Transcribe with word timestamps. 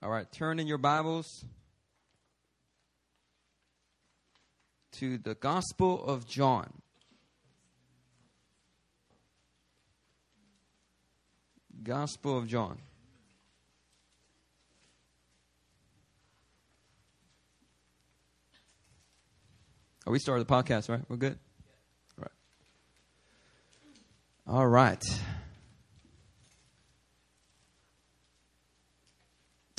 All 0.00 0.10
right, 0.10 0.30
turn 0.30 0.60
in 0.60 0.68
your 0.68 0.78
Bibles 0.78 1.44
to 4.92 5.18
the 5.18 5.34
Gospel 5.34 6.04
of 6.04 6.24
John. 6.24 6.72
Gospel 11.82 12.38
of 12.38 12.46
John. 12.46 12.78
Oh, 20.06 20.12
we 20.12 20.20
started 20.20 20.46
the 20.46 20.52
podcast, 20.52 20.88
right? 20.88 21.00
We're 21.08 21.16
good? 21.16 21.36
All 22.16 22.22
right. 22.22 22.30
All 24.46 24.66
right. 24.68 25.04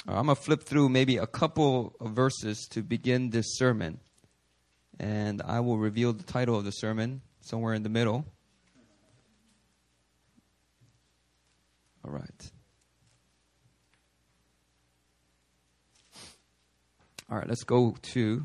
Uh, 0.07 0.13
I'm 0.13 0.25
going 0.25 0.35
to 0.35 0.41
flip 0.41 0.63
through 0.63 0.89
maybe 0.89 1.17
a 1.17 1.27
couple 1.27 1.95
of 1.99 2.11
verses 2.11 2.67
to 2.71 2.81
begin 2.81 3.29
this 3.31 3.57
sermon. 3.57 3.99
And 4.99 5.41
I 5.41 5.59
will 5.59 5.77
reveal 5.77 6.13
the 6.13 6.23
title 6.23 6.57
of 6.57 6.65
the 6.65 6.71
sermon 6.71 7.21
somewhere 7.41 7.73
in 7.73 7.83
the 7.83 7.89
middle. 7.89 8.25
All 12.05 12.11
right. 12.11 12.51
All 17.29 17.37
right, 17.37 17.47
let's 17.47 17.63
go 17.63 17.95
to. 18.13 18.43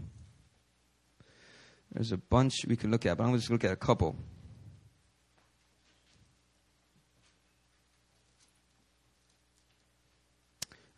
There's 1.92 2.12
a 2.12 2.18
bunch 2.18 2.66
we 2.66 2.76
can 2.76 2.90
look 2.90 3.06
at, 3.06 3.16
but 3.16 3.24
I'm 3.24 3.30
going 3.30 3.38
to 3.38 3.40
just 3.40 3.50
look 3.50 3.64
at 3.64 3.72
a 3.72 3.76
couple. 3.76 4.16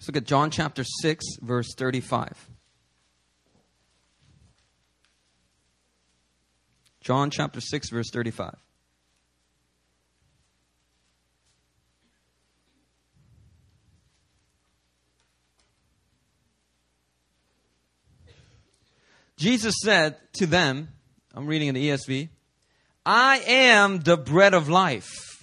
Let's 0.06 0.14
look 0.14 0.22
at 0.22 0.28
John 0.28 0.52
chapter 0.52 0.84
6, 0.84 1.24
verse 1.42 1.74
35. 1.76 2.48
John 7.00 7.28
chapter 7.28 7.60
6, 7.60 7.90
verse 7.90 8.08
35. 8.12 8.54
Jesus 19.36 19.74
said 19.82 20.18
to 20.34 20.46
them, 20.46 20.90
I'm 21.34 21.48
reading 21.48 21.66
in 21.66 21.74
the 21.74 21.88
ESV, 21.88 22.28
I 23.04 23.38
am 23.44 23.98
the 23.98 24.16
bread 24.16 24.54
of 24.54 24.68
life. 24.68 25.36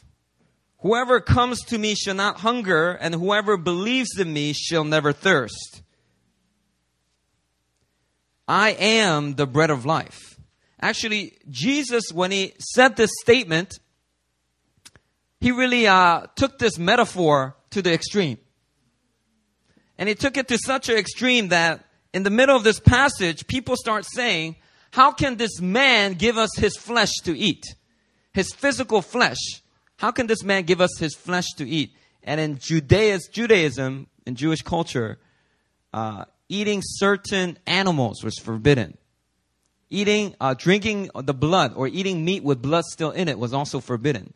Whoever 0.84 1.22
comes 1.22 1.62
to 1.68 1.78
me 1.78 1.96
shall 1.96 2.14
not 2.14 2.42
hunger, 2.42 2.92
and 2.92 3.16
whoever 3.16 3.56
believes 3.56 4.20
in 4.20 4.34
me 4.34 4.52
shall 4.52 4.84
never 4.84 5.14
thirst. 5.14 5.82
I 8.50 8.72
am 8.72 9.36
the 9.36 9.48
bread 9.48 9.70
of 9.70 9.86
life. 9.86 10.38
Actually, 10.82 11.38
Jesus, 11.50 12.12
when 12.12 12.32
he 12.32 12.54
said 12.60 12.98
this 12.98 13.12
statement, 13.22 13.80
he 15.40 15.52
really 15.52 15.88
uh, 15.88 16.28
took 16.36 16.60
this 16.60 16.78
metaphor 16.78 17.56
to 17.70 17.82
the 17.82 17.94
extreme. 17.94 18.38
And 19.98 20.10
he 20.10 20.16
took 20.16 20.36
it 20.36 20.50
to 20.50 20.58
such 20.58 20.90
an 20.90 20.98
extreme 20.98 21.48
that 21.48 21.86
in 22.14 22.24
the 22.24 22.30
middle 22.30 22.58
of 22.58 22.66
this 22.66 22.82
passage, 22.82 23.48
people 23.48 23.78
start 23.78 24.04
saying, 24.04 24.58
How 24.92 25.14
can 25.14 25.38
this 25.38 25.62
man 25.62 26.16
give 26.16 26.38
us 26.38 26.50
his 26.58 26.76
flesh 26.76 27.14
to 27.24 27.38
eat? 27.38 27.64
His 28.34 28.52
physical 28.52 29.02
flesh. 29.02 29.63
How 30.04 30.12
can 30.12 30.28
this 30.28 30.44
man 30.44 30.64
give 30.64 30.82
us 30.82 31.00
his 31.00 31.16
flesh 31.16 31.46
to 31.56 31.66
eat? 31.66 31.96
And 32.24 32.38
in 32.38 32.60
Judaism, 32.60 33.32
Judaism 33.32 34.08
in 34.26 34.36
Jewish 34.36 34.62
culture, 34.62 35.18
uh, 35.94 36.26
eating 36.50 36.82
certain 36.84 37.58
animals 37.66 38.22
was 38.22 38.38
forbidden. 38.38 38.98
Eating, 39.90 40.36
uh, 40.42 40.56
drinking 40.56 41.10
the 41.16 41.34
blood 41.34 41.72
or 41.78 41.88
eating 41.88 42.26
meat 42.26 42.44
with 42.44 42.62
blood 42.62 42.84
still 42.84 43.12
in 43.12 43.30
it 43.30 43.40
was 43.40 43.54
also 43.54 43.80
forbidden. 43.80 44.34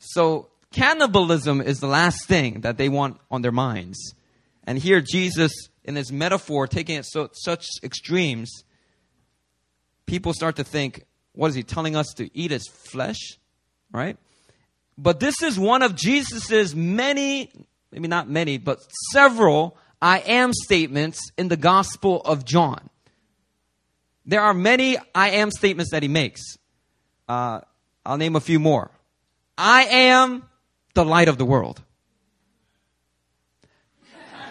So 0.00 0.48
cannibalism 0.72 1.60
is 1.60 1.78
the 1.78 1.86
last 1.86 2.26
thing 2.26 2.62
that 2.62 2.76
they 2.76 2.88
want 2.88 3.20
on 3.30 3.42
their 3.42 3.52
minds. 3.52 4.12
And 4.64 4.76
here 4.76 5.00
Jesus, 5.00 5.52
in 5.84 5.94
his 5.94 6.10
metaphor, 6.10 6.66
taking 6.66 6.96
it 6.96 7.06
so, 7.06 7.30
such 7.32 7.64
extremes, 7.84 8.50
people 10.04 10.32
start 10.32 10.56
to 10.56 10.64
think, 10.64 11.04
what 11.30 11.46
is 11.46 11.54
he 11.54 11.62
telling 11.62 11.94
us 11.94 12.08
to 12.16 12.28
eat 12.36 12.50
his 12.50 12.66
flesh? 12.66 13.38
Right? 13.92 14.16
But 14.98 15.20
this 15.20 15.42
is 15.42 15.58
one 15.58 15.82
of 15.82 15.94
Jesus's 15.94 16.74
many, 16.74 17.50
maybe 17.92 18.08
not 18.08 18.28
many, 18.28 18.58
but 18.58 18.80
several 19.12 19.76
I 20.00 20.20
am 20.20 20.52
statements 20.52 21.20
in 21.36 21.48
the 21.48 21.56
Gospel 21.56 22.20
of 22.22 22.44
John. 22.44 22.88
There 24.24 24.42
are 24.42 24.54
many 24.54 24.96
I 25.14 25.30
am 25.30 25.50
statements 25.50 25.92
that 25.92 26.02
he 26.02 26.08
makes. 26.08 26.42
Uh, 27.28 27.60
I'll 28.04 28.16
name 28.16 28.36
a 28.36 28.40
few 28.40 28.58
more. 28.58 28.90
I 29.58 29.84
am 29.84 30.44
the 30.94 31.04
light 31.04 31.28
of 31.28 31.38
the 31.38 31.44
world. 31.44 31.82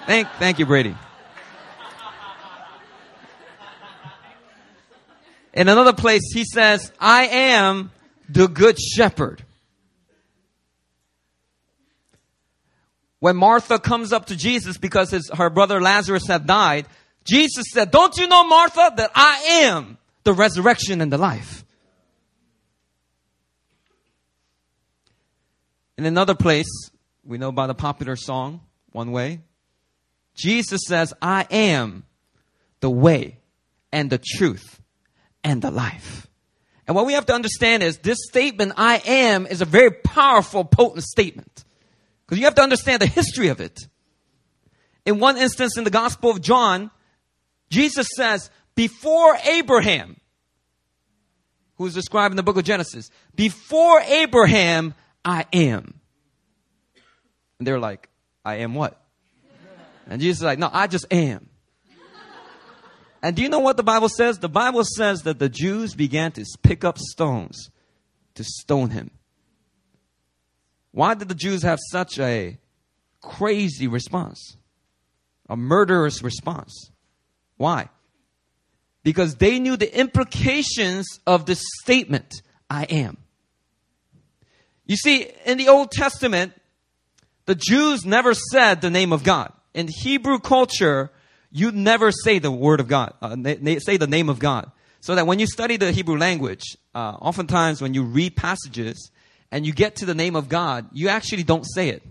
Thank, 0.06 0.28
thank 0.38 0.60
you, 0.60 0.66
Brady. 0.66 0.96
In 5.54 5.70
another 5.70 5.94
place, 5.94 6.22
he 6.34 6.44
says, 6.44 6.92
I 7.00 7.28
am 7.28 7.92
the 8.28 8.48
good 8.48 8.78
shepherd. 8.80 9.44
When 13.26 13.38
Martha 13.38 13.80
comes 13.80 14.14
up 14.14 14.28
to 14.28 14.36
Jesus 14.36 14.78
because 14.78 15.10
his, 15.10 15.32
her 15.34 15.50
brother 15.50 15.82
Lazarus 15.82 16.28
had 16.28 16.46
died, 16.46 16.86
Jesus 17.24 17.66
said, 17.74 17.90
Don't 17.90 18.16
you 18.18 18.28
know, 18.28 18.44
Martha, 18.44 18.94
that 18.98 19.10
I 19.16 19.64
am 19.64 19.98
the 20.24 20.32
resurrection 20.32 21.02
and 21.02 21.12
the 21.12 21.18
life? 21.18 21.66
In 25.98 26.06
another 26.06 26.36
place, 26.36 26.68
we 27.24 27.40
know 27.40 27.52
by 27.52 27.66
the 27.66 27.74
popular 27.74 28.16
song, 28.16 28.62
One 28.92 29.12
Way, 29.12 29.40
Jesus 30.36 30.82
says, 30.86 31.12
I 31.20 31.48
am 31.50 32.04
the 32.80 32.92
way 32.92 33.40
and 33.92 34.12
the 34.12 34.22
truth 34.24 34.80
and 35.44 35.64
the 35.64 35.72
life. 35.72 36.28
And 36.86 36.96
what 36.96 37.08
we 37.08 37.14
have 37.14 37.26
to 37.26 37.34
understand 37.34 37.82
is 37.82 37.98
this 37.98 38.20
statement, 38.30 38.74
I 38.78 39.02
am, 39.04 39.48
is 39.48 39.62
a 39.62 39.66
very 39.66 39.90
powerful, 39.90 40.64
potent 40.64 41.06
statement. 41.06 41.65
Because 42.26 42.40
you 42.40 42.46
have 42.46 42.56
to 42.56 42.64
understand 42.64 43.02
the 43.02 43.08
history 43.08 43.50
of 43.50 43.62
it. 43.62 43.88
In 45.06 45.20
one 45.20 45.38
instance 45.38 45.78
in 45.78 45.84
the 45.84 45.92
Gospel 45.92 46.32
of 46.32 46.42
John, 46.42 46.90
Jesus 47.70 48.08
says, 48.16 48.50
before 48.76 49.38
Abraham, 49.48 50.20
who's 51.76 51.94
described 51.94 52.32
in 52.32 52.38
the 52.38 52.44
book 52.44 52.58
of 52.58 52.64
Genesis, 52.64 53.10
before 53.36 54.02
Abraham, 54.02 54.94
I 55.24 55.46
am. 55.54 56.00
And 57.60 57.68
they're 57.68 57.80
like, 57.80 58.10
I 58.44 58.56
am 58.56 58.74
what? 58.74 59.02
And 60.08 60.22
Jesus 60.22 60.40
is 60.40 60.44
like, 60.44 60.60
no, 60.60 60.70
I 60.72 60.88
just 60.88 61.12
am. 61.12 61.50
And 63.22 63.36
do 63.36 63.42
you 63.42 63.50
know 63.50 63.60
what 63.60 63.76
the 63.76 63.84
Bible 63.84 64.10
says? 64.10 64.38
The 64.38 64.50
Bible 64.50 64.84
says 64.84 65.24
that 65.24 65.40
the 65.40 65.50
Jews 65.50 65.96
began 65.96 66.32
to 66.34 66.46
pick 66.62 66.84
up 66.84 67.00
stones 67.00 67.72
to 68.36 68.44
stone 68.44 68.92
him. 68.92 69.10
Why 70.96 71.14
did 71.14 71.28
the 71.28 71.36
Jews 71.36 71.64
have 71.64 71.80
such 71.92 72.18
a 72.20 72.58
crazy 73.22 73.86
response? 73.86 74.56
A 75.50 75.58
murderous 75.58 76.24
response. 76.24 76.90
Why? 77.58 77.90
Because 79.04 79.36
they 79.36 79.60
knew 79.60 79.76
the 79.76 79.94
implications 79.94 81.20
of 81.28 81.48
the 81.48 81.56
statement, 81.84 82.42
I 82.70 82.86
am. 82.86 83.18
You 84.86 84.96
see, 84.96 85.28
in 85.46 85.58
the 85.58 85.68
Old 85.68 85.92
Testament, 85.92 86.54
the 87.46 87.56
Jews 87.56 88.06
never 88.06 88.34
said 88.34 88.80
the 88.80 88.90
name 88.90 89.12
of 89.12 89.26
God. 89.26 89.52
In 89.74 89.90
Hebrew 89.90 90.40
culture, 90.40 91.12
you 91.52 91.74
never 91.74 92.14
say 92.14 92.40
the 92.40 92.52
word 92.52 92.80
of 92.80 92.88
God, 92.88 93.16
uh, 93.22 93.36
say 93.80 93.98
the 93.98 94.08
name 94.08 94.30
of 94.30 94.40
God. 94.40 94.72
So 95.02 95.16
that 95.16 95.28
when 95.28 95.40
you 95.40 95.46
study 95.46 95.76
the 95.76 95.92
Hebrew 95.92 96.18
language, 96.18 96.64
uh, 96.96 97.18
oftentimes 97.20 97.82
when 97.82 97.94
you 97.94 98.04
read 98.04 98.38
passages, 98.38 99.12
and 99.52 99.66
you 99.66 99.74
get 99.74 99.98
to 99.98 100.06
the 100.06 100.16
name 100.16 100.36
of 100.36 100.50
God, 100.50 100.88
you 100.92 101.10
actually 101.10 101.44
don't 101.44 101.64
say 101.64 101.90
it. 101.90 102.04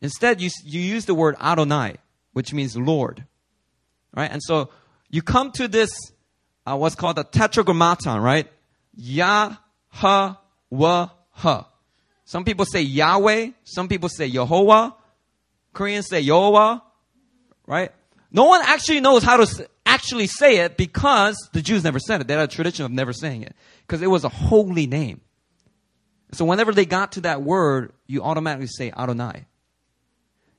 Instead, 0.00 0.40
you, 0.40 0.50
you 0.64 0.80
use 0.80 1.04
the 1.04 1.14
word 1.14 1.36
Adonai, 1.40 1.96
which 2.32 2.52
means 2.52 2.76
Lord. 2.76 3.24
Right? 4.14 4.30
And 4.30 4.42
so 4.42 4.70
you 5.10 5.22
come 5.22 5.52
to 5.52 5.68
this, 5.68 5.90
uh, 6.66 6.76
what's 6.76 6.94
called 6.94 7.18
a 7.18 7.24
tetragrammaton, 7.24 8.20
right? 8.20 8.48
Yah, 8.94 9.56
ha, 9.88 10.40
wa, 10.70 11.10
ha. 11.30 11.66
Some 12.24 12.44
people 12.44 12.64
say 12.64 12.82
Yahweh. 12.82 13.50
Some 13.64 13.88
people 13.88 14.08
say 14.08 14.30
Yehovah. 14.30 14.94
Koreans 15.72 16.08
say 16.08 16.24
Yehovah. 16.24 16.80
Right? 17.66 17.90
No 18.30 18.44
one 18.44 18.60
actually 18.62 19.00
knows 19.00 19.24
how 19.24 19.44
to 19.44 19.68
actually 19.84 20.28
say 20.28 20.58
it 20.58 20.76
because 20.76 21.36
the 21.52 21.60
Jews 21.60 21.82
never 21.82 21.98
said 21.98 22.20
it. 22.20 22.28
They 22.28 22.34
had 22.34 22.44
a 22.44 22.46
tradition 22.46 22.84
of 22.84 22.92
never 22.92 23.12
saying 23.12 23.42
it. 23.42 23.56
Because 23.84 24.00
it 24.00 24.06
was 24.06 24.22
a 24.22 24.28
holy 24.28 24.86
name. 24.86 25.20
So 26.32 26.44
whenever 26.44 26.72
they 26.72 26.86
got 26.86 27.12
to 27.12 27.22
that 27.22 27.42
word, 27.42 27.92
you 28.06 28.22
automatically 28.22 28.68
say 28.68 28.92
Adonai. 28.96 29.46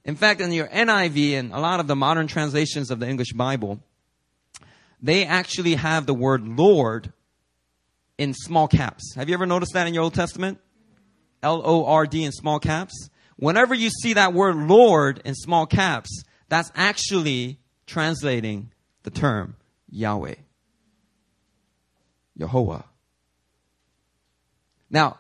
In 0.04 0.16
fact, 0.16 0.42
in 0.42 0.52
your 0.52 0.68
NIV 0.68 1.34
and 1.34 1.54
a 1.54 1.60
lot 1.60 1.80
of 1.80 1.88
the 1.88 1.96
modern 1.96 2.28
translations 2.28 2.92
of 2.92 3.00
the 3.00 3.08
English 3.08 3.34
Bible, 3.34 3.80
they 5.02 5.26
actually 5.26 5.76
have 5.76 6.06
the 6.06 6.14
word 6.14 6.48
Lord 6.48 7.14
in 8.18 8.34
small 8.34 8.68
caps. 8.68 9.14
Have 9.16 9.30
you 9.30 9.34
ever 9.34 9.46
noticed 9.46 9.74
that 9.74 9.88
in 9.88 9.94
your 9.94 10.04
Old 10.04 10.14
Testament? 10.14 10.60
L 11.44 11.62
O 11.64 11.86
R 11.86 12.06
D 12.06 12.24
in 12.24 12.32
small 12.32 12.60
caps. 12.60 13.10
Whenever 13.38 13.74
you 13.74 13.90
see 13.90 14.14
that 14.14 14.34
word 14.34 14.56
Lord 14.56 15.22
in 15.26 15.34
small 15.34 15.66
caps, 15.66 16.24
that's 16.50 16.72
actually 16.76 17.60
translating 17.88 18.72
the 19.04 19.10
term 19.10 19.56
Yahweh. 19.90 20.36
Yehovah. 22.38 22.84
Now, 24.90 25.20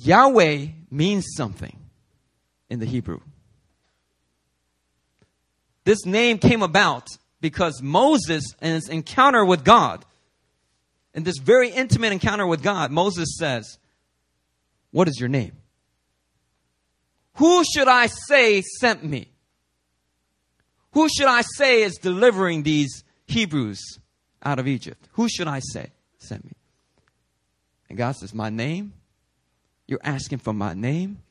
Yahweh 0.00 0.66
means 0.90 1.26
something 1.36 1.76
in 2.70 2.78
the 2.78 2.86
Hebrew. 2.86 3.20
This 5.84 6.04
name 6.06 6.38
came 6.38 6.62
about 6.62 7.08
because 7.40 7.82
Moses, 7.82 8.44
in 8.62 8.74
his 8.74 8.88
encounter 8.88 9.44
with 9.44 9.64
God, 9.64 10.04
in 11.14 11.24
this 11.24 11.38
very 11.38 11.70
intimate 11.70 12.12
encounter 12.12 12.46
with 12.46 12.62
God, 12.62 12.92
Moses 12.92 13.36
says, 13.38 13.78
What 14.92 15.08
is 15.08 15.18
your 15.18 15.28
name? 15.28 15.52
Who 17.34 17.64
should 17.64 17.88
I 17.88 18.06
say 18.06 18.62
sent 18.62 19.02
me? 19.02 19.28
Who 20.92 21.08
should 21.08 21.26
I 21.26 21.42
say 21.42 21.82
is 21.82 21.96
delivering 21.96 22.62
these 22.62 23.02
Hebrews 23.26 23.98
out 24.42 24.58
of 24.58 24.68
Egypt? 24.68 25.08
Who 25.12 25.28
should 25.28 25.48
I 25.48 25.60
say 25.60 25.90
sent 26.18 26.44
me? 26.44 26.52
And 27.88 27.98
God 27.98 28.12
says, 28.12 28.34
My 28.34 28.50
name? 28.50 28.92
You're 29.88 30.00
asking 30.04 30.38
for 30.38 30.52
my 30.52 30.74
name? 30.74 31.22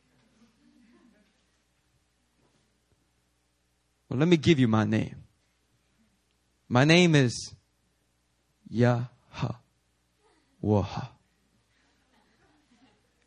Well, 4.09 4.19
let 4.19 4.27
me 4.27 4.35
give 4.37 4.59
you 4.59 4.67
my 4.67 4.83
name. 4.83 5.15
My 6.67 6.83
name 6.83 7.13
is 7.13 7.53
Yahweh, 8.69 9.05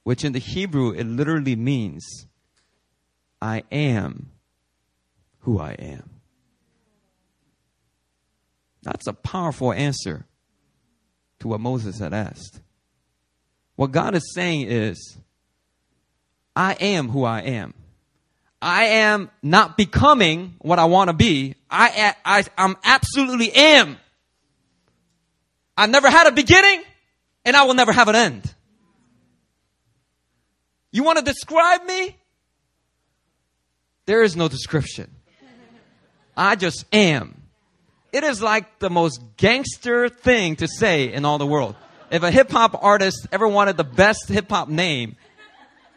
which 0.03 0.25
in 0.25 0.33
the 0.33 0.39
Hebrew 0.41 0.91
it 0.91 1.05
literally 1.05 1.57
means 1.57 2.27
I 3.41 3.63
am 3.71 4.33
who 5.41 5.59
I 5.59 5.73
am. 5.73 6.21
That's 8.83 9.07
a 9.07 9.13
powerful 9.13 9.73
answer 9.73 10.27
to 11.39 11.49
what 11.49 11.61
Moses 11.61 11.99
had 11.99 12.13
asked. 12.13 12.61
What 13.81 13.93
God 13.93 14.15
is 14.15 14.35
saying 14.35 14.67
is, 14.71 15.17
I 16.55 16.75
am 16.75 17.09
who 17.09 17.25
I 17.25 17.41
am. 17.41 17.73
I 18.61 18.85
am 18.85 19.31
not 19.43 19.79
becoming 19.79 20.57
what 20.59 20.79
I 20.79 20.85
want 20.85 21.09
to 21.09 21.15
be. 21.15 21.55
I, 21.71 22.15
I, 22.23 22.45
I'm 22.59 22.77
absolutely 22.85 23.51
am. 23.55 23.97
I 25.79 25.87
never 25.87 26.11
had 26.11 26.27
a 26.27 26.33
beginning 26.33 26.83
and 27.47 27.57
I 27.57 27.63
will 27.63 27.73
never 27.73 27.91
have 27.91 28.09
an 28.09 28.17
end. 28.17 28.55
You 30.93 31.03
want 31.03 31.17
to 31.17 31.25
describe 31.25 31.83
me? 31.87 32.15
There 34.05 34.23
is 34.23 34.37
no 34.37 34.49
description. 34.49 35.11
I 36.37 36.55
just 36.57 36.85
am. 36.93 37.35
It 38.13 38.25
is 38.25 38.43
like 38.43 38.79
the 38.79 38.91
most 38.91 39.23
gangster 39.39 40.11
thing 40.11 40.57
to 40.57 40.69
say 40.69 41.11
in 41.11 41.25
all 41.25 41.39
the 41.39 41.47
world. 41.47 41.77
If 42.11 42.23
a 42.23 42.31
hip 42.31 42.51
hop 42.51 42.83
artist 42.83 43.29
ever 43.31 43.47
wanted 43.47 43.77
the 43.77 43.85
best 43.85 44.29
hip 44.29 44.51
hop 44.51 44.69
name, 44.69 45.17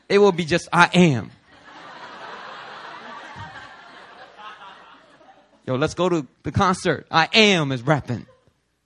it 0.08 0.20
will 0.20 0.32
be 0.32 0.46
just 0.46 0.70
I 0.72 0.90
am. 0.94 1.32
Yo, 5.66 5.76
let's 5.76 5.94
go 5.94 6.10
to 6.10 6.28
the 6.44 6.52
concert. 6.52 7.08
I 7.10 7.30
am 7.34 7.72
is 7.72 7.82
rapping. 7.82 8.26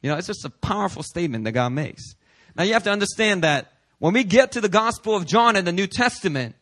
You 0.02 0.12
know, 0.12 0.18
it's 0.18 0.28
just 0.28 0.46
a 0.46 0.50
powerful 0.50 1.04
statement 1.04 1.44
that 1.46 1.54
God 1.54 1.70
makes. 1.70 2.14
Now 2.56 2.64
you 2.64 2.74
have 2.74 2.84
to 2.84 2.92
understand 2.92 3.44
that 3.44 3.74
when 4.00 4.14
we 4.14 4.24
get 4.24 4.54
to 4.54 4.62
the 4.62 4.70
Gospel 4.70 5.16
of 5.16 5.26
John 5.26 5.56
in 5.56 5.66
the 5.66 5.72
New 5.72 5.88
Testament, 5.88 6.56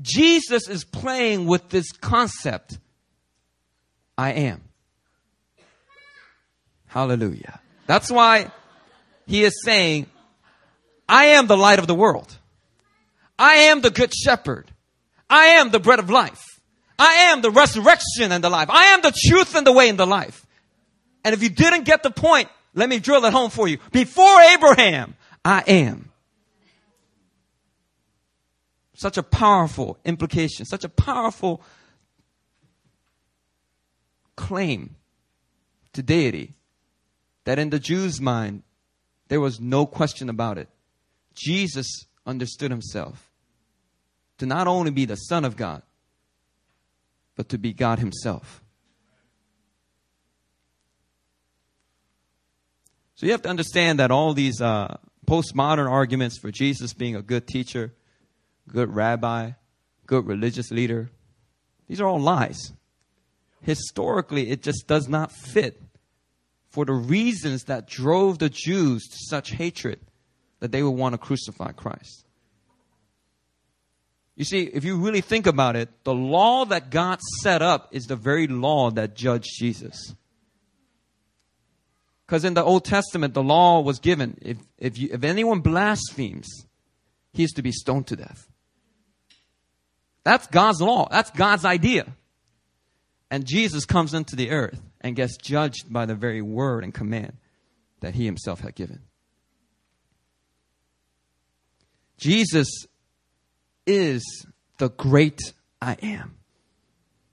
Jesus 0.00 0.68
is 0.68 0.84
playing 0.84 1.46
with 1.46 1.68
this 1.68 1.92
concept 1.92 2.78
I 4.18 4.32
am. 4.32 4.62
Hallelujah. 6.86 7.60
That's 7.86 8.10
why 8.10 8.50
he 9.26 9.44
is 9.44 9.62
saying, 9.64 10.06
I 11.08 11.26
am 11.26 11.46
the 11.46 11.56
light 11.56 11.78
of 11.78 11.86
the 11.86 11.94
world. 11.94 12.36
I 13.38 13.54
am 13.54 13.80
the 13.80 13.90
good 13.90 14.14
shepherd. 14.14 14.70
I 15.28 15.46
am 15.46 15.70
the 15.70 15.80
bread 15.80 15.98
of 15.98 16.10
life. 16.10 16.42
I 16.98 17.30
am 17.32 17.40
the 17.40 17.50
resurrection 17.50 18.32
and 18.32 18.44
the 18.44 18.50
life. 18.50 18.70
I 18.70 18.94
am 18.94 19.02
the 19.02 19.12
truth 19.26 19.54
and 19.54 19.66
the 19.66 19.72
way 19.72 19.88
and 19.88 19.98
the 19.98 20.06
life. 20.06 20.46
And 21.24 21.34
if 21.34 21.42
you 21.42 21.48
didn't 21.48 21.84
get 21.84 22.02
the 22.02 22.10
point, 22.10 22.48
let 22.74 22.88
me 22.88 22.98
drill 22.98 23.24
it 23.24 23.32
home 23.32 23.50
for 23.50 23.68
you. 23.68 23.78
Before 23.90 24.40
Abraham, 24.40 25.14
I 25.44 25.62
am. 25.66 26.10
Such 28.94 29.16
a 29.16 29.22
powerful 29.22 29.98
implication, 30.04 30.64
such 30.64 30.84
a 30.84 30.88
powerful 30.88 31.62
claim 34.36 34.96
to 35.92 36.02
deity 36.02 36.54
that 37.44 37.58
in 37.58 37.70
the 37.70 37.80
Jews' 37.80 38.20
mind, 38.20 38.62
there 39.32 39.40
was 39.40 39.58
no 39.58 39.86
question 39.86 40.28
about 40.28 40.58
it. 40.58 40.68
Jesus 41.34 42.04
understood 42.26 42.70
himself 42.70 43.30
to 44.36 44.44
not 44.44 44.66
only 44.66 44.90
be 44.90 45.06
the 45.06 45.16
Son 45.16 45.46
of 45.46 45.56
God, 45.56 45.80
but 47.34 47.48
to 47.48 47.56
be 47.56 47.72
God 47.72 47.98
Himself. 47.98 48.62
So 53.14 53.24
you 53.24 53.32
have 53.32 53.40
to 53.40 53.48
understand 53.48 54.00
that 54.00 54.10
all 54.10 54.34
these 54.34 54.60
uh, 54.60 54.98
postmodern 55.26 55.90
arguments 55.90 56.38
for 56.38 56.50
Jesus 56.50 56.92
being 56.92 57.16
a 57.16 57.22
good 57.22 57.46
teacher, 57.46 57.94
good 58.68 58.94
rabbi, 58.94 59.52
good 60.04 60.26
religious 60.26 60.70
leader, 60.70 61.10
these 61.88 62.02
are 62.02 62.06
all 62.06 62.20
lies. 62.20 62.74
Historically, 63.62 64.50
it 64.50 64.62
just 64.62 64.86
does 64.86 65.08
not 65.08 65.32
fit 65.32 65.80
for 66.72 66.86
the 66.86 66.92
reasons 66.92 67.64
that 67.64 67.86
drove 67.86 68.38
the 68.38 68.48
Jews 68.48 69.06
to 69.06 69.16
such 69.28 69.50
hatred 69.50 70.00
that 70.60 70.72
they 70.72 70.82
would 70.82 70.90
want 70.90 71.12
to 71.12 71.18
crucify 71.18 71.72
Christ. 71.72 72.24
You 74.36 74.44
see, 74.46 74.62
if 74.62 74.82
you 74.82 74.96
really 74.96 75.20
think 75.20 75.46
about 75.46 75.76
it, 75.76 75.90
the 76.04 76.14
law 76.14 76.64
that 76.64 76.90
God 76.90 77.20
set 77.42 77.60
up 77.60 77.90
is 77.92 78.06
the 78.06 78.16
very 78.16 78.46
law 78.46 78.90
that 78.90 79.14
judged 79.14 79.50
Jesus. 79.58 80.14
Because 82.26 82.44
in 82.46 82.54
the 82.54 82.64
Old 82.64 82.86
Testament, 82.86 83.34
the 83.34 83.42
law 83.42 83.80
was 83.80 83.98
given 83.98 84.38
if, 84.40 84.56
if, 84.78 84.98
you, 84.98 85.10
if 85.12 85.22
anyone 85.24 85.60
blasphemes, 85.60 86.48
he 87.34 87.44
is 87.44 87.50
to 87.52 87.62
be 87.62 87.72
stoned 87.72 88.06
to 88.06 88.16
death. 88.16 88.48
That's 90.24 90.46
God's 90.46 90.80
law. 90.80 91.08
That's 91.10 91.30
God's 91.30 91.66
idea. 91.66 92.06
And 93.30 93.44
Jesus 93.44 93.84
comes 93.84 94.14
into 94.14 94.36
the 94.36 94.50
earth 94.50 94.80
and 95.02 95.16
gets 95.16 95.36
judged 95.36 95.92
by 95.92 96.06
the 96.06 96.14
very 96.14 96.40
word 96.40 96.84
and 96.84 96.94
command 96.94 97.36
that 98.00 98.14
he 98.14 98.24
himself 98.24 98.60
had 98.60 98.74
given. 98.74 99.00
Jesus 102.16 102.68
is 103.86 104.22
the 104.78 104.88
great 104.88 105.40
I 105.80 105.96
am. 106.02 106.36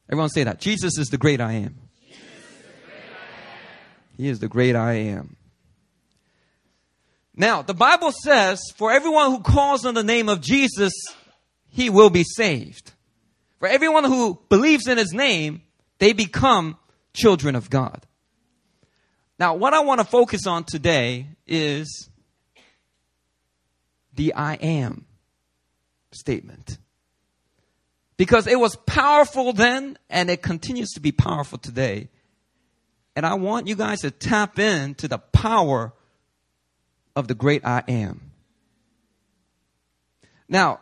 Everyone 0.10 0.30
say 0.30 0.44
that. 0.44 0.60
Jesus 0.60 0.98
is 0.98 1.10
the 1.10 1.20
great 1.20 1.40
I 1.40 1.54
am. 1.54 1.76
He 4.18 4.28
is 4.28 4.40
the 4.40 4.48
great 4.48 4.76
I 4.76 4.94
am. 4.94 5.38
Now, 7.36 7.62
the 7.62 7.76
Bible 7.76 8.12
says, 8.12 8.60
for 8.76 8.92
everyone 8.92 9.32
who 9.32 9.42
calls 9.42 9.86
on 9.86 9.94
the 9.94 10.04
name 10.04 10.28
of 10.28 10.42
Jesus, 10.42 10.92
he 11.70 11.90
will 11.90 12.10
be 12.10 12.24
saved. 12.24 12.92
For 13.60 13.68
everyone 13.68 14.04
who 14.04 14.42
believes 14.50 14.88
in 14.88 14.98
his 14.98 15.14
name, 15.14 15.62
they 16.00 16.14
become 16.14 16.78
children 17.14 17.56
of 17.56 17.70
God. 17.70 18.06
Now, 19.40 19.56
what 19.56 19.74
I 19.74 19.80
want 19.80 20.00
to 20.02 20.06
focus 20.06 20.46
on 20.46 20.66
today 20.66 21.28
is 21.48 22.10
the 24.14 24.34
I 24.34 24.56
am 24.56 25.06
statement. 26.12 26.78
Because 28.18 28.48
it 28.48 28.60
was 28.60 28.76
powerful 28.86 29.54
then 29.54 29.98
and 30.10 30.30
it 30.30 30.42
continues 30.42 30.90
to 30.90 31.00
be 31.00 31.14
powerful 31.14 31.58
today. 31.58 32.10
And 33.16 33.26
I 33.26 33.36
want 33.36 33.68
you 33.68 33.76
guys 33.76 34.02
to 34.02 34.12
tap 34.12 34.60
into 34.60 35.08
the 35.08 35.20
power 35.20 35.94
of 37.16 37.28
the 37.28 37.36
great 37.36 37.66
I 37.66 37.84
am. 37.88 38.32
Now, 40.50 40.82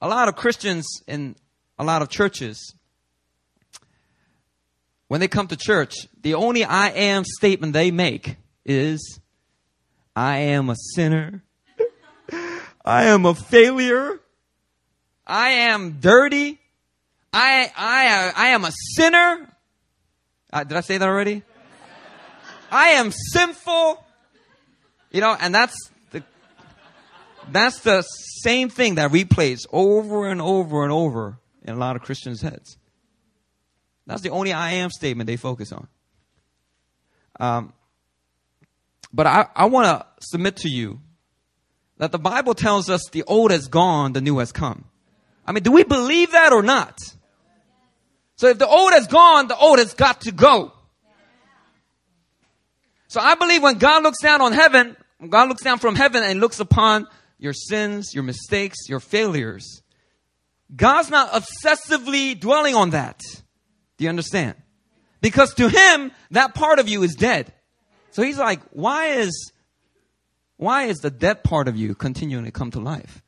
a 0.00 0.08
lot 0.08 0.28
of 0.28 0.36
Christians 0.36 0.86
in 1.06 1.36
a 1.78 1.84
lot 1.84 2.02
of 2.02 2.08
churches, 2.08 2.74
when 5.14 5.20
they 5.20 5.28
come 5.28 5.46
to 5.46 5.56
church, 5.56 6.08
the 6.22 6.34
only 6.34 6.64
I 6.64 6.88
am 6.88 7.22
statement 7.24 7.72
they 7.72 7.92
make 7.92 8.34
is, 8.66 9.20
I 10.16 10.38
am 10.38 10.70
a 10.70 10.74
sinner. 10.74 11.44
I 12.84 13.04
am 13.04 13.24
a 13.24 13.32
failure. 13.36 14.18
I 15.24 15.50
am 15.50 16.00
dirty. 16.00 16.58
I, 17.32 17.70
I, 17.76 18.32
I 18.34 18.48
am 18.48 18.64
a 18.64 18.72
sinner. 18.96 19.56
Uh, 20.52 20.64
did 20.64 20.76
I 20.76 20.80
say 20.80 20.98
that 20.98 21.08
already? 21.08 21.44
I 22.72 22.88
am 22.94 23.12
sinful. 23.12 24.04
You 25.12 25.20
know, 25.20 25.36
and 25.40 25.54
that's 25.54 25.76
the, 26.10 26.24
that's 27.52 27.78
the 27.82 28.02
same 28.02 28.68
thing 28.68 28.96
that 28.96 29.12
replays 29.12 29.60
over 29.70 30.26
and 30.26 30.42
over 30.42 30.82
and 30.82 30.90
over 30.90 31.38
in 31.62 31.72
a 31.76 31.78
lot 31.78 31.94
of 31.94 32.02
Christians' 32.02 32.42
heads. 32.42 32.78
That's 34.06 34.22
the 34.22 34.30
only 34.30 34.52
I 34.52 34.72
am 34.72 34.90
statement 34.90 35.26
they 35.26 35.36
focus 35.36 35.72
on. 35.72 35.88
Um, 37.40 37.72
but 39.12 39.26
I, 39.26 39.46
I 39.54 39.66
want 39.66 39.86
to 39.86 40.06
submit 40.26 40.56
to 40.58 40.68
you 40.68 41.00
that 41.98 42.12
the 42.12 42.18
Bible 42.18 42.54
tells 42.54 42.90
us 42.90 43.02
the 43.12 43.22
old 43.24 43.50
has 43.50 43.68
gone, 43.68 44.12
the 44.12 44.20
new 44.20 44.38
has 44.38 44.52
come. 44.52 44.84
I 45.46 45.52
mean, 45.52 45.62
do 45.62 45.72
we 45.72 45.84
believe 45.84 46.32
that 46.32 46.52
or 46.52 46.62
not? 46.62 46.98
So 48.36 48.48
if 48.48 48.58
the 48.58 48.66
old 48.66 48.92
has 48.92 49.06
gone, 49.06 49.48
the 49.48 49.56
old 49.56 49.78
has 49.78 49.94
got 49.94 50.22
to 50.22 50.32
go. 50.32 50.72
So 53.08 53.20
I 53.20 53.36
believe 53.36 53.62
when 53.62 53.78
God 53.78 54.02
looks 54.02 54.20
down 54.20 54.40
on 54.40 54.52
heaven, 54.52 54.96
God 55.28 55.48
looks 55.48 55.62
down 55.62 55.78
from 55.78 55.94
heaven 55.94 56.22
and 56.22 56.40
looks 56.40 56.58
upon 56.58 57.06
your 57.38 57.52
sins, 57.52 58.12
your 58.12 58.24
mistakes, 58.24 58.88
your 58.88 59.00
failures, 59.00 59.82
God's 60.74 61.10
not 61.10 61.30
obsessively 61.32 62.38
dwelling 62.38 62.74
on 62.74 62.90
that. 62.90 63.20
Do 63.96 64.04
you 64.04 64.10
understand? 64.10 64.54
Because 65.20 65.54
to 65.54 65.68
him, 65.68 66.12
that 66.32 66.54
part 66.54 66.78
of 66.78 66.88
you 66.88 67.02
is 67.02 67.14
dead. 67.14 67.52
So 68.10 68.22
he's 68.22 68.38
like, 68.38 68.60
why 68.70 69.06
is, 69.06 69.52
why 70.56 70.84
is 70.84 70.98
the 70.98 71.10
dead 71.10 71.42
part 71.42 71.66
of 71.68 71.76
you 71.76 71.94
continuing 71.94 72.44
to 72.44 72.50
come 72.50 72.70
to 72.72 72.80
life? 72.80 73.22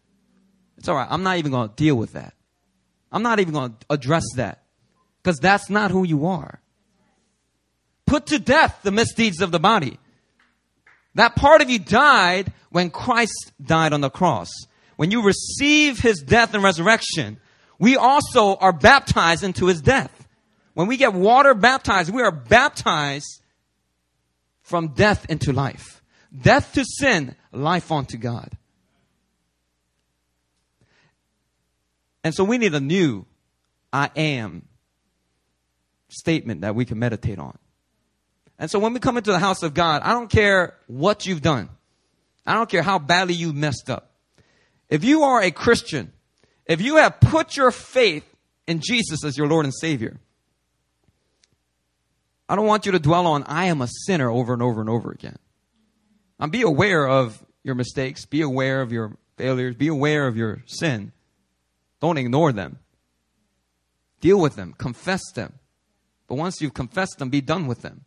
It's 0.79 0.89
alright. 0.89 1.09
I'm 1.11 1.23
not 1.23 1.39
even 1.39 1.53
going 1.53 1.69
to 1.69 1.75
deal 1.75 1.97
with 1.97 2.13
that. 2.13 2.35
I'm 3.11 3.23
not 3.23 3.41
even 3.41 3.55
going 3.55 3.71
to 3.71 3.87
address 3.91 4.25
that. 4.37 4.63
Because 5.23 5.39
that's 5.39 5.71
not 5.71 5.91
who 5.91 6.05
you 6.05 6.27
are. 6.27 6.61
Put 8.07 8.27
to 8.27 8.39
death 8.39 8.81
the 8.83 8.93
misdeeds 8.93 9.41
of 9.41 9.51
the 9.51 9.59
body. 9.59 9.99
That 11.15 11.35
part 11.35 11.63
of 11.63 11.71
you 11.71 11.79
died 11.79 12.53
when 12.71 12.91
Christ 12.91 13.53
died 13.61 13.93
on 13.93 14.03
the 14.03 14.11
cross. 14.11 14.51
When 14.97 15.11
you 15.11 15.23
receive 15.23 15.99
his 15.99 16.21
death 16.21 16.55
and 16.55 16.63
resurrection, 16.63 17.39
we 17.79 17.97
also 17.97 18.55
are 18.57 18.73
baptized 18.73 19.43
into 19.43 19.67
his 19.67 19.81
death. 19.81 20.25
When 20.76 20.88
we 20.88 20.99
get 20.99 21.14
water 21.14 21.54
baptized, 21.54 22.12
we 22.12 22.21
are 22.21 22.30
baptized 22.30 23.40
from 24.61 24.88
death 24.88 25.25
into 25.30 25.54
life. 25.54 26.02
Death 26.38 26.75
to 26.75 26.85
sin, 26.85 27.35
life 27.50 27.90
unto 27.90 28.18
God. 28.18 28.52
And 32.23 32.35
so 32.35 32.45
we 32.45 32.59
need 32.59 32.75
a 32.75 32.80
new 32.80 33.25
I 33.90 34.11
am 34.16 34.68
statement 36.11 36.61
that 36.61 36.75
we 36.75 36.85
can 36.85 36.99
meditate 36.99 37.38
on. 37.38 37.56
And 38.59 38.71
so 38.71 38.78
when 38.78 38.92
we 38.92 39.00
come 39.00 39.16
into 39.16 39.33
the 39.33 39.38
house 39.38 39.62
of 39.62 39.73
God, 39.73 40.02
I 40.02 40.12
don't 40.12 40.28
care 40.28 40.75
what 40.88 41.25
you've 41.25 41.40
done. 41.40 41.71
I 42.47 42.52
don't 42.52 42.68
care 42.68 42.83
how 42.83 42.99
badly 42.99 43.33
you 43.33 43.54
messed 43.54 43.88
up. 43.88 44.11
If 44.90 45.04
you 45.04 45.23
are 45.23 45.40
a 45.40 45.50
Christian, 45.50 46.12
if 46.66 46.83
you 46.83 46.97
have 46.97 47.18
put 47.18 47.56
your 47.56 47.71
faith 47.71 48.26
in 48.66 48.80
Jesus 48.80 49.25
as 49.25 49.38
your 49.38 49.47
Lord 49.47 49.64
and 49.64 49.75
Savior, 49.75 50.21
I 52.49 52.57
don't 52.57 52.67
want 52.67 52.87
you 52.87 52.93
to 52.93 52.99
dwell 52.99 53.26
on, 53.26 53.43
I 53.45 53.67
am 53.67 53.83
a 53.83 53.88
sinner 53.88 54.31
over 54.31 54.53
and 54.53 54.62
over 54.62 54.81
and 54.81 54.88
over 54.88 55.11
again. 55.11 55.38
And 56.38 56.53
be 56.53 56.62
aware 56.62 57.07
of 57.09 57.45
your 57.65 57.75
mistakes, 57.75 58.25
be 58.25 58.43
aware 58.43 58.81
of 58.81 58.93
your 58.93 59.17
failures, 59.37 59.75
be 59.75 59.88
aware 59.88 60.26
of 60.26 60.37
your 60.37 60.62
sin. 60.67 61.12
Don't 62.00 62.19
ignore 62.19 62.53
them. 62.53 62.79
Deal 64.21 64.41
with 64.41 64.55
them, 64.55 64.75
confess 64.79 65.23
them. 65.35 65.55
But 66.29 66.37
once 66.37 66.61
you've 66.61 66.75
confessed 66.75 67.19
them, 67.19 67.31
be 67.31 67.41
done 67.41 67.67
with 67.67 67.83
them. 67.83 68.05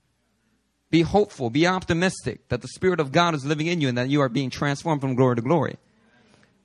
Be 0.90 1.02
hopeful, 1.02 1.50
be 1.50 1.68
optimistic 1.68 2.48
that 2.50 2.62
the 2.62 2.68
Spirit 2.68 3.00
of 3.00 3.12
God 3.12 3.36
is 3.36 3.46
living 3.46 3.68
in 3.68 3.80
you 3.80 3.90
and 3.90 3.98
that 3.98 4.10
you 4.10 4.22
are 4.22 4.30
being 4.30 4.50
transformed 4.50 5.02
from 5.02 5.16
glory 5.16 5.36
to 5.36 5.42
glory. 5.42 5.78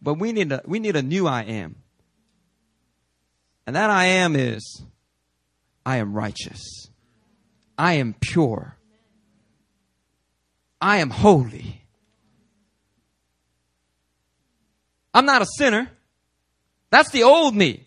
But 0.01 0.15
we 0.15 0.33
need 0.33 0.51
a, 0.53 0.63
we 0.65 0.79
need 0.79 0.97
a 0.97 1.03
new 1.03 1.27
I 1.27 1.43
am. 1.43 1.77
And 3.67 3.77
that 3.77 3.91
I 3.91 4.07
am 4.07 4.37
is, 4.37 4.83
I 5.85 5.99
am 5.99 6.15
righteous. 6.15 6.84
I 7.77 7.95
am 7.95 8.15
pure. 8.19 8.77
I 10.81 10.99
am 10.99 11.11
holy. 11.11 11.81
I'm 15.13 15.27
not 15.27 15.43
a 15.43 15.47
sinner. 15.57 15.91
That's 16.91 17.11
the 17.11 17.23
old 17.23 17.55
me. 17.55 17.87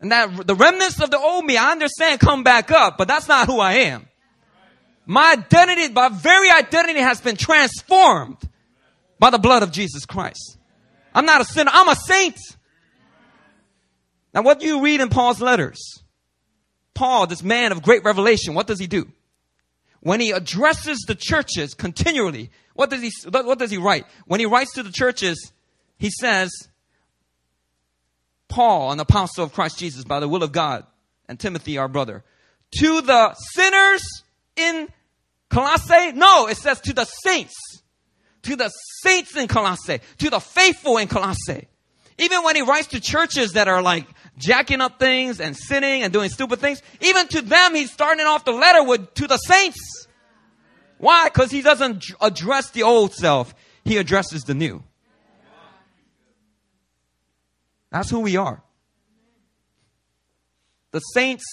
And 0.00 0.12
that 0.12 0.46
the 0.46 0.54
remnants 0.54 1.00
of 1.00 1.10
the 1.10 1.18
old 1.18 1.44
me, 1.44 1.56
I 1.56 1.72
understand 1.72 2.20
come 2.20 2.44
back 2.44 2.70
up, 2.70 2.98
but 2.98 3.08
that's 3.08 3.28
not 3.28 3.46
who 3.46 3.58
I 3.60 3.72
am. 3.74 4.06
My 5.06 5.32
identity, 5.32 5.92
my 5.92 6.08
very 6.08 6.50
identity 6.50 7.00
has 7.00 7.20
been 7.20 7.36
transformed 7.36 8.36
by 9.18 9.30
the 9.30 9.38
blood 9.38 9.62
of 9.62 9.72
Jesus 9.72 10.04
Christ. 10.04 10.58
I'm 11.14 11.24
not 11.24 11.40
a 11.40 11.44
sinner. 11.44 11.70
I'm 11.72 11.88
a 11.88 11.96
saint. 11.96 12.38
Now, 14.34 14.42
what 14.42 14.60
do 14.60 14.66
you 14.66 14.82
read 14.82 15.00
in 15.00 15.08
Paul's 15.08 15.40
letters? 15.40 16.02
Paul, 16.96 17.26
this 17.26 17.42
man 17.42 17.70
of 17.70 17.82
great 17.82 18.02
revelation, 18.02 18.54
what 18.54 18.66
does 18.66 18.80
he 18.80 18.86
do? 18.86 19.06
When 20.00 20.18
he 20.18 20.30
addresses 20.30 21.04
the 21.06 21.14
churches 21.14 21.74
continually, 21.74 22.50
what 22.74 22.90
does 22.90 23.02
he, 23.02 23.12
what 23.28 23.58
does 23.58 23.70
he 23.70 23.76
write? 23.76 24.06
When 24.26 24.40
he 24.40 24.46
writes 24.46 24.72
to 24.74 24.82
the 24.82 24.90
churches, 24.90 25.52
he 25.98 26.10
says, 26.10 26.50
Paul, 28.48 28.92
an 28.92 29.00
apostle 29.00 29.44
of 29.44 29.52
Christ 29.52 29.78
Jesus 29.78 30.04
by 30.04 30.20
the 30.20 30.28
will 30.28 30.42
of 30.42 30.52
God, 30.52 30.86
and 31.28 31.38
Timothy, 31.38 31.76
our 31.76 31.88
brother, 31.88 32.24
to 32.78 33.00
the 33.02 33.34
sinners 33.34 34.02
in 34.56 34.88
Colossae? 35.50 36.12
No, 36.12 36.46
it 36.48 36.56
says 36.56 36.80
to 36.82 36.92
the 36.92 37.04
saints. 37.04 37.54
To 38.42 38.56
the 38.56 38.70
saints 39.02 39.36
in 39.36 39.48
Colossae. 39.48 40.00
To 40.18 40.30
the 40.30 40.40
faithful 40.40 40.96
in 40.96 41.08
Colossae. 41.08 41.68
Even 42.18 42.42
when 42.42 42.56
he 42.56 42.62
writes 42.62 42.88
to 42.88 43.00
churches 43.00 43.52
that 43.52 43.68
are 43.68 43.82
like 43.82 44.06
jacking 44.38 44.80
up 44.80 44.98
things 44.98 45.40
and 45.40 45.56
sinning 45.56 46.02
and 46.02 46.12
doing 46.12 46.30
stupid 46.30 46.58
things, 46.58 46.82
even 47.00 47.28
to 47.28 47.42
them, 47.42 47.74
he's 47.74 47.92
starting 47.92 48.26
off 48.26 48.44
the 48.44 48.52
letter 48.52 48.82
with 48.84 49.14
to 49.14 49.26
the 49.26 49.36
saints. 49.38 50.06
Why? 50.98 51.28
Because 51.28 51.50
he 51.50 51.62
doesn't 51.62 52.04
address 52.20 52.70
the 52.70 52.82
old 52.82 53.12
self, 53.12 53.54
he 53.84 53.96
addresses 53.98 54.42
the 54.42 54.54
new. 54.54 54.82
That's 57.90 58.10
who 58.10 58.20
we 58.20 58.36
are. 58.36 58.62
The 60.90 61.00
saints 61.00 61.44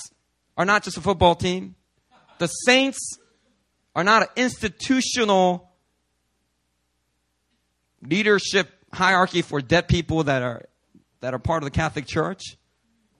are 0.58 0.66
not 0.66 0.84
just 0.84 0.98
a 0.98 1.02
football 1.02 1.36
team. 1.36 1.76
The 2.40 2.48
saints 2.48 3.18
are 3.96 4.04
not 4.04 4.24
an 4.24 4.28
institutional 4.36 5.70
leadership 8.02 8.70
hierarchy 8.92 9.42
for 9.42 9.62
dead 9.62 9.88
people 9.88 10.24
that 10.24 10.42
are 10.42 10.66
that 11.22 11.34
are 11.34 11.40
part 11.40 11.64
of 11.64 11.66
the 11.66 11.72
Catholic 11.72 12.06
Church. 12.06 12.58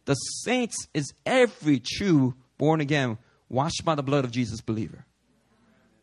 The 0.06 0.16
saints 0.16 0.88
is 0.94 1.14
every 1.26 1.80
true 1.80 2.36
born 2.58 2.82
again, 2.82 3.18
washed 3.50 3.84
by 3.86 3.96
the 3.96 4.04
blood 4.04 4.26
of 4.26 4.32
Jesus 4.32 4.62
believer. 4.62 5.06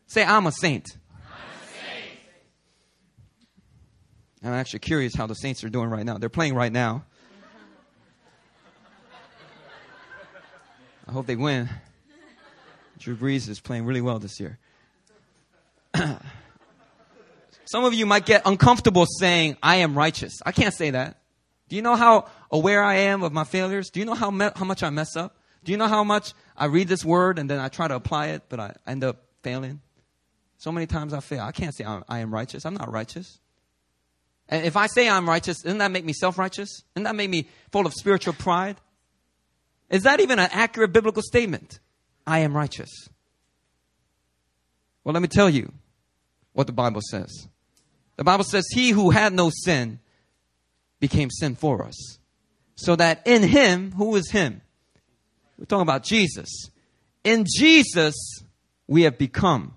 Say, 0.07 0.23
I'm 0.23 0.47
a 0.47 0.51
saint. 0.51 0.87
I'm 1.25 1.31
a 1.31 1.65
saint. 1.95 2.19
I'm 4.43 4.53
actually 4.53 4.79
curious 4.79 5.15
how 5.15 5.27
the 5.27 5.35
Saints 5.35 5.63
are 5.63 5.69
doing 5.69 5.89
right 5.89 6.05
now. 6.05 6.17
They're 6.17 6.29
playing 6.29 6.55
right 6.55 6.71
now. 6.71 7.05
I 11.07 11.11
hope 11.11 11.27
they 11.27 11.35
win. 11.35 11.69
Drew 12.97 13.15
Brees 13.15 13.49
is 13.49 13.59
playing 13.59 13.85
really 13.85 14.01
well 14.01 14.19
this 14.19 14.39
year. 14.39 14.59
Some 17.65 17.85
of 17.85 17.93
you 17.93 18.05
might 18.05 18.25
get 18.25 18.43
uncomfortable 18.45 19.05
saying, 19.19 19.57
I 19.63 19.77
am 19.77 19.97
righteous. 19.97 20.39
I 20.45 20.51
can't 20.51 20.73
say 20.73 20.91
that. 20.91 21.21
Do 21.69 21.75
you 21.75 21.81
know 21.81 21.95
how 21.95 22.27
aware 22.51 22.83
I 22.83 22.95
am 22.95 23.23
of 23.23 23.31
my 23.31 23.43
failures? 23.43 23.89
Do 23.89 23.99
you 23.99 24.05
know 24.05 24.13
how, 24.13 24.29
me- 24.31 24.49
how 24.55 24.65
much 24.65 24.83
I 24.83 24.89
mess 24.89 25.15
up? 25.15 25.37
Do 25.63 25.71
you 25.71 25.77
know 25.77 25.87
how 25.87 26.03
much 26.03 26.33
I 26.57 26.65
read 26.65 26.87
this 26.87 27.05
word 27.05 27.39
and 27.39 27.49
then 27.49 27.59
I 27.59 27.67
try 27.69 27.87
to 27.87 27.95
apply 27.95 28.27
it, 28.27 28.43
but 28.49 28.59
I 28.59 28.75
end 28.85 29.03
up 29.03 29.23
failing? 29.43 29.81
So 30.57 30.71
many 30.71 30.85
times 30.85 31.13
I 31.13 31.19
fail. 31.21 31.41
I 31.41 31.51
can't 31.51 31.73
say 31.75 31.83
I 31.83 32.19
am 32.19 32.33
righteous. 32.33 32.65
I'm 32.65 32.73
not 32.73 32.91
righteous. 32.91 33.39
And 34.47 34.65
if 34.65 34.75
I 34.75 34.87
say 34.87 35.09
I'm 35.09 35.27
righteous, 35.27 35.61
doesn't 35.61 35.77
that 35.79 35.91
make 35.91 36.05
me 36.05 36.13
self 36.13 36.37
righteous? 36.37 36.83
Doesn't 36.93 37.05
that 37.05 37.15
make 37.15 37.29
me 37.29 37.47
full 37.71 37.85
of 37.85 37.93
spiritual 37.93 38.33
pride? 38.33 38.77
Is 39.89 40.03
that 40.03 40.19
even 40.19 40.39
an 40.39 40.49
accurate 40.51 40.93
biblical 40.93 41.23
statement? 41.23 41.79
I 42.27 42.39
am 42.39 42.55
righteous. 42.55 42.89
Well, 45.03 45.13
let 45.13 45.21
me 45.21 45.27
tell 45.27 45.49
you 45.49 45.71
what 46.53 46.67
the 46.67 46.73
Bible 46.73 47.01
says. 47.09 47.47
The 48.17 48.23
Bible 48.23 48.43
says, 48.43 48.65
He 48.71 48.91
who 48.91 49.09
had 49.09 49.33
no 49.33 49.49
sin 49.63 49.99
became 50.99 51.29
sin 51.31 51.55
for 51.55 51.83
us. 51.83 52.19
So 52.83 52.95
that 52.95 53.21
in 53.25 53.43
him, 53.43 53.91
who 53.91 54.15
is 54.15 54.31
him? 54.31 54.61
We're 55.57 55.65
talking 55.65 55.83
about 55.83 56.03
Jesus. 56.03 56.71
In 57.23 57.45
Jesus, 57.47 58.15
we 58.87 59.03
have 59.03 59.19
become 59.19 59.75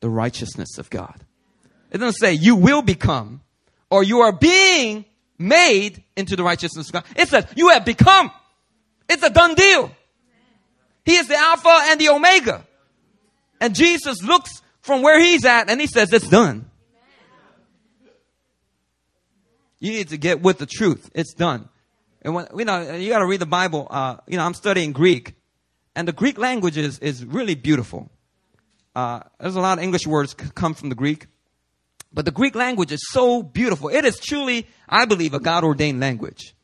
the 0.00 0.08
righteousness 0.08 0.78
of 0.78 0.88
God. 0.88 1.24
It 1.90 1.98
doesn't 1.98 2.20
say 2.20 2.34
you 2.34 2.54
will 2.54 2.82
become 2.82 3.40
or 3.90 4.04
you 4.04 4.20
are 4.20 4.32
being 4.32 5.04
made 5.38 6.04
into 6.16 6.36
the 6.36 6.44
righteousness 6.44 6.88
of 6.88 6.92
God. 6.92 7.04
It 7.16 7.28
says 7.28 7.46
you 7.56 7.70
have 7.70 7.84
become. 7.84 8.30
It's 9.08 9.22
a 9.24 9.30
done 9.30 9.54
deal. 9.54 9.90
He 11.04 11.16
is 11.16 11.26
the 11.26 11.36
Alpha 11.36 11.76
and 11.86 12.00
the 12.00 12.10
Omega. 12.10 12.64
And 13.60 13.74
Jesus 13.74 14.22
looks 14.22 14.62
from 14.82 15.02
where 15.02 15.18
he's 15.18 15.44
at 15.44 15.68
and 15.70 15.80
he 15.80 15.86
says, 15.86 16.12
It's 16.12 16.28
done. 16.28 16.70
You 19.80 19.92
need 19.92 20.08
to 20.08 20.18
get 20.18 20.42
with 20.42 20.58
the 20.58 20.66
truth. 20.66 21.10
It's 21.14 21.34
done. 21.34 21.68
And 22.28 22.34
when, 22.34 22.46
you 22.58 22.66
know, 22.66 22.94
you 22.94 23.08
got 23.08 23.20
to 23.20 23.26
read 23.26 23.40
the 23.40 23.46
Bible. 23.46 23.86
Uh, 23.88 24.18
you 24.26 24.36
know, 24.36 24.44
I'm 24.44 24.52
studying 24.52 24.92
Greek, 24.92 25.32
and 25.96 26.06
the 26.06 26.12
Greek 26.12 26.36
language 26.36 26.76
is, 26.76 26.98
is 26.98 27.24
really 27.24 27.54
beautiful. 27.54 28.10
Uh, 28.94 29.20
there's 29.40 29.56
a 29.56 29.62
lot 29.62 29.78
of 29.78 29.84
English 29.84 30.06
words 30.06 30.34
come 30.34 30.74
from 30.74 30.90
the 30.90 30.94
Greek, 30.94 31.26
but 32.12 32.26
the 32.26 32.30
Greek 32.30 32.54
language 32.54 32.92
is 32.92 33.00
so 33.08 33.42
beautiful. 33.42 33.88
It 33.88 34.04
is 34.04 34.20
truly, 34.20 34.66
I 34.86 35.06
believe, 35.06 35.32
a 35.32 35.40
God 35.40 35.64
ordained 35.64 36.00
language 36.00 36.54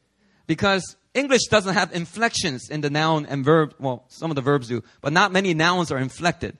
because 0.46 0.96
English 1.14 1.46
doesn't 1.46 1.72
have 1.72 1.94
inflections 1.94 2.68
in 2.68 2.82
the 2.82 2.90
noun 2.90 3.24
and 3.24 3.42
verb. 3.42 3.74
Well, 3.78 4.04
some 4.08 4.30
of 4.30 4.34
the 4.34 4.42
verbs 4.42 4.68
do, 4.68 4.82
but 5.00 5.14
not 5.14 5.32
many 5.32 5.54
nouns 5.54 5.90
are 5.90 5.98
inflected. 5.98 6.58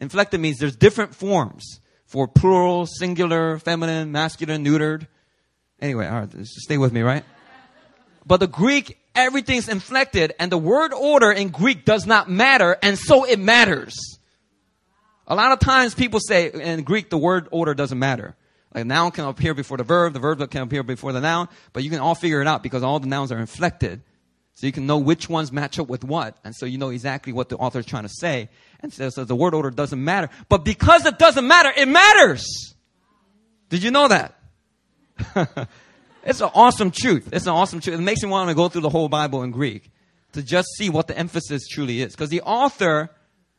Inflected 0.00 0.38
means 0.38 0.58
there's 0.58 0.76
different 0.76 1.16
forms 1.16 1.80
for 2.04 2.28
plural, 2.28 2.86
singular, 2.86 3.58
feminine, 3.58 4.12
masculine, 4.12 4.64
neutered. 4.64 5.08
Anyway, 5.80 6.06
all 6.06 6.20
right, 6.20 6.30
stay 6.44 6.78
with 6.78 6.92
me, 6.92 7.02
right? 7.02 7.24
But 8.26 8.40
the 8.40 8.48
Greek, 8.48 8.98
everything's 9.14 9.68
inflected, 9.68 10.34
and 10.38 10.50
the 10.50 10.58
word 10.58 10.92
order 10.92 11.30
in 11.30 11.48
Greek 11.48 11.84
does 11.84 12.06
not 12.06 12.28
matter, 12.28 12.76
and 12.82 12.98
so 12.98 13.24
it 13.24 13.38
matters. 13.38 14.18
A 15.28 15.34
lot 15.34 15.52
of 15.52 15.60
times 15.60 15.94
people 15.94 16.20
say 16.20 16.50
in 16.50 16.82
Greek 16.82 17.08
the 17.08 17.18
word 17.18 17.48
order 17.50 17.74
doesn't 17.74 17.98
matter. 17.98 18.36
Like 18.74 18.82
a 18.82 18.84
noun 18.84 19.10
can 19.12 19.24
appear 19.24 19.54
before 19.54 19.76
the 19.76 19.84
verb, 19.84 20.12
the 20.12 20.18
verb 20.18 20.50
can 20.50 20.62
appear 20.62 20.82
before 20.82 21.12
the 21.12 21.20
noun, 21.20 21.48
but 21.72 21.82
you 21.82 21.90
can 21.90 22.00
all 22.00 22.14
figure 22.14 22.40
it 22.40 22.46
out 22.46 22.62
because 22.62 22.82
all 22.82 23.00
the 23.00 23.06
nouns 23.06 23.32
are 23.32 23.38
inflected. 23.38 24.02
So 24.54 24.66
you 24.66 24.72
can 24.72 24.86
know 24.86 24.98
which 24.98 25.28
ones 25.28 25.52
match 25.52 25.78
up 25.78 25.86
with 25.86 26.02
what. 26.02 26.36
And 26.42 26.54
so 26.54 26.64
you 26.64 26.78
know 26.78 26.88
exactly 26.88 27.32
what 27.32 27.48
the 27.50 27.56
author 27.56 27.78
is 27.78 27.86
trying 27.86 28.04
to 28.04 28.08
say. 28.08 28.48
And 28.80 28.92
so, 28.92 29.10
so 29.10 29.24
the 29.24 29.36
word 29.36 29.54
order 29.54 29.70
doesn't 29.70 30.02
matter. 30.02 30.30
But 30.48 30.64
because 30.64 31.04
it 31.04 31.18
doesn't 31.18 31.46
matter, 31.46 31.70
it 31.76 31.86
matters. 31.86 32.74
Did 33.68 33.82
you 33.82 33.90
know 33.90 34.08
that? 34.08 34.38
it's 36.26 36.40
an 36.40 36.50
awesome 36.54 36.90
truth. 36.90 37.28
It's 37.32 37.46
an 37.46 37.52
awesome 37.52 37.80
truth. 37.80 37.98
It 37.98 38.02
makes 38.02 38.22
me 38.22 38.28
want 38.28 38.48
to 38.50 38.54
go 38.54 38.68
through 38.68 38.82
the 38.82 38.90
whole 38.90 39.08
Bible 39.08 39.42
in 39.42 39.52
Greek 39.52 39.90
to 40.32 40.42
just 40.42 40.68
see 40.76 40.90
what 40.90 41.06
the 41.06 41.16
emphasis 41.16 41.66
truly 41.68 42.02
is. 42.02 42.12
Because 42.12 42.30
the 42.30 42.42
author, 42.42 43.10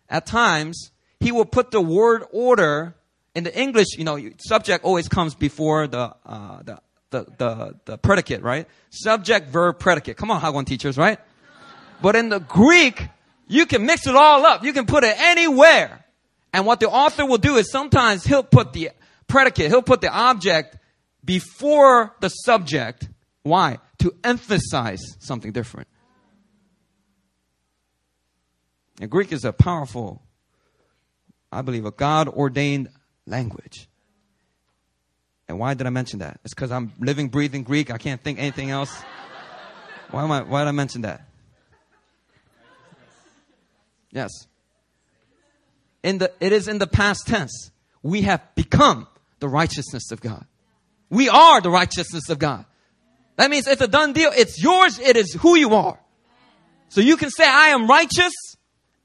at 0.09 0.25
times, 0.25 0.91
he 1.19 1.31
will 1.31 1.45
put 1.45 1.71
the 1.71 1.81
word 1.81 2.23
order 2.31 2.95
in 3.33 3.43
the 3.43 3.57
English, 3.57 3.87
you 3.97 4.03
know, 4.03 4.19
subject 4.39 4.83
always 4.83 5.07
comes 5.07 5.35
before 5.35 5.87
the, 5.87 6.15
uh, 6.25 6.63
the, 6.63 6.81
the, 7.11 7.25
the, 7.37 7.75
the 7.85 7.97
predicate, 7.97 8.41
right? 8.41 8.67
Subject, 8.89 9.49
verb, 9.49 9.79
predicate. 9.79 10.17
Come 10.17 10.31
on, 10.31 10.41
Hagwon 10.41 10.65
teachers, 10.65 10.97
right? 10.97 11.19
But 12.01 12.15
in 12.15 12.29
the 12.29 12.39
Greek, 12.39 13.07
you 13.47 13.65
can 13.65 13.85
mix 13.85 14.07
it 14.07 14.15
all 14.15 14.45
up. 14.45 14.63
You 14.63 14.73
can 14.73 14.85
put 14.87 15.03
it 15.03 15.15
anywhere. 15.19 16.03
And 16.51 16.65
what 16.65 16.79
the 16.79 16.89
author 16.89 17.25
will 17.25 17.37
do 17.37 17.57
is 17.57 17.71
sometimes 17.71 18.25
he'll 18.25 18.43
put 18.43 18.73
the 18.73 18.89
predicate, 19.27 19.67
he'll 19.67 19.81
put 19.83 20.01
the 20.01 20.11
object 20.11 20.77
before 21.27 22.15
the 22.21 22.29
subject. 22.29 23.09
Why? 23.43 23.77
To 23.99 24.15
emphasize 24.23 25.03
something 25.19 25.51
different. 25.51 25.87
And 28.99 29.11
Greek 29.11 29.31
is 29.31 29.45
a 29.45 29.53
powerful, 29.53 30.23
I 31.51 31.61
believe, 31.61 31.85
a 31.85 31.91
God 31.91 32.27
ordained 32.29 32.89
language. 33.27 33.87
And 35.47 35.59
why 35.59 35.75
did 35.75 35.85
I 35.85 35.91
mention 35.91 36.19
that? 36.19 36.39
It's 36.43 36.55
because 36.55 36.71
I'm 36.71 36.93
living, 36.99 37.27
breathing 37.27 37.63
Greek. 37.63 37.91
I 37.91 37.97
can't 37.97 38.21
think 38.23 38.39
anything 38.39 38.71
else. 38.71 38.91
Why, 40.11 40.23
am 40.23 40.31
I, 40.31 40.41
why 40.41 40.61
did 40.61 40.69
I 40.69 40.71
mention 40.71 41.01
that? 41.01 41.27
Yes. 44.09 44.31
In 46.01 46.19
the, 46.19 46.31
it 46.39 46.53
is 46.53 46.69
in 46.69 46.77
the 46.77 46.87
past 46.87 47.27
tense. 47.27 47.71
We 48.01 48.21
have 48.21 48.41
become 48.55 49.07
the 49.39 49.49
righteousness 49.49 50.11
of 50.11 50.21
God. 50.21 50.45
We 51.09 51.29
are 51.29 51.61
the 51.61 51.69
righteousness 51.69 52.29
of 52.29 52.39
God. 52.39 52.65
That 53.37 53.49
means 53.49 53.67
it's 53.67 53.81
a 53.81 53.87
done 53.87 54.13
deal. 54.13 54.31
It's 54.35 54.61
yours. 54.61 54.99
It 54.99 55.15
is 55.15 55.33
who 55.33 55.55
you 55.55 55.75
are. 55.75 55.99
So 56.89 57.01
you 57.01 57.17
can 57.17 57.29
say, 57.29 57.45
I 57.47 57.69
am 57.69 57.87
righteous, 57.87 58.33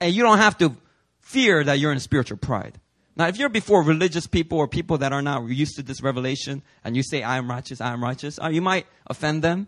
and 0.00 0.12
you 0.14 0.22
don't 0.22 0.38
have 0.38 0.56
to 0.58 0.76
fear 1.20 1.64
that 1.64 1.78
you're 1.78 1.92
in 1.92 2.00
spiritual 2.00 2.38
pride. 2.38 2.78
Now, 3.14 3.26
if 3.28 3.36
you're 3.36 3.50
before 3.50 3.82
religious 3.82 4.26
people 4.26 4.58
or 4.58 4.66
people 4.66 4.98
that 4.98 5.12
are 5.12 5.20
not 5.20 5.46
used 5.48 5.76
to 5.76 5.82
this 5.82 6.02
revelation, 6.02 6.62
and 6.84 6.96
you 6.96 7.02
say, 7.02 7.22
I 7.22 7.36
am 7.36 7.48
righteous, 7.48 7.80
I 7.80 7.92
am 7.92 8.02
righteous, 8.02 8.38
uh, 8.42 8.48
you 8.48 8.62
might 8.62 8.86
offend 9.06 9.42
them, 9.42 9.66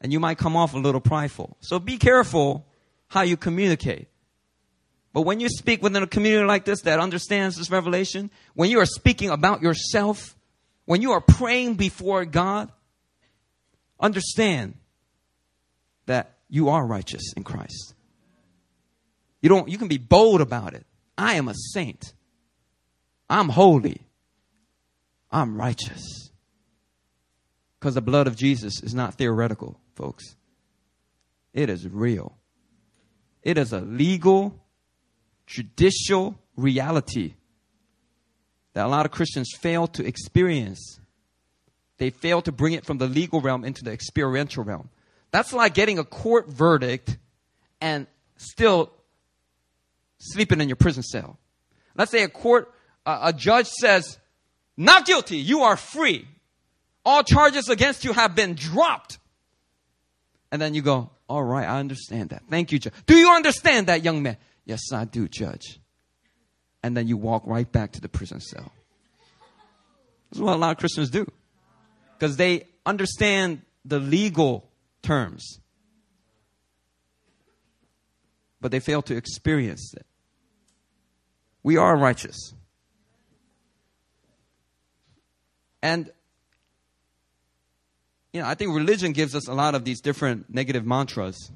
and 0.00 0.12
you 0.12 0.20
might 0.20 0.38
come 0.38 0.56
off 0.56 0.74
a 0.74 0.78
little 0.78 1.00
prideful. 1.00 1.56
So 1.60 1.78
be 1.78 1.98
careful 1.98 2.66
how 3.08 3.22
you 3.22 3.36
communicate. 3.36 4.08
But 5.12 5.22
when 5.22 5.40
you 5.40 5.48
speak 5.48 5.82
within 5.82 6.02
a 6.02 6.06
community 6.06 6.46
like 6.46 6.64
this 6.64 6.82
that 6.82 7.00
understands 7.00 7.56
this 7.56 7.70
revelation, 7.70 8.30
when 8.54 8.70
you 8.70 8.80
are 8.80 8.86
speaking 8.86 9.30
about 9.30 9.62
yourself, 9.62 10.36
when 10.86 11.02
you 11.02 11.12
are 11.12 11.20
praying 11.20 11.74
before 11.74 12.24
God, 12.24 12.72
understand 14.00 14.74
that 16.06 16.38
you 16.48 16.70
are 16.70 16.86
righteous 16.86 17.34
in 17.36 17.44
Christ. 17.44 17.94
You 19.42 19.48
don't 19.48 19.68
you 19.68 19.78
can 19.78 19.88
be 19.88 19.98
bold 19.98 20.40
about 20.40 20.74
it. 20.74 20.86
I 21.18 21.34
am 21.34 21.48
a 21.48 21.54
saint. 21.54 22.14
I'm 23.28 23.48
holy. 23.48 24.00
I'm 25.30 25.56
righteous. 25.56 26.30
Because 27.78 27.94
the 27.94 28.00
blood 28.00 28.26
of 28.26 28.36
Jesus 28.36 28.82
is 28.82 28.94
not 28.94 29.14
theoretical, 29.14 29.78
folks. 29.94 30.36
It 31.52 31.68
is 31.68 31.86
real. 31.88 32.36
It 33.42 33.58
is 33.58 33.72
a 33.72 33.80
legal, 33.80 34.64
judicial 35.46 36.38
reality 36.56 37.34
that 38.76 38.84
a 38.84 38.88
lot 38.88 39.06
of 39.06 39.10
Christians 39.10 39.52
fail 39.58 39.86
to 39.86 40.04
experience. 40.06 41.00
They 41.96 42.10
fail 42.10 42.42
to 42.42 42.52
bring 42.52 42.74
it 42.74 42.84
from 42.84 42.98
the 42.98 43.06
legal 43.06 43.40
realm 43.40 43.64
into 43.64 43.82
the 43.82 43.90
experiential 43.90 44.64
realm. 44.64 44.90
That's 45.30 45.54
like 45.54 45.72
getting 45.72 45.98
a 45.98 46.04
court 46.04 46.50
verdict 46.50 47.16
and 47.80 48.06
still 48.36 48.92
sleeping 50.18 50.60
in 50.60 50.68
your 50.68 50.76
prison 50.76 51.02
cell. 51.02 51.38
Let's 51.96 52.10
say 52.10 52.22
a 52.22 52.28
court, 52.28 52.70
uh, 53.06 53.20
a 53.22 53.32
judge 53.32 53.66
says, 53.66 54.18
not 54.76 55.06
guilty, 55.06 55.38
you 55.38 55.62
are 55.62 55.78
free. 55.78 56.28
All 57.02 57.22
charges 57.22 57.70
against 57.70 58.04
you 58.04 58.12
have 58.12 58.34
been 58.34 58.56
dropped. 58.56 59.16
And 60.52 60.60
then 60.60 60.74
you 60.74 60.82
go, 60.82 61.08
all 61.30 61.42
right, 61.42 61.66
I 61.66 61.80
understand 61.80 62.28
that. 62.28 62.42
Thank 62.50 62.72
you, 62.72 62.78
judge. 62.78 62.92
Do 63.06 63.16
you 63.16 63.30
understand 63.30 63.86
that, 63.86 64.04
young 64.04 64.22
man? 64.22 64.36
Yes, 64.66 64.92
I 64.92 65.06
do, 65.06 65.28
judge 65.28 65.80
and 66.86 66.96
then 66.96 67.08
you 67.08 67.16
walk 67.16 67.42
right 67.46 67.70
back 67.72 67.90
to 67.90 68.00
the 68.00 68.08
prison 68.08 68.40
cell. 68.40 68.70
This 70.30 70.36
is 70.36 70.40
what 70.40 70.54
a 70.54 70.56
lot 70.56 70.70
of 70.70 70.76
Christians 70.76 71.10
do. 71.10 71.26
Because 72.16 72.36
they 72.36 72.68
understand 72.86 73.62
the 73.84 73.98
legal 73.98 74.70
terms, 75.02 75.58
but 78.60 78.70
they 78.70 78.78
fail 78.78 79.02
to 79.02 79.16
experience 79.16 79.94
it. 79.94 80.06
We 81.64 81.76
are 81.76 81.96
righteous. 81.96 82.54
And, 85.82 86.08
you 88.32 88.42
know, 88.42 88.46
I 88.46 88.54
think 88.54 88.76
religion 88.76 89.10
gives 89.10 89.34
us 89.34 89.48
a 89.48 89.54
lot 89.54 89.74
of 89.74 89.84
these 89.84 90.00
different 90.00 90.54
negative 90.54 90.86
mantras 90.86 91.50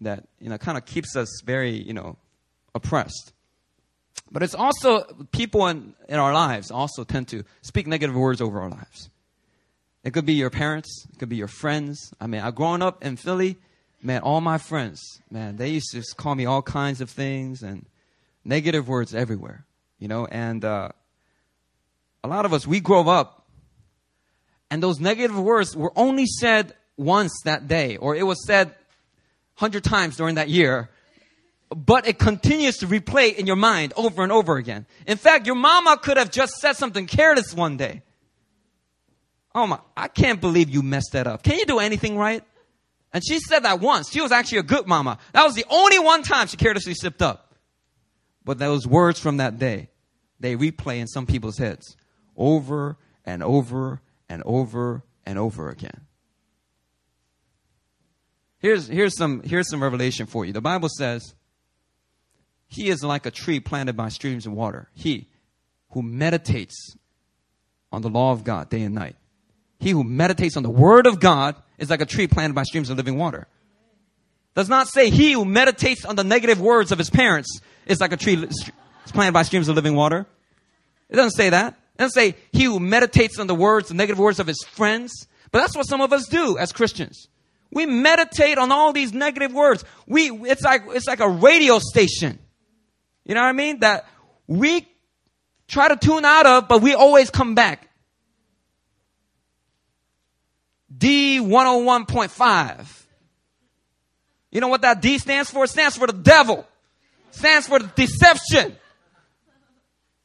that, 0.00 0.26
you 0.40 0.48
know, 0.48 0.56
kind 0.56 0.78
of 0.78 0.86
keeps 0.86 1.16
us 1.16 1.42
very, 1.44 1.72
you 1.72 1.92
know, 1.92 2.16
oppressed. 2.74 3.34
But 4.30 4.42
it's 4.42 4.54
also 4.54 5.02
people 5.32 5.66
in, 5.66 5.94
in 6.08 6.18
our 6.18 6.32
lives 6.32 6.70
also 6.70 7.04
tend 7.04 7.28
to 7.28 7.44
speak 7.62 7.86
negative 7.86 8.14
words 8.14 8.40
over 8.40 8.60
our 8.60 8.70
lives. 8.70 9.10
It 10.04 10.12
could 10.12 10.24
be 10.24 10.34
your 10.34 10.50
parents, 10.50 11.06
it 11.12 11.18
could 11.18 11.28
be 11.28 11.36
your 11.36 11.48
friends. 11.48 12.12
I 12.20 12.26
mean, 12.26 12.40
I 12.40 12.50
growing 12.50 12.80
up 12.80 13.04
in 13.04 13.16
Philly, 13.16 13.56
man, 14.02 14.22
all 14.22 14.40
my 14.40 14.58
friends, 14.58 15.02
man, 15.30 15.56
they 15.56 15.70
used 15.70 15.90
to 15.92 16.02
call 16.16 16.34
me 16.34 16.46
all 16.46 16.62
kinds 16.62 17.00
of 17.00 17.10
things 17.10 17.62
and 17.62 17.86
negative 18.44 18.88
words 18.88 19.14
everywhere, 19.14 19.66
you 19.98 20.08
know. 20.08 20.26
And 20.26 20.64
uh, 20.64 20.90
a 22.24 22.28
lot 22.28 22.44
of 22.44 22.52
us, 22.54 22.66
we 22.66 22.80
grow 22.80 23.08
up, 23.08 23.44
and 24.70 24.82
those 24.82 25.00
negative 25.00 25.38
words 25.38 25.76
were 25.76 25.92
only 25.96 26.26
said 26.26 26.74
once 26.96 27.32
that 27.44 27.66
day, 27.68 27.96
or 27.96 28.14
it 28.14 28.22
was 28.22 28.46
said 28.46 28.74
hundred 29.56 29.84
times 29.84 30.16
during 30.16 30.36
that 30.36 30.48
year, 30.48 30.88
but 31.74 32.06
it 32.06 32.18
continues 32.18 32.78
to 32.78 32.86
replay 32.86 33.34
in 33.34 33.46
your 33.46 33.56
mind 33.56 33.92
over 33.96 34.22
and 34.22 34.32
over 34.32 34.56
again. 34.56 34.86
In 35.06 35.16
fact, 35.16 35.46
your 35.46 35.54
mama 35.54 35.96
could 36.02 36.16
have 36.16 36.30
just 36.30 36.54
said 36.54 36.74
something 36.74 37.06
careless 37.06 37.54
one 37.54 37.76
day. 37.76 38.02
Oh 39.54 39.66
my, 39.66 39.78
I 39.96 40.08
can't 40.08 40.40
believe 40.40 40.68
you 40.68 40.82
messed 40.82 41.12
that 41.12 41.26
up. 41.26 41.42
Can 41.42 41.58
you 41.58 41.66
do 41.66 41.78
anything 41.78 42.16
right? 42.16 42.44
And 43.12 43.22
she 43.26 43.40
said 43.40 43.60
that 43.60 43.80
once. 43.80 44.10
She 44.10 44.20
was 44.20 44.32
actually 44.32 44.58
a 44.58 44.64
good 44.64 44.86
mama. 44.86 45.18
That 45.32 45.44
was 45.44 45.54
the 45.54 45.64
only 45.68 45.98
one 45.98 46.22
time 46.22 46.46
she 46.46 46.56
carelessly 46.56 46.94
slipped 46.94 47.22
up. 47.22 47.54
But 48.44 48.58
those 48.58 48.86
words 48.86 49.18
from 49.18 49.38
that 49.38 49.58
day, 49.58 49.90
they 50.38 50.56
replay 50.56 50.98
in 50.98 51.06
some 51.06 51.26
people's 51.26 51.58
heads 51.58 51.96
over 52.36 52.96
and 53.24 53.42
over 53.42 54.00
and 54.28 54.42
over 54.44 55.04
and 55.26 55.38
over 55.38 55.68
again. 55.68 56.06
Here's, 58.58 58.86
here's, 58.86 59.16
some, 59.16 59.42
here's 59.42 59.68
some 59.68 59.82
revelation 59.82 60.26
for 60.26 60.44
you. 60.44 60.52
The 60.52 60.60
Bible 60.60 60.88
says, 60.88 61.34
He 62.70 62.88
is 62.88 63.02
like 63.02 63.26
a 63.26 63.32
tree 63.32 63.58
planted 63.58 63.96
by 63.96 64.10
streams 64.10 64.46
of 64.46 64.52
water. 64.52 64.88
He 64.94 65.26
who 65.90 66.02
meditates 66.02 66.96
on 67.90 68.00
the 68.00 68.08
law 68.08 68.30
of 68.30 68.44
God 68.44 68.70
day 68.70 68.82
and 68.82 68.94
night. 68.94 69.16
He 69.80 69.90
who 69.90 70.04
meditates 70.04 70.56
on 70.56 70.62
the 70.62 70.70
word 70.70 71.08
of 71.08 71.18
God 71.18 71.56
is 71.78 71.90
like 71.90 72.00
a 72.00 72.06
tree 72.06 72.28
planted 72.28 72.54
by 72.54 72.62
streams 72.62 72.88
of 72.88 72.96
living 72.96 73.18
water. 73.18 73.48
Does 74.54 74.68
not 74.68 74.86
say 74.86 75.10
he 75.10 75.32
who 75.32 75.44
meditates 75.44 76.04
on 76.04 76.14
the 76.14 76.22
negative 76.22 76.60
words 76.60 76.92
of 76.92 76.98
his 76.98 77.10
parents 77.10 77.60
is 77.86 78.00
like 78.00 78.12
a 78.12 78.16
tree 78.16 78.46
planted 79.06 79.32
by 79.32 79.42
streams 79.42 79.68
of 79.68 79.74
living 79.74 79.96
water. 79.96 80.26
It 81.08 81.16
doesn't 81.16 81.36
say 81.36 81.50
that. 81.50 81.74
It 81.94 81.98
doesn't 81.98 82.14
say 82.14 82.36
he 82.52 82.64
who 82.64 82.78
meditates 82.78 83.40
on 83.40 83.48
the 83.48 83.54
words, 83.54 83.88
the 83.88 83.94
negative 83.94 84.20
words 84.20 84.38
of 84.38 84.46
his 84.46 84.62
friends. 84.62 85.26
But 85.50 85.58
that's 85.58 85.76
what 85.76 85.88
some 85.88 86.00
of 86.00 86.12
us 86.12 86.28
do 86.28 86.56
as 86.56 86.70
Christians. 86.70 87.26
We 87.72 87.86
meditate 87.86 88.58
on 88.58 88.70
all 88.70 88.92
these 88.92 89.12
negative 89.12 89.52
words. 89.52 89.84
We, 90.06 90.30
it's 90.30 90.62
like, 90.62 90.82
it's 90.90 91.08
like 91.08 91.18
a 91.18 91.28
radio 91.28 91.80
station. 91.80 92.38
You 93.30 93.34
know 93.34 93.42
what 93.42 93.50
I 93.50 93.52
mean? 93.52 93.78
That 93.78 94.08
we 94.48 94.88
try 95.68 95.86
to 95.86 95.94
tune 95.94 96.24
out 96.24 96.46
of, 96.46 96.66
but 96.66 96.82
we 96.82 96.94
always 96.94 97.30
come 97.30 97.54
back. 97.54 97.88
D101.5. 100.98 102.86
You 104.50 104.60
know 104.60 104.66
what 104.66 104.82
that 104.82 105.00
D 105.00 105.18
stands 105.18 105.48
for? 105.48 105.62
It 105.62 105.68
stands 105.68 105.96
for 105.96 106.08
the 106.08 106.12
devil. 106.12 106.66
It 107.28 107.34
stands 107.36 107.68
for 107.68 107.78
deception. 107.78 108.76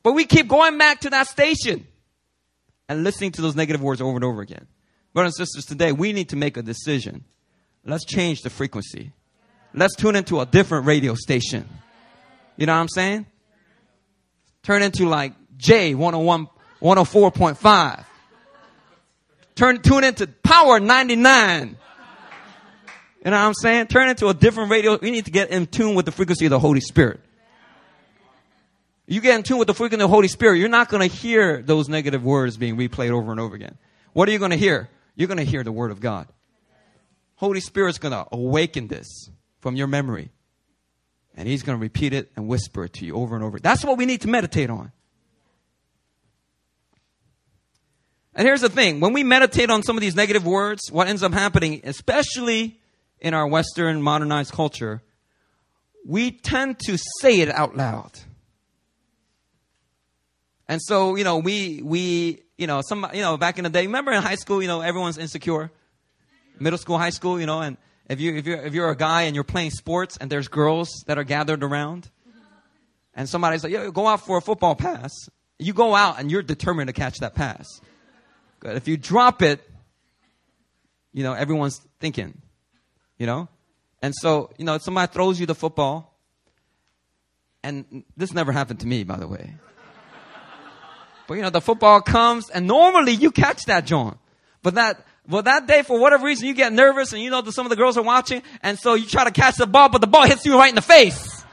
But 0.02 0.14
we 0.14 0.26
keep 0.26 0.48
going 0.48 0.80
back 0.80 1.02
to 1.02 1.12
that 1.12 1.28
station 1.28 1.86
and 2.90 3.04
listening 3.04 3.34
to 3.34 3.44
those 3.44 3.56
negative 3.56 3.84
words 3.84 4.02
over 4.02 4.16
and 4.16 4.24
over 4.24 4.42
again. 4.42 4.66
Brothers 5.14 5.38
and 5.38 5.48
sisters, 5.48 5.66
today 5.66 5.92
we 5.92 6.12
need 6.12 6.30
to 6.30 6.38
make 6.38 6.58
a 6.58 6.64
decision. 6.64 7.24
Let's 7.86 8.04
change 8.04 8.42
the 8.42 8.50
frequency. 8.50 9.12
Let's 9.76 9.96
tune 9.96 10.16
into 10.16 10.40
a 10.40 10.48
different 10.48 10.88
radio 10.88 11.14
station. 11.14 11.70
You 12.58 12.66
know 12.66 12.74
what 12.74 12.82
I'm 12.82 12.90
saying? 12.90 13.26
Turn 14.64 14.82
into 14.82 15.08
like 15.08 15.34
J 15.58 15.94
101, 15.94 16.48
104.5. 16.82 18.06
Turn, 19.56 19.82
tune 19.82 20.04
into 20.04 20.28
Power 20.28 20.80
99. 20.80 21.78
You 23.26 23.32
know 23.32 23.32
what 23.32 23.34
I'm 23.34 23.54
saying? 23.54 23.88
Turn 23.88 24.10
into 24.10 24.28
a 24.28 24.34
different 24.34 24.70
radio. 24.70 24.98
We 25.02 25.12
need 25.12 25.26
to 25.26 25.32
get 25.32 25.50
in 25.50 25.66
tune 25.66 25.96
with 25.96 26.06
the 26.06 26.12
frequency 26.12 26.46
of 26.46 26.52
the 26.52 26.60
Holy 26.60 26.82
Spirit. 26.82 27.22
You 29.08 29.22
get 29.22 29.36
in 29.36 29.44
tune 29.44 29.58
with 29.60 29.68
the 29.68 29.74
frequency 29.74 30.04
of 30.04 30.10
the 30.10 30.14
Holy 30.14 30.28
Spirit, 30.28 30.58
you're 30.58 30.70
not 30.70 30.90
going 30.90 31.08
to 31.08 31.16
hear 31.16 31.62
those 31.62 31.88
negative 31.88 32.24
words 32.24 32.58
being 32.58 32.76
replayed 32.76 33.12
over 33.12 33.32
and 33.32 33.40
over 33.40 33.56
again. 33.56 33.78
What 34.14 34.28
are 34.28 34.32
you 34.32 34.40
going 34.40 34.52
to 34.52 34.58
hear? 34.58 34.90
You're 35.16 35.28
going 35.28 35.38
to 35.38 35.44
hear 35.44 35.64
the 35.64 35.72
Word 35.72 35.92
of 35.92 36.00
God. 36.00 36.28
Holy 37.36 37.60
Spirit's 37.60 37.98
going 37.98 38.14
to 38.14 38.26
awaken 38.32 38.88
this 38.88 39.30
from 39.60 39.76
your 39.76 39.88
memory. 39.88 40.32
And 41.36 41.48
He's 41.48 41.64
going 41.64 41.78
to 41.78 41.82
repeat 41.82 42.14
it 42.14 42.32
and 42.36 42.48
whisper 42.48 42.86
it 42.86 42.94
to 42.94 43.06
you 43.06 43.16
over 43.16 43.36
and 43.36 43.44
over. 43.44 43.60
That's 43.60 43.84
what 43.84 43.98
we 43.98 44.06
need 44.06 44.22
to 44.22 44.28
meditate 44.28 44.70
on. 44.70 44.92
And 48.36 48.46
here's 48.46 48.62
the 48.62 48.70
thing 48.70 49.00
when 49.00 49.14
we 49.14 49.24
meditate 49.24 49.70
on 49.70 49.84
some 49.84 49.98
of 49.98 50.02
these 50.02 50.16
negative 50.16 50.46
words, 50.46 50.92
what 50.92 51.08
ends 51.08 51.24
up 51.24 51.34
happening, 51.34 51.82
especially 51.84 52.80
in 53.20 53.34
our 53.34 53.48
Western 53.48 54.02
modernized 54.02 54.52
culture, 54.52 55.02
we 56.06 56.32
tend 56.32 56.80
to 56.80 56.98
say 57.22 57.40
it 57.40 57.50
out 57.50 57.76
loud. 57.76 58.12
And 60.68 60.82
so, 60.82 61.16
you 61.16 61.24
know, 61.24 61.38
we, 61.38 61.82
we, 61.84 62.44
you 62.58 62.68
know, 62.68 62.82
some, 62.82 63.08
you 63.14 63.22
know, 63.22 63.38
back 63.38 63.58
in 63.58 63.64
the 63.64 63.70
day, 63.70 63.86
remember 63.86 64.12
in 64.12 64.22
high 64.22 64.36
school, 64.36 64.62
you 64.62 64.68
know, 64.68 64.82
everyone's 64.82 65.18
insecure. 65.18 65.72
Middle 66.60 66.80
school, 66.80 66.98
high 66.98 67.10
school, 67.12 67.40
you 67.40 67.46
know, 67.46 67.62
and 67.62 67.78
if 68.08 68.20
you, 68.20 68.36
if 68.36 68.46
you're, 68.46 68.62
if 68.62 68.74
you're 68.74 68.90
a 68.90 68.96
guy 68.96 69.24
and 69.24 69.36
you're 69.36 69.44
playing 69.44 69.72
sports 69.72 70.18
and 70.18 70.30
there's 70.30 70.48
girls 70.48 71.04
that 71.08 71.18
are 71.18 71.24
gathered 71.24 71.64
around 71.64 72.10
and 73.14 73.28
somebody's 73.28 73.64
like, 73.64 73.72
yo, 73.72 73.92
go 73.92 74.08
out 74.08 74.26
for 74.26 74.38
a 74.38 74.42
football 74.42 74.76
pass. 74.76 75.12
You 75.58 75.74
go 75.74 75.96
out 75.96 76.20
and 76.20 76.30
you're 76.30 76.44
determined 76.44 76.88
to 76.88 76.94
catch 76.94 77.20
that 77.20 77.34
pass. 77.34 77.66
But 78.60 78.76
if 78.76 78.88
you 78.88 78.98
drop 78.98 79.42
it, 79.42 79.62
you 81.14 81.24
know, 81.24 81.34
everyone's 81.34 81.80
thinking, 82.00 82.42
you 83.18 83.26
know? 83.26 83.48
And 84.02 84.14
so, 84.14 84.52
you 84.58 84.66
know, 84.66 84.78
somebody 84.78 85.12
throws 85.12 85.40
you 85.40 85.46
the 85.46 85.56
football, 85.56 86.14
and 87.64 88.04
this 88.16 88.34
never 88.34 88.52
happened 88.52 88.82
to 88.82 88.88
me, 88.88 89.04
by 89.04 89.16
the 89.16 89.28
way. 89.28 89.54
But 91.28 91.36
you 91.36 91.42
know, 91.42 91.50
the 91.50 91.62
football 91.62 92.02
comes, 92.02 92.50
and 92.50 92.68
normally 92.68 93.14
you 93.14 93.32
catch 93.32 93.64
that, 93.66 93.86
John. 93.86 94.20
But 94.62 94.76
that, 94.76 95.04
well, 95.28 95.42
that 95.42 95.68
day, 95.68 95.82
for 95.82 96.00
whatever 96.00 96.26
reason, 96.26 96.48
you 96.48 96.54
get 96.54 96.72
nervous, 96.72 97.12
and 97.14 97.22
you 97.22 97.30
know 97.30 97.42
that 97.42 97.52
some 97.52 97.66
of 97.66 97.72
the 97.72 97.76
girls 97.76 97.98
are 97.98 98.04
watching, 98.04 98.44
and 98.62 98.78
so 98.78 98.94
you 98.94 99.06
try 99.08 99.24
to 99.24 99.32
catch 99.32 99.56
the 99.56 99.66
ball, 99.66 99.90
but 99.90 100.02
the 100.02 100.08
ball 100.08 100.26
hits 100.26 100.46
you 100.46 100.58
right 100.58 100.70
in 100.70 100.76
the 100.76 100.82
face. 100.82 101.44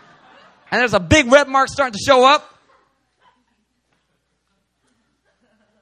And 0.70 0.80
there's 0.80 0.94
a 0.94 1.00
big 1.00 1.30
red 1.30 1.48
mark 1.48 1.68
starting 1.68 1.92
to 1.92 1.98
show 1.98 2.24
up. 2.24 2.48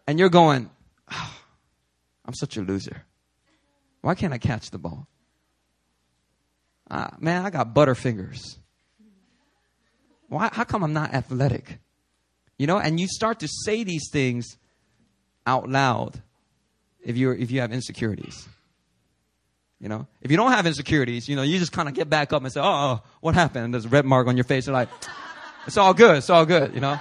And 0.06 0.18
you're 0.18 0.28
going, 0.28 0.70
oh, 1.12 1.36
I'm 2.24 2.34
such 2.34 2.56
a 2.56 2.60
loser. 2.60 3.04
Why 4.02 4.14
can't 4.14 4.32
I 4.32 4.38
catch 4.38 4.70
the 4.70 4.78
ball? 4.78 5.06
Uh, 6.90 7.08
man, 7.18 7.44
I 7.44 7.50
got 7.50 7.74
butterfingers. 7.74 8.56
Why, 10.28 10.48
how 10.52 10.64
come 10.64 10.82
I'm 10.82 10.92
not 10.92 11.12
athletic? 11.12 11.78
You 12.56 12.66
know, 12.66 12.78
and 12.78 13.00
you 13.00 13.06
start 13.08 13.40
to 13.40 13.48
say 13.48 13.84
these 13.84 14.10
things 14.10 14.56
out 15.46 15.68
loud 15.68 16.22
if 17.04 17.16
you 17.16 17.32
if 17.32 17.50
you 17.50 17.60
have 17.60 17.72
insecurities. 17.72 18.48
You 19.80 19.88
know, 19.88 20.06
if 20.20 20.30
you 20.30 20.36
don't 20.36 20.52
have 20.52 20.66
insecurities, 20.66 21.26
you 21.26 21.36
know, 21.36 21.42
you 21.42 21.58
just 21.58 21.72
kind 21.72 21.88
of 21.88 21.94
get 21.94 22.10
back 22.10 22.32
up 22.32 22.42
and 22.42 22.52
say, 22.52 22.60
"Oh, 22.60 22.64
oh 22.64 23.02
what 23.20 23.34
happened?" 23.34 23.72
There's 23.72 23.86
a 23.86 23.88
red 23.88 24.04
mark 24.04 24.26
on 24.26 24.36
your 24.36 24.44
face. 24.44 24.66
You're 24.66 24.74
like, 24.74 24.90
"It's 25.66 25.78
all 25.78 25.94
good. 25.94 26.16
It's 26.16 26.28
all 26.28 26.44
good." 26.44 26.74
You 26.74 26.80
know, 26.80 27.00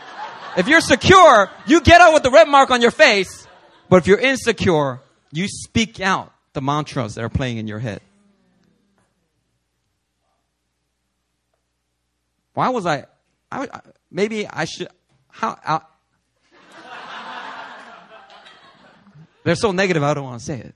if 0.58 0.68
you're 0.68 0.82
secure, 0.82 1.50
you 1.68 1.82
get 1.82 2.00
out 2.00 2.14
with 2.14 2.24
the 2.24 2.32
red 2.32 2.48
mark 2.48 2.72
on 2.72 2.82
your 2.82 2.92
face. 2.92 3.48
But 3.90 3.98
if 3.98 4.08
you're 4.08 4.20
insecure, 4.20 5.02
you 5.32 5.48
speak 5.48 6.00
out 6.00 6.32
the 6.54 6.62
mantras 6.62 7.16
that 7.16 7.24
are 7.24 7.30
playing 7.30 7.58
in 7.58 7.68
your 7.68 7.80
head. 7.80 8.02
Why 12.54 12.70
was 12.70 12.86
I? 12.86 13.06
I 13.52 13.68
maybe 14.12 14.48
I 14.48 14.66
should. 14.66 14.88
How? 15.30 15.58
I, 15.66 15.82
they're 19.44 19.56
so 19.56 19.72
negative, 19.72 20.04
I 20.04 20.14
don't 20.14 20.24
want 20.24 20.40
to 20.40 20.46
say 20.46 20.60
it. 20.60 20.76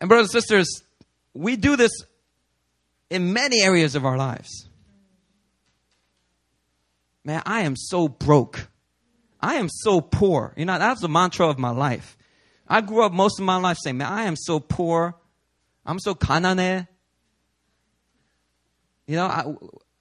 And, 0.00 0.08
brothers 0.08 0.34
and 0.34 0.42
sisters, 0.42 0.82
we 1.32 1.54
do 1.54 1.76
this 1.76 1.92
in 3.08 3.32
many 3.32 3.62
areas 3.62 3.94
of 3.94 4.04
our 4.04 4.16
lives. 4.16 4.68
Man, 7.24 7.40
I 7.46 7.60
am 7.60 7.76
so 7.76 8.08
broke. 8.08 8.68
I 9.40 9.54
am 9.54 9.68
so 9.70 10.00
poor. 10.00 10.54
You 10.56 10.64
know, 10.64 10.78
that's 10.78 11.00
the 11.00 11.08
mantra 11.08 11.48
of 11.48 11.58
my 11.58 11.70
life. 11.70 12.16
I 12.66 12.80
grew 12.80 13.04
up 13.04 13.12
most 13.12 13.38
of 13.38 13.44
my 13.44 13.58
life 13.58 13.76
saying, 13.80 13.98
man, 13.98 14.12
I 14.12 14.24
am 14.24 14.34
so 14.34 14.58
poor. 14.58 15.14
I'm 15.86 16.00
so 16.00 16.16
kanane. 16.16 16.88
You 19.06 19.16
know, 19.16 19.26
I, 19.26 19.54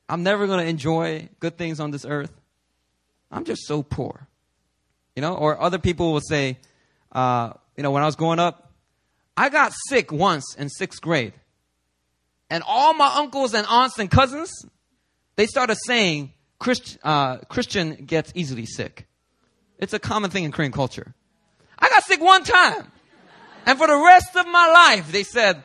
I'm 0.10 0.24
never 0.24 0.48
going 0.48 0.64
to 0.64 0.70
enjoy 0.70 1.30
good 1.40 1.60
things 1.60 1.80
on 1.80 1.92
this 1.92 2.06
earth. 2.06 2.32
I'm 3.31 3.45
just 3.45 3.67
so 3.67 3.83
poor. 3.83 4.27
You 5.15 5.23
know, 5.23 5.35
or 5.35 5.61
other 5.61 5.79
people 5.79 6.13
will 6.13 6.21
say, 6.21 6.59
uh, 7.13 7.53
you 7.77 7.83
know, 7.83 7.91
when 7.91 8.03
I 8.03 8.07
was 8.07 8.17
growing 8.17 8.39
up, 8.39 8.73
I 9.37 9.49
got 9.49 9.73
sick 9.89 10.13
once 10.13 10.55
in 10.57 10.69
sixth 10.69 11.01
grade. 11.01 11.33
And 12.49 12.63
all 12.67 12.95
my 12.95 13.13
uncles 13.17 13.55
and 13.55 13.67
aunts 13.67 13.99
and 13.99 14.11
cousins, 14.11 14.51
they 15.37 15.47
started 15.47 15.77
saying, 15.85 16.33
Christ, 16.59 16.99
uh, 17.03 17.39
Christian 17.49 18.05
gets 18.07 18.33
easily 18.35 18.67
sick. 18.67 19.07
It's 19.79 19.93
a 19.93 19.99
common 19.99 20.31
thing 20.31 20.45
in 20.45 20.53
Korean 20.53 20.73
culture. 20.73 21.15
I 21.79 21.89
got 21.89 22.05
sick 22.05 22.21
one 22.21 22.45
time. 22.45 22.91
And 23.67 23.77
for 23.79 23.87
the 23.87 23.97
rest 23.97 24.37
of 24.37 24.47
my 24.47 24.95
life, 24.95 25.13
they 25.13 25.25
said, 25.25 25.63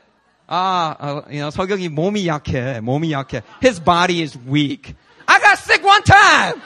ah, 0.49 0.97
uh, 0.99 1.21
you 1.29 1.39
know, 1.39 1.49
석영이 1.49 1.89
몸이 1.89 2.25
약해, 2.25 2.81
몸이 2.81 3.11
약해. 3.11 3.43
His 3.61 3.79
body 3.79 4.21
is 4.21 4.35
weak. 4.35 4.95
I 5.27 5.39
got 5.39 5.59
sick 5.59 5.83
one 5.83 6.03
time. 6.03 6.61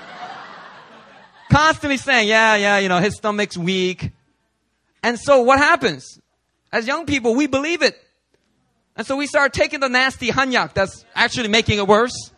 Constantly 1.51 1.97
saying, 1.97 2.29
yeah, 2.29 2.55
yeah, 2.55 2.79
you 2.79 2.89
know, 2.89 2.99
his 2.99 3.17
stomach's 3.17 3.59
weak. 3.59 4.13
And 5.03 5.19
so 5.19 5.43
what 5.43 5.59
happens? 5.59 6.21
As 6.73 6.87
young 6.87 7.07
people, 7.07 7.35
we 7.35 7.47
believe 7.47 7.83
it. 7.83 8.01
And 8.97 9.07
so 9.07 9.17
we 9.17 9.27
start 9.27 9.53
taking 9.53 9.81
the 9.81 9.89
nasty 9.89 10.29
hanyak 10.29 10.75
that's 10.75 11.05
actually 11.15 11.49
making 11.49 11.79
it 11.79 11.89
worse. 11.89 12.33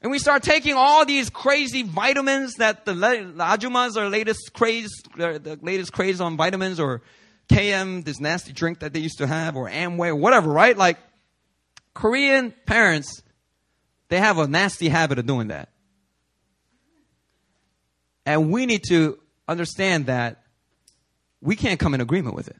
And 0.00 0.10
we 0.12 0.18
start 0.18 0.42
taking 0.42 0.74
all 0.74 1.04
these 1.04 1.28
crazy 1.28 1.82
vitamins 1.82 2.54
that 2.54 2.86
the, 2.86 2.94
the 2.94 3.44
ajumas 3.44 3.96
are 3.96 4.08
latest 4.08 4.52
craze, 4.52 4.90
the 5.16 5.58
latest 5.60 5.92
craze 5.92 6.20
on 6.20 6.36
vitamins 6.36 6.78
or 6.78 7.02
KM, 7.48 8.04
this 8.04 8.20
nasty 8.20 8.52
drink 8.52 8.80
that 8.80 8.92
they 8.92 9.00
used 9.00 9.18
to 9.18 9.26
have, 9.26 9.56
or 9.56 9.68
Amway, 9.68 10.08
or 10.08 10.16
whatever, 10.16 10.50
right? 10.50 10.76
Like, 10.76 10.98
Korean 11.94 12.54
parents, 12.66 13.22
they 14.08 14.18
have 14.18 14.38
a 14.38 14.46
nasty 14.46 14.88
habit 14.88 15.18
of 15.18 15.26
doing 15.26 15.48
that. 15.48 15.70
And 18.28 18.52
we 18.52 18.66
need 18.66 18.84
to 18.90 19.18
understand 19.48 20.04
that 20.06 20.42
we 21.40 21.56
can't 21.56 21.80
come 21.80 21.94
in 21.94 22.02
agreement 22.02 22.36
with 22.36 22.48
it. 22.48 22.56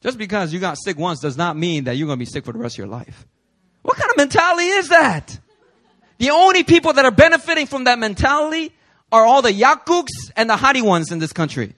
Just 0.00 0.16
because 0.16 0.50
you 0.50 0.58
got 0.58 0.78
sick 0.82 0.96
once 0.96 1.20
does 1.20 1.36
not 1.36 1.58
mean 1.58 1.84
that 1.84 1.98
you're 1.98 2.06
going 2.06 2.18
to 2.18 2.24
be 2.24 2.30
sick 2.30 2.46
for 2.46 2.54
the 2.54 2.58
rest 2.58 2.76
of 2.76 2.78
your 2.78 2.86
life. 2.86 3.26
What 3.82 3.98
kind 3.98 4.10
of 4.10 4.16
mentality 4.16 4.64
is 4.64 4.88
that? 4.88 5.38
The 6.16 6.30
only 6.30 6.64
people 6.64 6.94
that 6.94 7.04
are 7.04 7.10
benefiting 7.10 7.66
from 7.66 7.84
that 7.84 7.98
mentality 7.98 8.72
are 9.12 9.26
all 9.26 9.42
the 9.42 9.52
yakuks 9.52 10.30
and 10.34 10.48
the 10.48 10.56
hottie 10.56 10.80
ones 10.80 11.12
in 11.12 11.18
this 11.18 11.34
country. 11.34 11.74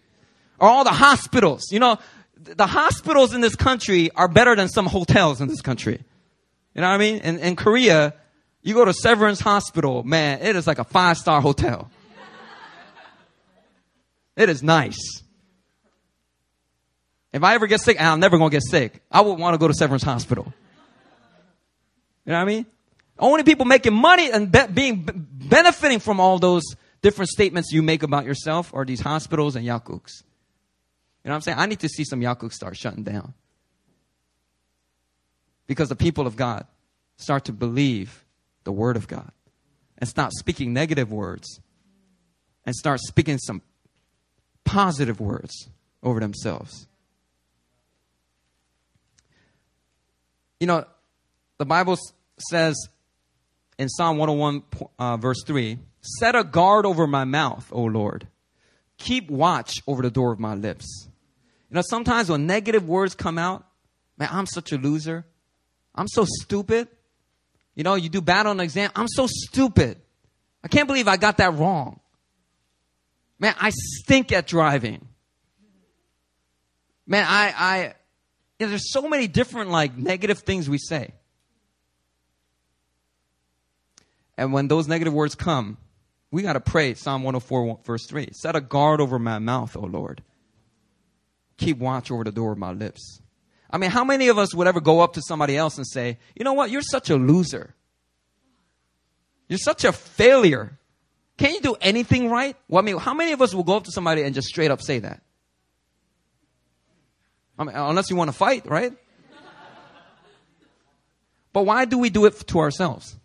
Or 0.61 0.69
all 0.69 0.85
the 0.85 0.91
hospitals. 0.91 1.73
You 1.73 1.81
know, 1.81 1.99
the 2.37 2.69
hospitals 2.69 3.35
in 3.35 3.41
this 3.41 3.57
country 3.57 4.13
are 4.13 4.29
better 4.29 4.55
than 4.55 4.69
some 4.69 4.87
hotels 4.87 5.41
in 5.41 5.49
this 5.49 5.63
country. 5.63 6.01
You 6.77 6.83
know 6.83 6.89
what 6.89 6.95
I 6.95 6.99
mean? 6.99 7.17
In, 7.23 7.41
in 7.41 7.57
Korea, 7.57 8.15
you 8.63 8.75
go 8.75 8.85
to 8.85 8.93
Severance 8.93 9.41
Hospital, 9.41 10.03
man, 10.03 10.41
it 10.43 10.57
is 10.57 10.67
like 10.67 10.79
a 10.79 10.85
five 10.85 11.17
star 11.19 11.41
hotel. 11.41 11.91
It 14.37 14.49
is 14.49 14.63
nice. 14.63 15.23
If 17.33 17.43
I 17.45 17.55
ever 17.55 17.67
get 17.67 17.81
sick, 17.81 17.97
and 17.99 18.09
I'm 18.09 18.21
never 18.21 18.39
gonna 18.39 18.51
get 18.51 18.63
sick, 18.63 19.03
I 19.11 19.21
would 19.21 19.39
want 19.39 19.55
to 19.55 19.59
go 19.59 19.69
to 19.69 19.75
Severance 19.75 20.03
Hospital. 20.03 20.53
You 22.25 22.33
know 22.33 22.39
what 22.39 22.43
I 22.43 22.45
mean? 22.45 22.67
Only 23.19 23.43
people 23.43 23.67
making 23.67 23.95
money 23.95 24.31
and 24.31 24.51
be- 24.51 24.67
being 24.73 25.05
benefiting 25.05 26.01
from 26.01 26.21
all 26.21 26.39
those 26.39 26.65
different 27.03 27.29
statements 27.29 27.71
you 27.73 27.83
make 27.83 28.03
about 28.03 28.25
yourself 28.25 28.73
are 28.75 28.85
these 28.85 29.01
hospitals 29.01 29.57
and 29.57 29.67
yakuks. 29.67 30.23
You 31.23 31.29
know 31.29 31.33
what 31.33 31.35
I'm 31.37 31.41
saying? 31.43 31.59
I 31.59 31.67
need 31.67 31.81
to 31.81 31.89
see 31.89 32.05
some 32.05 32.21
yakuks 32.21 32.55
start 32.55 32.77
shutting 32.77 33.05
down. 33.05 33.35
Because 35.67 35.89
the 35.89 35.97
people 35.97 36.27
of 36.27 36.35
God 36.37 36.67
start 37.17 37.45
to 37.45 37.53
believe 37.53 38.25
the 38.65 38.73
word 38.73 38.97
of 38.97 39.09
God 39.09 39.33
and 39.99 40.09
stop 40.09 40.33
speaking 40.33 40.73
negative 40.73 41.13
words 41.13 41.61
and 42.65 42.75
start 42.75 43.01
speaking 43.01 43.39
some 43.39 43.63
positive 44.65 45.21
words 45.21 45.69
over 46.03 46.21
themselves. 46.21 46.87
You 50.59 50.67
know, 50.67 50.85
the 51.59 51.67
Bible 51.67 51.99
says 52.51 52.77
in 53.79 53.89
Psalm 53.89 54.19
101, 54.19 54.63
uh, 54.99 55.17
verse 55.17 55.43
3 55.47 55.79
Set 56.03 56.35
a 56.35 56.45
guard 56.45 56.87
over 56.87 57.07
my 57.07 57.25
mouth, 57.25 57.69
O 57.73 57.83
Lord. 57.83 58.27
Keep 58.99 59.31
watch 59.31 59.81
over 59.87 60.03
the 60.03 60.11
door 60.11 60.33
of 60.33 60.39
my 60.39 60.55
lips. 60.55 61.09
You 61.71 61.75
know, 61.75 61.83
sometimes 61.83 62.31
when 62.31 62.47
negative 62.47 62.89
words 62.89 63.15
come 63.15 63.39
out, 63.39 63.67
man, 64.19 64.29
I'm 64.33 64.47
such 64.47 64.73
a 64.73 64.79
loser. 64.79 65.25
I'm 65.95 66.09
so 66.09 66.25
stupid. 66.27 66.89
You 67.81 67.85
know, 67.85 67.95
you 67.95 68.11
do 68.11 68.21
bad 68.21 68.45
on 68.45 68.61
an 68.61 68.61
exam. 68.61 68.91
I'm 68.95 69.09
so 69.09 69.27
stupid. 69.27 69.97
I 70.63 70.69
can't 70.69 70.87
believe 70.87 71.09
I 71.09 71.17
got 71.17 71.39
that 71.39 71.55
wrong. 71.55 71.99
Man, 73.39 73.55
I 73.59 73.71
stink 73.71 74.33
at 74.33 74.47
driving. 74.47 75.09
Man, 77.07 77.25
I, 77.27 77.55
I, 77.57 77.95
you 78.59 78.67
know, 78.67 78.69
there's 78.69 78.93
so 78.93 79.09
many 79.09 79.29
different 79.29 79.71
like 79.71 79.97
negative 79.97 80.41
things 80.41 80.69
we 80.69 80.77
say. 80.77 81.15
And 84.37 84.53
when 84.53 84.69
those 84.69 84.87
negative 84.87 85.15
words 85.15 85.35
come, 85.35 85.79
we 86.31 86.43
got 86.43 86.53
to 86.53 86.61
pray 86.61 86.93
Psalm 86.93 87.23
104, 87.23 87.81
verse 87.87 88.05
3. 88.07 88.29
Set 88.33 88.57
a 88.57 88.61
guard 88.61 89.01
over 89.01 89.19
my 89.19 89.39
mouth, 89.39 89.75
O 89.75 89.81
Lord. 89.81 90.23
Keep 91.57 91.79
watch 91.79 92.11
over 92.11 92.25
the 92.25 92.31
door 92.31 92.53
of 92.53 92.59
my 92.59 92.73
lips. 92.73 93.23
I 93.73 93.79
mean, 93.79 93.91
how 93.91 94.05
many 94.05 94.29
of 94.29 94.39
us 94.39 94.55
would 94.55 94.67
ever 94.67 94.81
go 94.81 95.01
up 95.01 95.15
to 95.15 95.23
somebody 95.23 95.57
else 95.57 95.77
and 95.77 95.87
say, 95.87 96.19
you 96.35 96.45
know 96.45 96.55
what, 96.55 96.71
you're 96.71 96.83
such 96.83 97.09
a 97.09 97.17
loser? 97.17 97.75
You're 99.49 99.59
such 99.59 99.85
a 99.85 99.93
failure. 99.93 100.79
Can 101.37 101.55
you 101.55 101.61
do 101.61 101.77
anything 101.81 102.29
right? 102.29 102.57
Well, 102.69 102.83
I 102.83 102.85
mean, 102.85 102.99
how 102.99 103.15
many 103.15 103.33
of 103.33 103.41
us 103.41 103.55
will 103.55 103.65
go 103.65 103.77
up 103.77 103.85
to 103.85 103.93
somebody 103.93 104.23
and 104.23 104.35
just 104.35 104.49
straight 104.49 104.71
up 104.71 104.83
say 104.83 104.99
that? 104.99 105.23
I 107.59 107.65
mean, 107.65 107.77
unless 107.77 108.11
you 108.11 108.17
want 108.17 108.29
to 108.29 108.37
fight, 108.37 108.67
right? 108.67 108.93
But 111.53 111.67
why 111.67 111.85
do 111.85 111.99
we 111.99 112.11
do 112.11 112.27
it 112.27 112.47
to 112.49 112.59
ourselves? 112.61 113.17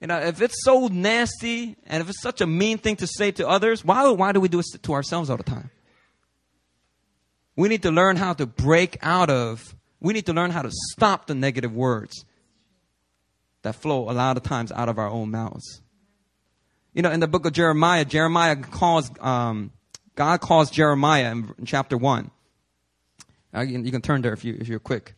You 0.00 0.08
know, 0.08 0.18
if 0.18 0.40
it's 0.42 0.64
so 0.64 0.88
nasty 0.88 1.76
and 1.86 2.02
if 2.02 2.08
it's 2.08 2.20
such 2.20 2.40
a 2.40 2.46
mean 2.46 2.78
thing 2.78 2.96
to 2.96 3.06
say 3.06 3.30
to 3.32 3.46
others, 3.46 3.84
why, 3.84 4.08
why 4.10 4.32
do 4.32 4.40
we 4.40 4.48
do 4.48 4.58
it 4.58 4.66
to 4.82 4.92
ourselves 4.94 5.30
all 5.30 5.36
the 5.36 5.44
time? 5.44 5.70
We 7.56 7.68
need 7.68 7.82
to 7.82 7.90
learn 7.90 8.16
how 8.16 8.32
to 8.34 8.46
break 8.46 8.96
out 9.02 9.30
of, 9.30 9.74
we 10.00 10.12
need 10.12 10.26
to 10.26 10.32
learn 10.32 10.50
how 10.50 10.62
to 10.62 10.70
stop 10.70 11.26
the 11.26 11.34
negative 11.34 11.74
words 11.74 12.24
that 13.62 13.74
flow 13.74 14.10
a 14.10 14.12
lot 14.12 14.36
of 14.36 14.42
times 14.42 14.72
out 14.72 14.88
of 14.88 14.98
our 14.98 15.08
own 15.08 15.30
mouths. 15.30 15.82
You 16.94 17.02
know, 17.02 17.10
in 17.10 17.20
the 17.20 17.28
book 17.28 17.46
of 17.46 17.52
Jeremiah, 17.52 18.04
Jeremiah 18.04 18.56
calls, 18.56 19.10
um, 19.20 19.72
God 20.14 20.40
calls 20.40 20.70
Jeremiah 20.70 21.30
in, 21.30 21.54
in 21.58 21.64
chapter 21.64 21.96
1. 21.96 22.30
Uh, 23.54 23.60
you, 23.60 23.72
can, 23.72 23.84
you, 23.84 23.92
can, 23.92 24.02
turn 24.02 24.22
there 24.22 24.32
if, 24.32 24.44
you, 24.44 24.56
if 24.58 24.68
you're 24.68 24.78
quick. 24.78 25.14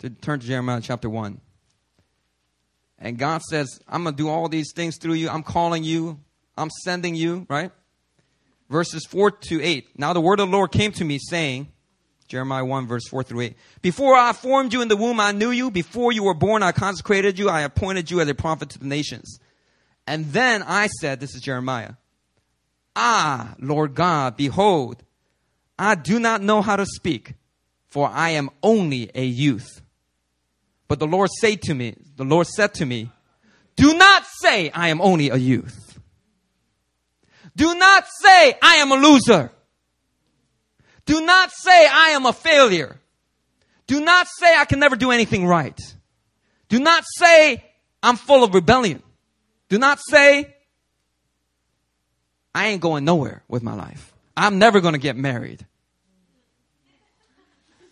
To 0.00 0.10
turn 0.10 0.40
to 0.40 0.46
Jeremiah 0.46 0.80
chapter 0.82 1.08
1. 1.08 1.40
And 2.98 3.18
God 3.18 3.42
says, 3.42 3.80
I'm 3.88 4.02
going 4.02 4.16
to 4.16 4.22
do 4.22 4.28
all 4.28 4.48
these 4.48 4.72
things 4.74 4.98
through 4.98 5.14
you. 5.14 5.28
I'm 5.28 5.42
calling 5.42 5.84
you. 5.84 6.18
I'm 6.56 6.70
sending 6.84 7.14
you, 7.14 7.46
right? 7.48 7.70
Verses 8.68 9.04
4 9.06 9.30
to 9.30 9.62
8. 9.62 9.98
Now 9.98 10.12
the 10.12 10.20
word 10.20 10.40
of 10.40 10.48
the 10.48 10.56
Lord 10.56 10.72
came 10.72 10.92
to 10.92 11.04
me 11.04 11.18
saying, 11.18 11.68
Jeremiah 12.28 12.64
1 12.64 12.86
verse 12.86 13.08
4 13.08 13.22
through 13.22 13.40
8. 13.40 13.56
Before 13.80 14.14
I 14.14 14.32
formed 14.32 14.72
you 14.72 14.82
in 14.82 14.88
the 14.88 14.96
womb, 14.96 15.18
I 15.18 15.32
knew 15.32 15.50
you. 15.50 15.70
Before 15.70 16.12
you 16.12 16.24
were 16.24 16.34
born, 16.34 16.62
I 16.62 16.72
consecrated 16.72 17.38
you. 17.38 17.48
I 17.48 17.62
appointed 17.62 18.10
you 18.10 18.20
as 18.20 18.28
a 18.28 18.34
prophet 18.34 18.70
to 18.70 18.78
the 18.78 18.86
nations. 18.86 19.38
And 20.06 20.26
then 20.32 20.62
I 20.62 20.88
said, 21.00 21.20
this 21.20 21.34
is 21.34 21.40
Jeremiah, 21.40 21.92
Ah, 22.96 23.54
Lord 23.58 23.94
God, 23.94 24.36
behold, 24.36 25.02
I 25.78 25.94
do 25.94 26.18
not 26.18 26.42
know 26.42 26.62
how 26.62 26.76
to 26.76 26.84
speak, 26.84 27.34
for 27.86 28.08
I 28.08 28.30
am 28.30 28.50
only 28.62 29.10
a 29.14 29.24
youth. 29.24 29.80
But 30.88 30.98
the 30.98 31.06
Lord 31.06 31.30
said 31.30 31.62
to 31.62 31.74
me, 31.74 31.94
the 32.16 32.24
Lord 32.24 32.46
said 32.46 32.74
to 32.74 32.86
me, 32.86 33.10
do 33.76 33.96
not 33.96 34.24
say 34.42 34.70
I 34.70 34.88
am 34.88 35.00
only 35.00 35.30
a 35.30 35.36
youth 35.36 35.87
do 37.58 37.74
not 37.74 38.04
say, 38.22 38.56
I 38.62 38.76
am 38.76 38.92
a 38.92 38.94
loser. 38.94 39.50
Do 41.06 41.20
not 41.26 41.50
say, 41.50 41.88
I 41.88 42.10
am 42.10 42.24
a 42.24 42.32
failure. 42.32 43.00
Do 43.88 44.00
not 44.00 44.28
say, 44.28 44.56
I 44.56 44.64
can 44.64 44.78
never 44.78 44.94
do 44.94 45.10
anything 45.10 45.44
right. 45.44 45.78
Do 46.68 46.78
not 46.78 47.02
say, 47.16 47.64
I'm 48.00 48.14
full 48.14 48.44
of 48.44 48.54
rebellion. 48.54 49.02
Do 49.68 49.78
not 49.78 49.98
say, 49.98 50.54
I 52.54 52.68
ain't 52.68 52.80
going 52.80 53.04
nowhere 53.04 53.42
with 53.48 53.64
my 53.64 53.74
life. 53.74 54.14
I'm 54.36 54.60
never 54.60 54.80
going 54.80 54.94
to 54.94 55.00
get 55.00 55.16
married. 55.16 55.66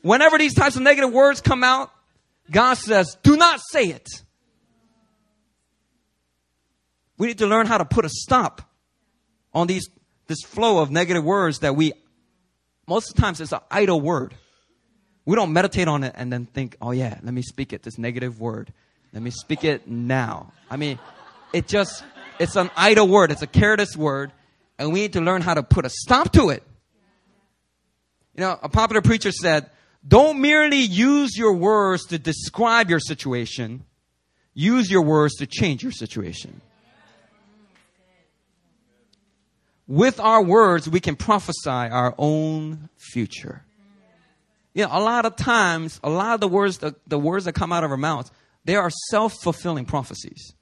Whenever 0.03 0.39
these 0.39 0.55
types 0.55 0.77
of 0.77 0.83
negative 0.83 1.13
words 1.13 1.41
come 1.41 1.65
out, 1.65 1.91
God 2.53 2.75
says, 2.75 3.17
do 3.25 3.37
not 3.37 3.59
say 3.73 3.87
it. 3.87 4.07
We 7.19 7.27
need 7.27 7.39
to 7.39 7.49
learn 7.49 7.67
how 7.67 7.79
to 7.79 7.85
put 7.85 8.05
a 8.05 8.09
stop 8.09 8.63
on 9.57 9.67
these 9.67 9.89
this 10.27 10.43
flow 10.43 10.79
of 10.79 10.91
negative 10.91 11.25
words 11.25 11.61
that 11.61 11.75
we 11.75 11.95
most 12.87 13.11
of 13.11 13.17
the 13.17 13.23
times 13.23 13.41
it's 13.41 13.53
an 13.53 13.61
idle 13.71 14.01
word. 14.01 14.35
We 15.25 15.35
don't 15.35 15.53
meditate 15.53 15.89
on 15.89 16.05
it 16.05 16.13
and 16.17 16.33
then 16.33 16.47
think, 16.47 16.77
oh 16.81 16.93
yeah, 16.93 17.19
let 17.23 17.35
me 17.35 17.43
speak 17.43 17.73
it, 17.73 17.83
this 17.83 17.99
negative 17.99 18.39
word. 18.39 18.73
Let 19.13 19.23
me 19.23 19.31
speak 19.31 19.65
it 19.65 19.89
now. 19.89 20.53
I 20.71 20.77
mean, 20.77 21.01
it 21.53 21.67
just 21.67 22.05
it's 22.39 22.55
an 22.55 22.71
idle 22.77 23.09
word, 23.09 23.33
it's 23.33 23.43
a 23.43 23.47
careless 23.47 23.97
word, 23.97 24.31
and 24.79 24.93
we 24.93 25.01
need 25.01 25.15
to 25.15 25.23
learn 25.23 25.41
how 25.41 25.55
to 25.55 25.63
put 25.63 25.87
a 25.87 25.91
stop 25.91 26.33
to 26.33 26.51
it. 26.51 26.63
You 28.35 28.43
know, 28.43 28.59
a 28.63 28.69
popular 28.69 29.01
preacher 29.01 29.33
said, 29.33 29.71
don't 30.07 30.43
merely 30.43 30.81
use 30.81 31.37
your 31.37 31.55
words 31.55 32.05
to 32.09 32.19
describe 32.19 32.91
your 32.91 33.01
situation, 33.01 33.85
use 34.53 34.91
your 34.91 35.03
words 35.03 35.37
to 35.37 35.47
change 35.47 35.83
your 35.83 35.93
situation. 35.93 36.61
With 39.87 40.19
our 40.21 40.43
words, 40.43 40.89
we 40.89 41.01
can 41.01 41.17
prophesy 41.17 41.71
our 41.71 42.15
own 42.19 42.89
future. 42.97 43.63
You 44.75 44.85
know, 44.85 44.91
a 44.93 45.01
lot 45.01 45.25
of 45.25 45.37
times, 45.37 46.01
a 46.03 46.11
lot 46.11 46.35
of 46.35 46.41
the 46.41 46.49
words, 46.49 46.79
the, 46.79 46.95
the 47.07 47.19
words 47.19 47.45
that 47.45 47.55
come 47.55 47.73
out 47.73 47.85
of 47.85 47.91
our 47.91 47.97
mouths, 47.97 48.31
they 48.65 48.77
are 48.77 48.91
self-fulfilling 49.11 49.87
prophecies. 49.87 50.55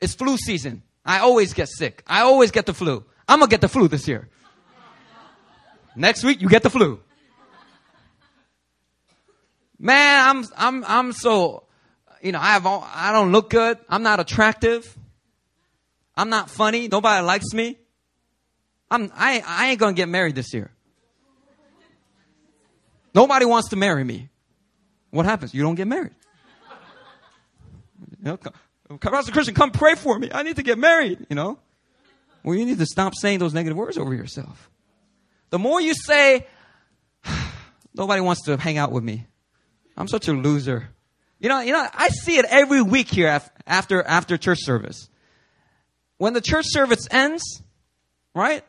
It's 0.00 0.14
flu 0.14 0.36
season. 0.36 0.82
I 1.04 1.20
always 1.20 1.54
get 1.54 1.68
sick. 1.68 2.02
I 2.06 2.20
always 2.20 2.50
get 2.50 2.66
the 2.66 2.74
flu. 2.74 3.04
I'm 3.26 3.40
gonna 3.40 3.50
get 3.50 3.62
the 3.62 3.68
flu 3.68 3.88
this 3.88 4.06
year. 4.06 4.28
Next 5.96 6.22
week, 6.22 6.40
you 6.40 6.48
get 6.48 6.62
the 6.62 6.70
flu. 6.70 7.00
Man, 9.78 10.28
I'm, 10.28 10.44
I'm, 10.56 10.84
I'm 10.84 11.12
so, 11.12 11.64
you 12.20 12.32
know, 12.32 12.40
I 12.40 12.52
have, 12.52 12.66
all, 12.66 12.86
I 12.92 13.12
don't 13.12 13.32
look 13.32 13.50
good. 13.50 13.78
I'm 13.88 14.02
not 14.02 14.20
attractive. 14.20 14.97
I'm 16.18 16.30
not 16.30 16.50
funny. 16.50 16.88
Nobody 16.88 17.24
likes 17.24 17.54
me. 17.54 17.78
I'm, 18.90 19.12
I, 19.14 19.40
I 19.46 19.70
ain't 19.70 19.78
going 19.78 19.94
to 19.94 19.96
get 19.96 20.08
married 20.08 20.34
this 20.34 20.52
year. 20.52 20.72
Nobody 23.14 23.44
wants 23.44 23.68
to 23.68 23.76
marry 23.76 24.02
me. 24.02 24.28
What 25.10 25.26
happens? 25.26 25.54
You 25.54 25.62
don't 25.62 25.76
get 25.76 25.86
married. 25.86 26.14
You 28.20 28.36
know, 28.90 28.98
Pastor 28.98 29.30
Christian, 29.30 29.54
come 29.54 29.70
pray 29.70 29.94
for 29.94 30.18
me. 30.18 30.28
I 30.34 30.42
need 30.42 30.56
to 30.56 30.64
get 30.64 30.76
married, 30.76 31.24
you 31.30 31.36
know. 31.36 31.60
Well, 32.42 32.56
you 32.56 32.66
need 32.66 32.78
to 32.78 32.86
stop 32.86 33.14
saying 33.14 33.38
those 33.38 33.54
negative 33.54 33.76
words 33.76 33.96
over 33.96 34.12
yourself. 34.12 34.70
The 35.50 35.58
more 35.58 35.80
you 35.80 35.94
say, 35.94 36.48
nobody 37.94 38.20
wants 38.22 38.42
to 38.46 38.56
hang 38.56 38.76
out 38.76 38.90
with 38.90 39.04
me. 39.04 39.26
I'm 39.96 40.08
such 40.08 40.26
a 40.26 40.32
loser. 40.32 40.88
You 41.38 41.48
know, 41.48 41.60
you 41.60 41.72
know, 41.72 41.86
I 41.94 42.08
see 42.08 42.38
it 42.38 42.44
every 42.48 42.82
week 42.82 43.08
here 43.08 43.40
after, 43.66 44.02
after 44.02 44.36
church 44.36 44.58
service. 44.62 45.08
When 46.18 46.34
the 46.34 46.40
church 46.40 46.66
service 46.68 47.06
ends, 47.10 47.62
right? 48.34 48.64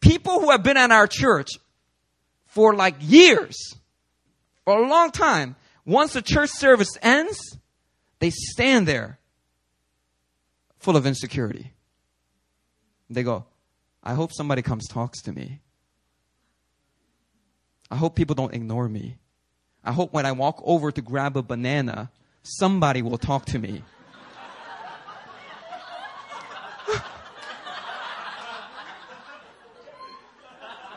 People 0.00 0.40
who 0.40 0.50
have 0.50 0.62
been 0.62 0.76
at 0.76 0.90
our 0.90 1.06
church 1.06 1.50
for 2.46 2.74
like 2.74 2.96
years, 3.00 3.56
for 4.64 4.82
a 4.82 4.88
long 4.88 5.10
time, 5.10 5.56
once 5.84 6.14
the 6.14 6.22
church 6.22 6.50
service 6.50 6.96
ends, 7.02 7.58
they 8.18 8.30
stand 8.30 8.86
there 8.86 9.18
full 10.78 10.96
of 10.96 11.06
insecurity. 11.06 11.72
They 13.08 13.22
go, 13.22 13.44
I 14.02 14.14
hope 14.14 14.32
somebody 14.32 14.62
comes 14.62 14.86
talks 14.88 15.22
to 15.22 15.32
me. 15.32 15.60
I 17.90 17.96
hope 17.96 18.14
people 18.14 18.34
don't 18.34 18.54
ignore 18.54 18.88
me. 18.88 19.16
I 19.84 19.92
hope 19.92 20.12
when 20.12 20.26
I 20.26 20.32
walk 20.32 20.60
over 20.64 20.92
to 20.92 21.02
grab 21.02 21.36
a 21.36 21.42
banana, 21.42 22.10
somebody 22.42 23.02
will 23.02 23.18
talk 23.18 23.46
to 23.46 23.58
me. 23.58 23.82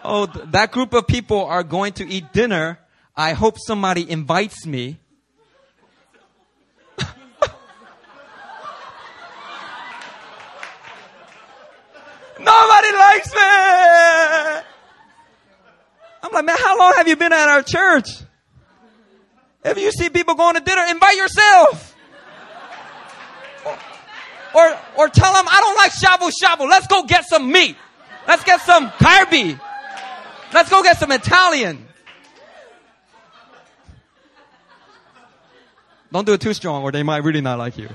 Oh, 0.03 0.25
that 0.25 0.71
group 0.71 0.93
of 0.93 1.07
people 1.07 1.45
are 1.45 1.63
going 1.63 1.93
to 1.93 2.07
eat 2.07 2.31
dinner. 2.33 2.79
I 3.15 3.33
hope 3.33 3.57
somebody 3.59 4.09
invites 4.09 4.65
me. 4.65 4.99
Nobody 12.39 12.91
likes 12.97 13.33
me. 13.33 13.41
I'm 16.23 16.31
like, 16.31 16.45
man, 16.45 16.57
how 16.57 16.77
long 16.79 16.93
have 16.95 17.07
you 17.07 17.15
been 17.15 17.33
at 17.33 17.49
our 17.49 17.61
church? 17.63 18.07
If 19.65 19.77
you 19.77 19.91
see 19.91 20.09
people 20.09 20.35
going 20.35 20.55
to 20.55 20.61
dinner, 20.61 20.83
invite 20.89 21.15
yourself. 21.15 21.95
Or, 24.55 24.77
or 24.97 25.09
tell 25.09 25.33
them, 25.33 25.45
I 25.47 25.59
don't 25.61 25.77
like 25.77 25.91
shabu 25.91 26.31
shabu. 26.43 26.69
Let's 26.69 26.87
go 26.87 27.03
get 27.03 27.25
some 27.25 27.51
meat. 27.51 27.75
Let's 28.27 28.43
get 28.43 28.61
some 28.61 28.89
carby. 28.89 29.59
Let's 30.53 30.69
go 30.69 30.83
get 30.83 30.97
some 30.97 31.11
Italian. 31.11 31.87
Don't 36.11 36.25
do 36.25 36.33
it 36.33 36.41
too 36.41 36.53
strong 36.53 36.83
or 36.83 36.91
they 36.91 37.01
might 37.01 37.23
really 37.23 37.41
not 37.41 37.57
like 37.57 37.77
you. 37.77 37.89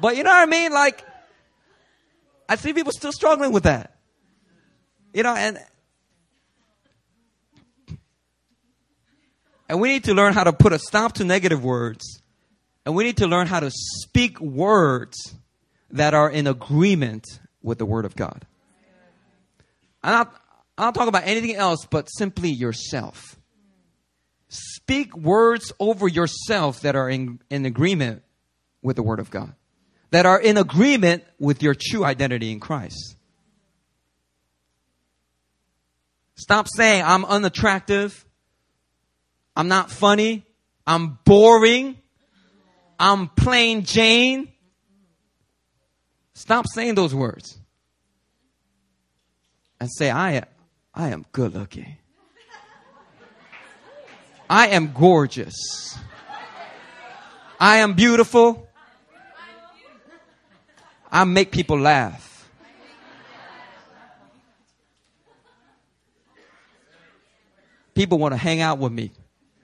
But 0.00 0.16
you 0.16 0.24
know 0.24 0.30
what 0.30 0.42
I 0.42 0.46
mean? 0.46 0.72
Like, 0.72 1.06
I 2.48 2.56
see 2.56 2.72
people 2.72 2.92
still 2.92 3.12
struggling 3.12 3.52
with 3.52 3.62
that. 3.64 3.94
You 5.14 5.22
know, 5.22 5.34
and 5.34 5.58
And 9.72 9.80
we 9.80 9.88
need 9.88 10.04
to 10.04 10.12
learn 10.12 10.34
how 10.34 10.44
to 10.44 10.52
put 10.52 10.74
a 10.74 10.78
stop 10.78 11.14
to 11.14 11.24
negative 11.24 11.64
words. 11.64 12.20
And 12.84 12.94
we 12.94 13.04
need 13.04 13.16
to 13.16 13.26
learn 13.26 13.46
how 13.46 13.58
to 13.60 13.70
speak 13.70 14.38
words 14.38 15.34
that 15.90 16.12
are 16.12 16.28
in 16.28 16.46
agreement 16.46 17.24
with 17.62 17.78
the 17.78 17.86
Word 17.86 18.04
of 18.04 18.14
God. 18.14 18.44
I'm 20.02 20.12
not, 20.12 20.34
I'm 20.78 20.84
not 20.86 20.94
talking 20.94 21.08
about 21.08 21.26
anything 21.26 21.54
else 21.54 21.86
but 21.88 22.06
simply 22.06 22.50
yourself. 22.50 23.38
Speak 24.48 25.16
words 25.16 25.72
over 25.80 26.08
yourself 26.08 26.80
that 26.80 26.96
are 26.96 27.08
in, 27.08 27.40
in 27.48 27.64
agreement 27.64 28.22
with 28.82 28.96
the 28.96 29.02
Word 29.02 29.20
of 29.20 29.30
God, 29.30 29.54
that 30.10 30.26
are 30.26 30.40
in 30.40 30.56
agreement 30.56 31.24
with 31.38 31.62
your 31.62 31.74
true 31.74 32.04
identity 32.04 32.52
in 32.52 32.60
Christ. 32.60 33.16
Stop 36.34 36.66
saying, 36.68 37.04
I'm 37.04 37.24
unattractive. 37.24 38.26
I'm 39.54 39.68
not 39.68 39.90
funny. 39.90 40.44
I'm 40.86 41.18
boring. 41.24 41.96
I'm 42.98 43.28
plain 43.28 43.84
Jane. 43.84 44.48
Stop 46.34 46.66
saying 46.74 46.96
those 46.96 47.14
words. 47.14 47.58
And 49.82 49.90
say, 49.90 50.12
I, 50.12 50.44
I 50.94 51.08
am 51.08 51.26
good 51.32 51.54
looking. 51.54 51.96
I 54.48 54.68
am 54.68 54.92
gorgeous. 54.92 55.98
I 57.58 57.78
am 57.78 57.94
beautiful. 57.94 58.68
I 61.10 61.24
make 61.24 61.50
people 61.50 61.80
laugh. 61.80 62.48
People 67.92 68.18
want 68.18 68.34
to 68.34 68.38
hang 68.38 68.60
out 68.60 68.78
with 68.78 68.92
me. 68.92 69.10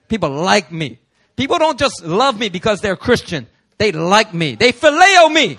People 0.09 0.31
like 0.31 0.69
me. 0.69 0.99
People 1.37 1.59
don't 1.59 1.79
just 1.79 2.03
love 2.03 2.37
me 2.37 2.49
because 2.49 2.81
they're 2.81 2.97
Christian. 2.97 3.47
They 3.77 3.93
like 3.93 4.33
me. 4.33 4.55
They 4.55 4.73
phileo 4.73 5.31
me. 5.31 5.57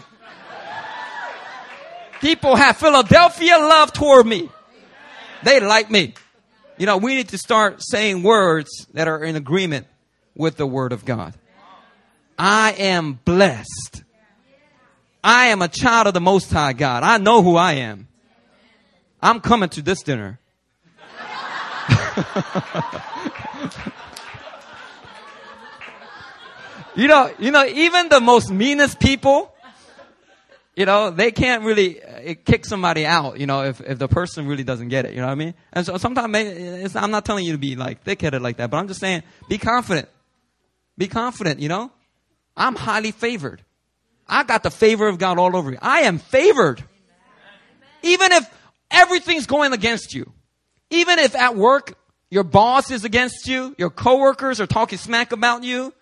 People 2.21 2.57
have 2.57 2.77
Philadelphia 2.77 3.59
love 3.59 3.93
toward 3.93 4.27
me. 4.27 4.49
They 5.43 5.61
like 5.61 5.91
me. 5.91 6.15
You 6.79 6.87
know, 6.87 6.97
we 6.97 7.15
need 7.15 7.29
to 7.31 7.39
start 7.39 7.83
saying 7.83 8.23
words 8.23 8.87
that 8.95 9.09
are 9.09 9.23
in 9.25 9.37
agreement 9.37 9.87
with 10.35 10.57
the 10.57 10.67
word 10.67 10.93
of 10.93 11.05
God. 11.05 11.35
I 12.39 12.73
am 12.73 13.21
blessed. 13.25 14.03
I 15.23 15.47
am 15.47 15.61
a 15.61 15.69
child 15.69 16.07
of 16.07 16.15
the 16.15 16.21
Most 16.21 16.51
High 16.51 16.73
God. 16.73 17.03
I 17.03 17.19
know 17.19 17.43
who 17.43 17.57
I 17.57 17.73
am. 17.75 18.09
I'm 19.23 19.41
coming 19.41 19.69
to 19.71 19.83
this 19.83 20.03
dinner. 20.03 20.39
You 26.97 27.07
know, 27.07 27.33
you 27.39 27.51
know, 27.51 27.65
even 27.65 28.09
the 28.09 28.21
most 28.21 28.51
meanest 28.51 28.99
people, 28.99 29.55
you 30.75 30.87
know, 30.87 31.11
they 31.11 31.31
can't 31.31 31.63
really 31.63 32.01
uh, 32.27 32.35
kicks 32.45 32.69
somebody 32.69 33.07
out, 33.07 33.41
you 33.41 33.47
know, 33.47 33.65
if, 33.65 33.81
if 33.81 33.99
the 33.99 34.09
person 34.09 34.47
really 34.47 34.65
doesn't 34.65 34.89
get 34.89 35.05
it, 35.05 35.15
you 35.15 35.21
know 35.21 35.27
what 35.27 35.33
I 35.33 35.37
mean? 35.37 35.55
And 35.73 35.87
so 35.87 35.97
sometimes, 35.97 36.97
I'm 36.97 37.11
not 37.11 37.25
telling 37.25 37.45
you 37.45 37.53
to 37.53 37.59
be 37.59 37.77
like 37.77 38.03
thick-headed 38.03 38.43
like 38.43 38.59
that, 38.59 38.71
but 38.71 38.77
I'm 38.77 38.89
just 38.89 39.01
saying, 39.01 39.23
be 39.49 39.59
confident. 39.59 40.09
Be 40.99 41.09
confident, 41.09 41.61
you 41.61 41.69
know? 41.69 41.91
I'm 42.57 42.77
highly 42.77 43.13
favored. 43.13 43.63
I 44.29 44.45
got 44.45 44.63
the 44.63 44.71
favor 44.71 45.09
of 45.09 45.19
God 45.19 45.39
all 45.39 45.57
over 45.57 45.71
me. 45.71 45.79
I 45.81 46.01
am 46.01 46.19
favored. 46.19 46.85
Even 48.03 48.33
if 48.33 48.49
everything's 48.91 49.47
going 49.47 49.73
against 49.73 50.15
you. 50.15 50.33
Even 50.91 51.19
if 51.19 51.35
at 51.35 51.57
work, 51.57 51.95
your 52.31 52.45
boss 52.45 52.91
is 52.91 53.05
against 53.05 53.49
you, 53.49 53.75
your 53.79 53.91
coworkers 53.91 54.61
are 54.61 54.67
talking 54.67 54.99
smack 54.99 55.33
about 55.33 55.65
you, 55.65 55.93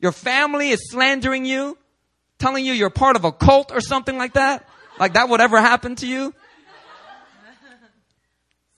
your 0.00 0.12
family 0.12 0.70
is 0.70 0.90
slandering 0.90 1.44
you, 1.44 1.76
telling 2.38 2.64
you 2.64 2.72
you're 2.72 2.90
part 2.90 3.16
of 3.16 3.24
a 3.24 3.32
cult 3.32 3.72
or 3.72 3.80
something 3.80 4.16
like 4.16 4.34
that. 4.34 4.68
Like 4.98 5.14
that 5.14 5.28
would 5.28 5.40
ever 5.40 5.60
happen 5.60 5.94
to 5.96 6.06
you. 6.06 6.34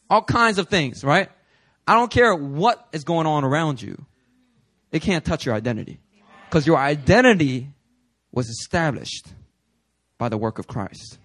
All 0.09 0.22
kinds 0.22 0.59
of 0.59 0.68
things, 0.68 1.04
right? 1.04 1.30
I 1.87 1.94
don't 1.94 2.11
care 2.11 2.35
what 2.35 2.87
is 2.92 3.04
going 3.04 3.26
on 3.26 3.44
around 3.44 3.80
you. 3.80 4.04
It 4.92 5.02
can't 5.02 5.24
touch 5.24 5.46
your 5.46 5.54
identity. 5.54 6.00
Because 6.48 6.66
your 6.66 6.78
identity 6.78 7.68
was 8.33 8.48
established 8.48 9.28
by 10.18 10.28
the 10.28 10.37
work 10.37 10.59
of 10.59 10.66
Christ. 10.66 11.18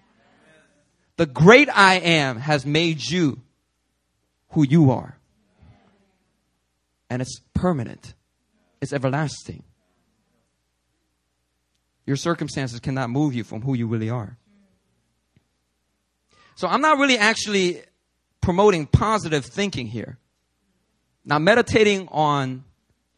The 1.16 1.26
great 1.26 1.68
I 1.68 1.94
am 1.96 2.38
has 2.38 2.64
made 2.64 3.02
you 3.02 3.40
who 4.50 4.64
you 4.64 4.90
are. 4.90 5.18
And 7.10 7.22
it's 7.22 7.40
permanent. 7.54 8.14
It's 8.80 8.92
everlasting. 8.92 9.62
Your 12.06 12.16
circumstances 12.16 12.78
cannot 12.78 13.10
move 13.10 13.34
you 13.34 13.42
from 13.42 13.62
who 13.62 13.74
you 13.74 13.86
really 13.88 14.10
are. 14.10 14.36
So 16.56 16.66
I'm 16.66 16.80
not 16.80 16.98
really 16.98 17.18
actually 17.18 17.82
promoting 18.40 18.86
positive 18.86 19.44
thinking 19.44 19.86
here. 19.86 20.18
Now, 21.24 21.38
meditating 21.38 22.08
on 22.10 22.64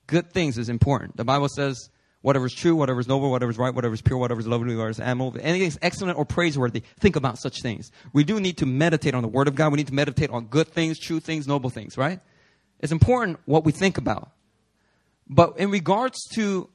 good 0.07 0.33
things 0.33 0.59
is 0.59 0.69
important. 0.69 1.17
The 1.17 1.25
Bible 1.25 1.49
says, 1.49 1.89
whatever 2.21 2.47
is 2.47 2.55
true, 2.55 2.75
whatever 2.75 2.99
is 2.99 3.07
noble, 3.07 3.31
whatever 3.31 3.51
is 3.51 3.57
right, 3.57 3.73
whatever 3.73 3.95
is 3.95 4.03
pure, 4.03 4.19
whatever 4.19 4.41
is 4.41 4.49
lovely, 4.49 4.75
whatever 4.75 4.91
is 4.91 4.99
admirable, 4.99 5.39
anything 5.41 5.69
is 5.69 5.79
excellent 5.83 6.19
or 6.19 6.25
praiseworthy, 6.25 6.83
think 6.99 7.15
about 7.15 7.39
such 7.39 7.63
things. 7.63 7.93
We 8.13 8.25
do 8.25 8.41
need 8.41 8.59
to 8.59 8.67
meditate 8.67 9.15
on 9.15 9.23
the 9.23 9.29
Word 9.29 9.47
of 9.47 9.55
God. 9.55 9.71
We 9.73 9.77
need 9.77 9.87
to 9.87 9.95
meditate 9.95 10.31
on 10.31 10.47
good 10.47 10.67
things, 10.67 10.99
true 10.99 11.21
things, 11.21 11.47
noble 11.47 11.71
things, 11.71 11.97
right? 11.97 12.19
It's 12.81 12.93
important 12.93 13.39
what 13.45 13.65
we 13.65 13.71
think 13.71 13.99
about. 13.99 14.33
But 15.29 15.59
in 15.59 15.71
regards 15.71 16.19
to 16.35 16.71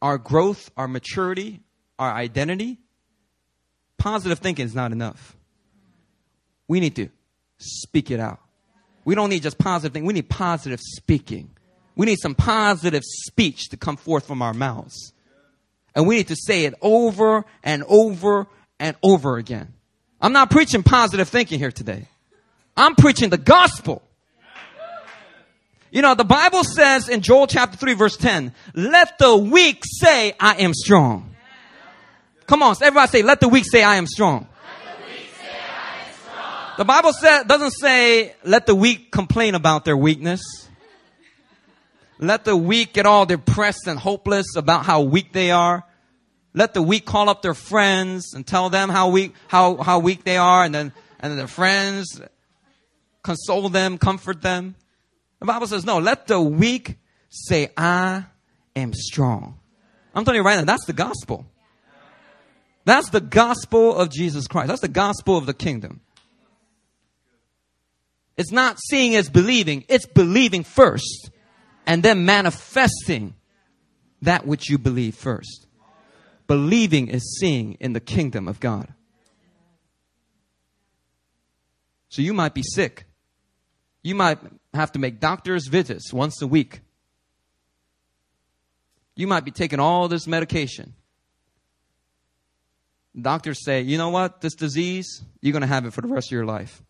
our 0.00 0.18
growth, 0.18 0.70
our 0.76 0.86
maturity, 0.86 1.62
our 1.98 2.12
identity, 2.12 2.78
positive 3.98 4.38
thinking 4.38 4.66
is 4.66 4.74
not 4.74 4.92
enough. 4.92 5.34
We 6.68 6.80
need 6.80 6.96
to 6.96 7.08
speak 7.58 8.10
it 8.10 8.20
out. 8.20 8.40
We 9.04 9.14
don't 9.14 9.28
need 9.28 9.42
just 9.42 9.58
positive 9.58 9.92
thinking. 9.92 10.06
We 10.06 10.14
need 10.14 10.28
positive 10.28 10.80
speaking. 10.80 11.50
We 11.96 12.06
need 12.06 12.18
some 12.18 12.34
positive 12.34 13.02
speech 13.04 13.68
to 13.70 13.76
come 13.76 13.96
forth 13.96 14.26
from 14.26 14.42
our 14.42 14.54
mouths. 14.54 15.12
And 15.94 16.06
we 16.06 16.16
need 16.16 16.28
to 16.28 16.36
say 16.36 16.64
it 16.64 16.74
over 16.80 17.44
and 17.62 17.84
over 17.86 18.46
and 18.80 18.96
over 19.02 19.36
again. 19.36 19.74
I'm 20.20 20.32
not 20.32 20.50
preaching 20.50 20.82
positive 20.82 21.28
thinking 21.28 21.58
here 21.58 21.70
today. 21.70 22.08
I'm 22.76 22.96
preaching 22.96 23.30
the 23.30 23.38
gospel. 23.38 24.02
You 25.90 26.02
know, 26.02 26.14
the 26.16 26.24
Bible 26.24 26.64
says 26.64 27.08
in 27.08 27.20
Joel 27.20 27.46
chapter 27.46 27.76
3 27.76 27.94
verse 27.94 28.16
10, 28.16 28.52
let 28.74 29.18
the 29.18 29.36
weak 29.36 29.84
say, 29.84 30.34
I 30.40 30.56
am 30.56 30.74
strong. 30.74 31.36
Come 32.46 32.62
on, 32.62 32.74
everybody 32.82 33.08
say, 33.08 33.22
let 33.22 33.40
the 33.40 33.48
weak 33.48 33.64
say, 33.64 33.84
I 33.84 33.96
am 33.96 34.06
strong. 34.06 34.48
The 36.76 36.84
Bible 36.84 37.12
says, 37.12 37.44
doesn't 37.44 37.70
say, 37.70 38.34
let 38.42 38.66
the 38.66 38.74
weak 38.74 39.12
complain 39.12 39.54
about 39.54 39.84
their 39.84 39.96
weakness. 39.96 40.40
Let 42.18 42.44
the 42.44 42.56
weak 42.56 42.94
get 42.94 43.06
all 43.06 43.26
depressed 43.26 43.86
and 43.86 43.98
hopeless 43.98 44.56
about 44.56 44.84
how 44.84 45.02
weak 45.02 45.32
they 45.32 45.52
are. 45.52 45.84
Let 46.52 46.74
the 46.74 46.82
weak 46.82 47.04
call 47.04 47.28
up 47.28 47.42
their 47.42 47.54
friends 47.54 48.34
and 48.34 48.46
tell 48.46 48.70
them 48.70 48.88
how 48.88 49.10
weak, 49.10 49.34
how, 49.46 49.76
how 49.76 50.00
weak 50.00 50.24
they 50.24 50.36
are. 50.36 50.64
And 50.64 50.74
then, 50.74 50.92
and 51.20 51.30
then 51.30 51.38
their 51.38 51.46
friends 51.46 52.20
console 53.22 53.68
them, 53.68 53.98
comfort 53.98 54.42
them. 54.42 54.74
The 55.38 55.46
Bible 55.46 55.66
says, 55.66 55.84
no, 55.84 55.98
let 55.98 56.26
the 56.26 56.40
weak 56.40 56.96
say, 57.28 57.70
I 57.76 58.24
am 58.74 58.92
strong. 58.94 59.58
I'm 60.14 60.24
telling 60.24 60.38
you 60.38 60.44
right 60.44 60.56
now, 60.56 60.64
that's 60.64 60.86
the 60.86 60.92
gospel. 60.92 61.46
That's 62.84 63.10
the 63.10 63.20
gospel 63.20 63.94
of 63.96 64.10
Jesus 64.10 64.46
Christ. 64.46 64.68
That's 64.68 64.80
the 64.80 64.88
gospel 64.88 65.36
of 65.36 65.46
the 65.46 65.54
kingdom. 65.54 66.00
It's 68.36 68.50
not 68.50 68.78
seeing 68.80 69.14
as 69.14 69.28
believing, 69.30 69.84
it's 69.88 70.06
believing 70.06 70.64
first 70.64 71.30
and 71.86 72.02
then 72.02 72.24
manifesting 72.24 73.34
that 74.22 74.46
which 74.46 74.68
you 74.68 74.78
believe 74.78 75.14
first. 75.14 75.66
Believing 76.46 77.08
is 77.08 77.38
seeing 77.38 77.74
in 77.74 77.92
the 77.92 78.00
kingdom 78.00 78.48
of 78.48 78.60
God. 78.60 78.92
So 82.08 82.22
you 82.22 82.34
might 82.34 82.54
be 82.54 82.62
sick. 82.62 83.06
You 84.02 84.14
might 84.14 84.38
have 84.72 84.92
to 84.92 84.98
make 84.98 85.20
doctor's 85.20 85.66
visits 85.66 86.12
once 86.12 86.40
a 86.42 86.46
week. 86.46 86.80
You 89.16 89.26
might 89.26 89.44
be 89.44 89.50
taking 89.50 89.80
all 89.80 90.08
this 90.08 90.26
medication. 90.26 90.94
Doctors 93.20 93.64
say, 93.64 93.82
you 93.82 93.96
know 93.96 94.10
what, 94.10 94.40
this 94.40 94.54
disease, 94.54 95.22
you're 95.40 95.52
going 95.52 95.62
to 95.62 95.68
have 95.68 95.86
it 95.86 95.92
for 95.92 96.00
the 96.00 96.08
rest 96.08 96.28
of 96.28 96.32
your 96.32 96.44
life. 96.44 96.82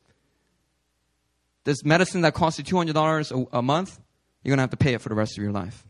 This 1.64 1.84
medicine 1.84 2.20
that 2.22 2.34
costs 2.34 2.58
you 2.58 2.64
$200 2.64 3.48
a, 3.52 3.58
a 3.58 3.62
month, 3.62 3.98
you're 4.42 4.50
going 4.50 4.58
to 4.58 4.62
have 4.62 4.70
to 4.70 4.76
pay 4.76 4.94
it 4.94 5.00
for 5.00 5.08
the 5.08 5.14
rest 5.14 5.38
of 5.38 5.42
your 5.42 5.52
life. 5.52 5.84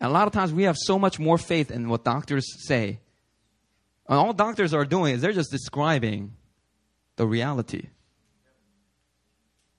And 0.00 0.10
a 0.10 0.12
lot 0.12 0.26
of 0.26 0.32
times 0.32 0.52
we 0.52 0.64
have 0.64 0.76
so 0.78 0.98
much 0.98 1.18
more 1.18 1.38
faith 1.38 1.70
in 1.70 1.88
what 1.88 2.04
doctors 2.04 2.44
say. 2.66 3.00
And 4.08 4.18
all 4.18 4.32
doctors 4.34 4.74
are 4.74 4.84
doing 4.84 5.14
is 5.14 5.22
they're 5.22 5.32
just 5.32 5.50
describing 5.50 6.34
the 7.16 7.26
reality. 7.26 7.88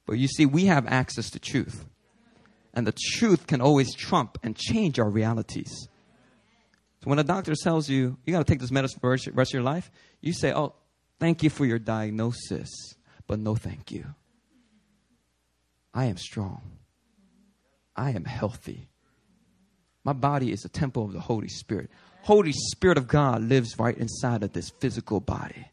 But 0.07 0.17
you 0.17 0.27
see, 0.27 0.45
we 0.45 0.65
have 0.65 0.87
access 0.87 1.29
to 1.31 1.39
truth. 1.39 1.85
And 2.73 2.87
the 2.87 2.95
truth 3.13 3.45
can 3.45 3.61
always 3.61 3.93
trump 3.93 4.39
and 4.41 4.55
change 4.55 4.99
our 4.99 5.09
realities. 5.09 5.87
So 7.03 7.09
when 7.09 7.19
a 7.19 7.23
doctor 7.23 7.53
tells 7.55 7.89
you, 7.89 8.17
you 8.25 8.33
got 8.33 8.39
to 8.39 8.51
take 8.51 8.59
this 8.59 8.71
medicine 8.71 8.99
for 8.99 9.15
the 9.15 9.31
rest 9.33 9.51
of 9.51 9.53
your 9.53 9.63
life, 9.63 9.91
you 10.21 10.33
say, 10.33 10.51
oh, 10.53 10.73
thank 11.19 11.43
you 11.43 11.49
for 11.49 11.65
your 11.65 11.79
diagnosis, 11.79 12.69
but 13.27 13.39
no 13.39 13.55
thank 13.55 13.91
you. 13.91 14.05
I 15.93 16.05
am 16.05 16.17
strong. 16.17 16.61
I 17.95 18.11
am 18.11 18.25
healthy. 18.25 18.89
My 20.03 20.13
body 20.13 20.51
is 20.51 20.63
a 20.63 20.69
temple 20.69 21.05
of 21.05 21.13
the 21.13 21.19
Holy 21.19 21.49
Spirit. 21.49 21.89
Holy 22.21 22.53
Spirit 22.53 22.97
of 22.97 23.07
God 23.07 23.41
lives 23.41 23.77
right 23.79 23.97
inside 23.97 24.43
of 24.43 24.53
this 24.53 24.69
physical 24.69 25.19
body. 25.19 25.67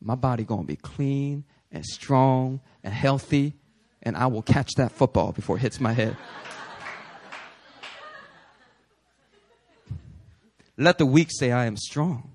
My 0.00 0.14
body 0.14 0.44
going 0.44 0.62
to 0.62 0.66
be 0.66 0.76
clean 0.76 1.44
and 1.72 1.84
strong 1.84 2.60
and 2.82 2.92
healthy, 2.92 3.54
and 4.02 4.16
I 4.16 4.26
will 4.26 4.42
catch 4.42 4.72
that 4.76 4.92
football 4.92 5.32
before 5.32 5.56
it 5.56 5.60
hits 5.60 5.80
my 5.80 5.92
head. 5.92 6.16
Let 10.76 10.98
the 10.98 11.06
weak 11.06 11.28
say, 11.30 11.52
I 11.52 11.64
am 11.64 11.76
strong. 11.76 12.32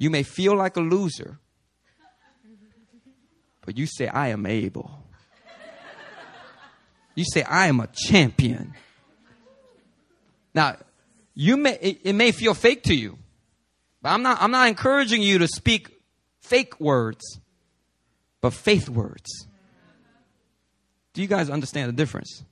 You 0.00 0.08
may 0.08 0.22
feel 0.22 0.56
like 0.56 0.78
a 0.78 0.80
loser, 0.80 1.38
but 3.66 3.76
you 3.76 3.84
say, 3.84 4.08
I 4.08 4.28
am 4.28 4.46
able. 4.46 5.04
You 7.14 7.24
say, 7.30 7.42
I 7.42 7.66
am 7.66 7.80
a 7.80 7.86
champion. 7.86 8.72
Now, 10.54 10.78
you 11.34 11.58
may, 11.58 11.78
it, 11.82 12.00
it 12.02 12.12
may 12.14 12.32
feel 12.32 12.54
fake 12.54 12.84
to 12.84 12.94
you, 12.94 13.18
but 14.00 14.08
I'm 14.08 14.22
not, 14.22 14.40
I'm 14.40 14.50
not 14.50 14.68
encouraging 14.68 15.20
you 15.20 15.40
to 15.40 15.46
speak 15.46 15.90
fake 16.40 16.80
words, 16.80 17.38
but 18.40 18.54
faith 18.54 18.88
words. 18.88 19.46
Do 21.12 21.20
you 21.20 21.28
guys 21.28 21.50
understand 21.50 21.90
the 21.90 21.92
difference? 21.92 22.42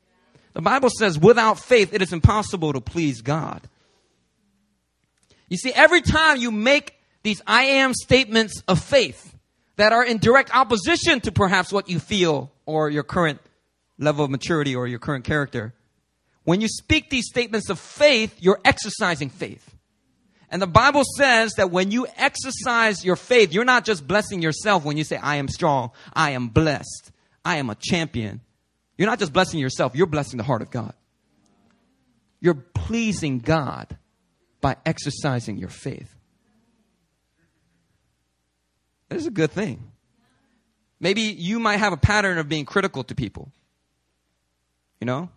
The 0.53 0.61
Bible 0.61 0.91
says, 0.91 1.19
without 1.19 1.59
faith, 1.59 1.95
it 1.95 2.03
is 2.03 2.13
impossible 2.13 2.75
to 2.75 2.83
please 2.83 3.23
God. 3.23 3.63
You 5.49 5.57
see, 5.57 5.73
every 5.73 6.03
time 6.03 6.37
you 6.37 6.51
make 6.51 6.98
these 7.29 7.43
I 7.47 7.65
am 7.65 7.93
statements 7.93 8.63
of 8.67 8.83
faith 8.83 9.37
that 9.77 9.93
are 9.93 10.03
in 10.03 10.17
direct 10.17 10.55
opposition 10.57 11.21
to 11.21 11.31
perhaps 11.31 11.71
what 11.71 11.91
you 11.91 11.99
feel 11.99 12.51
or 12.65 12.89
your 12.89 13.03
current 13.03 13.39
level 13.99 14.25
of 14.25 14.31
maturity 14.31 14.75
or 14.75 14.87
your 14.87 14.99
current 14.99 15.27
character, 15.27 15.75
when 16.45 16.63
you 16.63 16.69
speak 16.69 17.11
these 17.11 17.27
statements 17.27 17.69
of 17.69 17.79
faith, 17.79 18.35
you're 18.39 18.61
exercising 18.65 19.29
faith. 19.29 19.77
And 20.49 20.63
the 20.63 20.67
Bible 20.67 21.03
says 21.19 21.53
that 21.59 21.71
when 21.71 21.91
you 21.91 22.07
exercise 22.17 23.05
your 23.05 23.17
faith, 23.17 23.53
you're 23.53 23.67
not 23.67 23.85
just 23.85 24.09
blessing 24.09 24.41
yourself 24.41 24.87
when 24.87 24.97
you 24.97 25.05
say, 25.05 25.19
I 25.19 25.37
am 25.37 25.49
strong, 25.49 25.91
I 26.15 26.31
am 26.31 26.49
blessed, 26.49 27.13
I 27.45 27.59
am 27.59 27.69
a 27.69 27.75
champion. 27.75 28.41
You're 28.97 29.11
not 29.11 29.19
just 29.19 29.35
blessing 29.35 29.61
yourself, 29.61 29.95
you're 29.95 30.07
blessing 30.07 30.39
the 30.39 30.45
heart 30.45 30.63
of 30.63 30.71
God. 30.71 30.95
You're 32.41 32.55
pleasing 32.55 33.41
God 33.41 33.99
by 34.63 34.77
exercising 34.87 35.59
your 35.59 35.69
faith. 35.69 36.15
This 39.09 39.21
is 39.21 39.27
a 39.27 39.33
good 39.33 39.51
thing. 39.51 39.91
Maybe 41.01 41.23
you 41.23 41.61
might 41.61 41.77
have 41.77 41.93
a 41.93 41.97
pattern 41.97 42.39
of 42.39 42.49
being 42.49 42.65
critical 42.65 43.05
to 43.05 43.15
people. 43.15 43.53
You 45.01 45.07
know? 45.07 45.31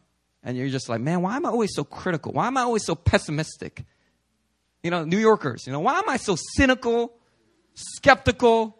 And 0.43 0.57
you're 0.57 0.69
just 0.69 0.89
like, 0.89 1.01
man, 1.01 1.21
why 1.21 1.35
am 1.35 1.45
I 1.45 1.49
always 1.49 1.73
so 1.75 1.83
critical? 1.83 2.33
Why 2.33 2.47
am 2.47 2.57
I 2.57 2.61
always 2.61 2.83
so 2.83 2.95
pessimistic? 2.95 3.85
You 4.83 4.89
know, 4.89 5.03
New 5.03 5.19
Yorkers, 5.19 5.67
you 5.67 5.71
know, 5.71 5.79
why 5.79 5.99
am 5.99 6.09
I 6.09 6.17
so 6.17 6.35
cynical, 6.55 7.13
skeptical? 7.75 8.75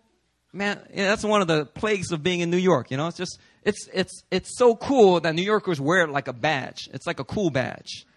Man, 0.51 0.81
that's 0.93 1.23
one 1.23 1.41
of 1.41 1.47
the 1.47 1.65
plagues 1.65 2.11
of 2.11 2.23
being 2.23 2.39
in 2.39 2.49
New 2.49 2.57
York. 2.57 2.89
You 2.89 2.97
know, 2.97 3.07
it's 3.07 3.17
just, 3.17 3.39
it's, 3.63 3.87
it's, 3.93 4.23
it's 4.31 4.57
so 4.57 4.75
cool 4.75 5.19
that 5.19 5.35
New 5.35 5.43
Yorkers 5.43 5.79
wear 5.79 6.01
it 6.01 6.09
like 6.09 6.27
a 6.27 6.33
badge. 6.33 6.89
It's 6.91 7.05
like 7.05 7.19
a 7.19 7.23
cool 7.23 7.51
badge. 7.51 8.07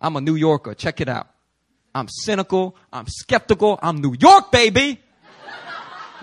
I'm 0.00 0.14
a 0.16 0.20
New 0.20 0.36
Yorker. 0.36 0.74
Check 0.74 1.00
it 1.00 1.08
out. 1.08 1.28
I'm 1.94 2.08
cynical. 2.08 2.76
I'm 2.92 3.06
skeptical. 3.08 3.80
I'm 3.82 3.96
New 3.96 4.14
York, 4.18 4.52
baby. 4.52 5.00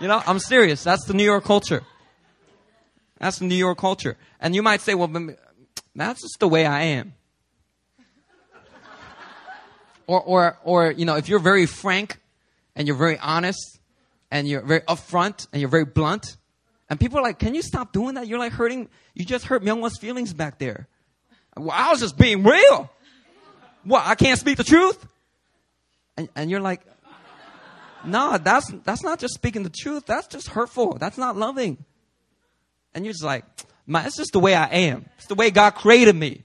You 0.02 0.08
know, 0.08 0.22
I'm 0.26 0.40
serious. 0.40 0.84
That's 0.84 1.06
the 1.06 1.14
New 1.14 1.26
York 1.26 1.44
culture. 1.44 1.84
That's 3.20 3.40
the 3.40 3.46
New 3.46 3.56
York 3.56 3.78
culture. 3.78 4.16
And 4.40 4.56
you 4.56 4.64
might 4.64 4.80
say, 4.80 4.96
well, 4.96 5.10
that's 5.94 6.22
just 6.22 6.40
the 6.40 6.48
way 6.48 6.66
I 6.66 6.84
am. 6.84 7.14
Or, 10.08 10.22
or, 10.22 10.58
or, 10.64 10.92
you 10.92 11.06
know, 11.06 11.18
if 11.18 11.28
you're 11.30 11.40
very 11.40 11.66
frank 11.66 12.18
and 12.76 12.88
you're 12.88 12.98
very 12.98 13.20
honest 13.20 13.80
and 14.32 14.48
you're 14.48 14.62
very 14.62 14.82
upfront 14.82 15.48
and 15.52 15.60
you're 15.60 15.70
very 15.70 15.86
blunt, 15.86 16.38
and 16.90 17.00
people 17.00 17.20
are 17.20 17.22
like, 17.22 17.38
can 17.38 17.54
you 17.54 17.62
stop 17.62 17.92
doing 17.92 18.16
that? 18.16 18.26
You're 18.26 18.40
like 18.40 18.54
hurting, 18.54 18.88
you 19.14 19.26
just 19.26 19.46
hurt 19.46 19.64
Myungwa's 19.64 20.00
feelings 20.00 20.34
back 20.34 20.58
there. 20.58 20.88
Well, 21.56 21.72
I 21.72 21.92
was 21.92 22.00
just 22.00 22.18
being 22.18 22.44
real. 22.44 22.90
What, 23.84 24.08
I 24.08 24.16
can't 24.16 24.40
speak 24.40 24.58
the 24.58 24.64
truth? 24.64 25.06
And, 26.18 26.30
and 26.36 26.50
you're 26.50 26.62
like, 26.62 26.82
no, 28.06 28.38
that's, 28.38 28.72
that's 28.84 29.04
not 29.04 29.20
just 29.20 29.34
speaking 29.34 29.64
the 29.64 29.70
truth. 29.70 30.06
That's 30.06 30.28
just 30.28 30.48
hurtful. 30.50 30.98
That's 31.00 31.18
not 31.18 31.36
loving. 31.36 31.84
And 32.94 33.06
you're 33.06 33.14
just 33.14 33.24
like, 33.24 33.44
man, 33.86 34.06
it's 34.06 34.18
just 34.18 34.34
the 34.34 34.40
way 34.40 34.56
I 34.56 34.66
am. 34.66 35.06
It's 35.18 35.28
the 35.28 35.36
way 35.36 35.52
God 35.52 35.72
created 35.72 36.16
me. 36.16 36.44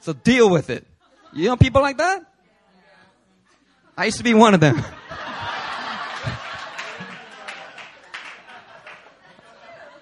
So 0.00 0.12
deal 0.12 0.50
with 0.50 0.70
it. 0.70 0.86
You 1.32 1.46
know 1.46 1.56
people 1.56 1.80
like 1.82 1.98
that? 1.98 2.24
I 3.96 4.06
used 4.06 4.18
to 4.18 4.24
be 4.24 4.34
one 4.34 4.54
of 4.54 4.60
them. 4.60 4.82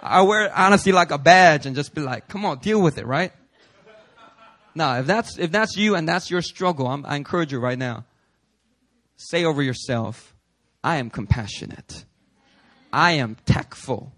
I 0.03 0.23
wear 0.23 0.51
honesty 0.57 0.93
like 0.93 1.11
a 1.11 1.19
badge 1.19 1.67
and 1.67 1.77
just 1.77 1.95
be 1.95 2.01
like, 2.01 2.27
come 2.29 2.47
on, 2.47 2.59
deal 2.59 2.81
with 2.81 2.99
it, 2.99 3.07
right? 3.07 3.33
Now, 4.75 4.99
if 4.99 5.07
that's, 5.07 5.39
if 5.39 5.53
that's 5.53 5.77
you 5.77 5.95
and 5.95 6.09
that's 6.09 6.31
your 6.31 6.43
struggle, 6.43 6.87
I'm, 6.87 7.05
I 7.07 7.17
encourage 7.17 7.53
you 7.53 7.59
right 7.59 7.79
now 7.79 8.05
say 9.21 9.45
over 9.45 9.63
yourself, 9.63 10.35
I 10.83 10.97
am 10.97 11.11
compassionate. 11.11 12.05
I 12.93 13.13
am 13.13 13.37
tactful. 13.47 14.13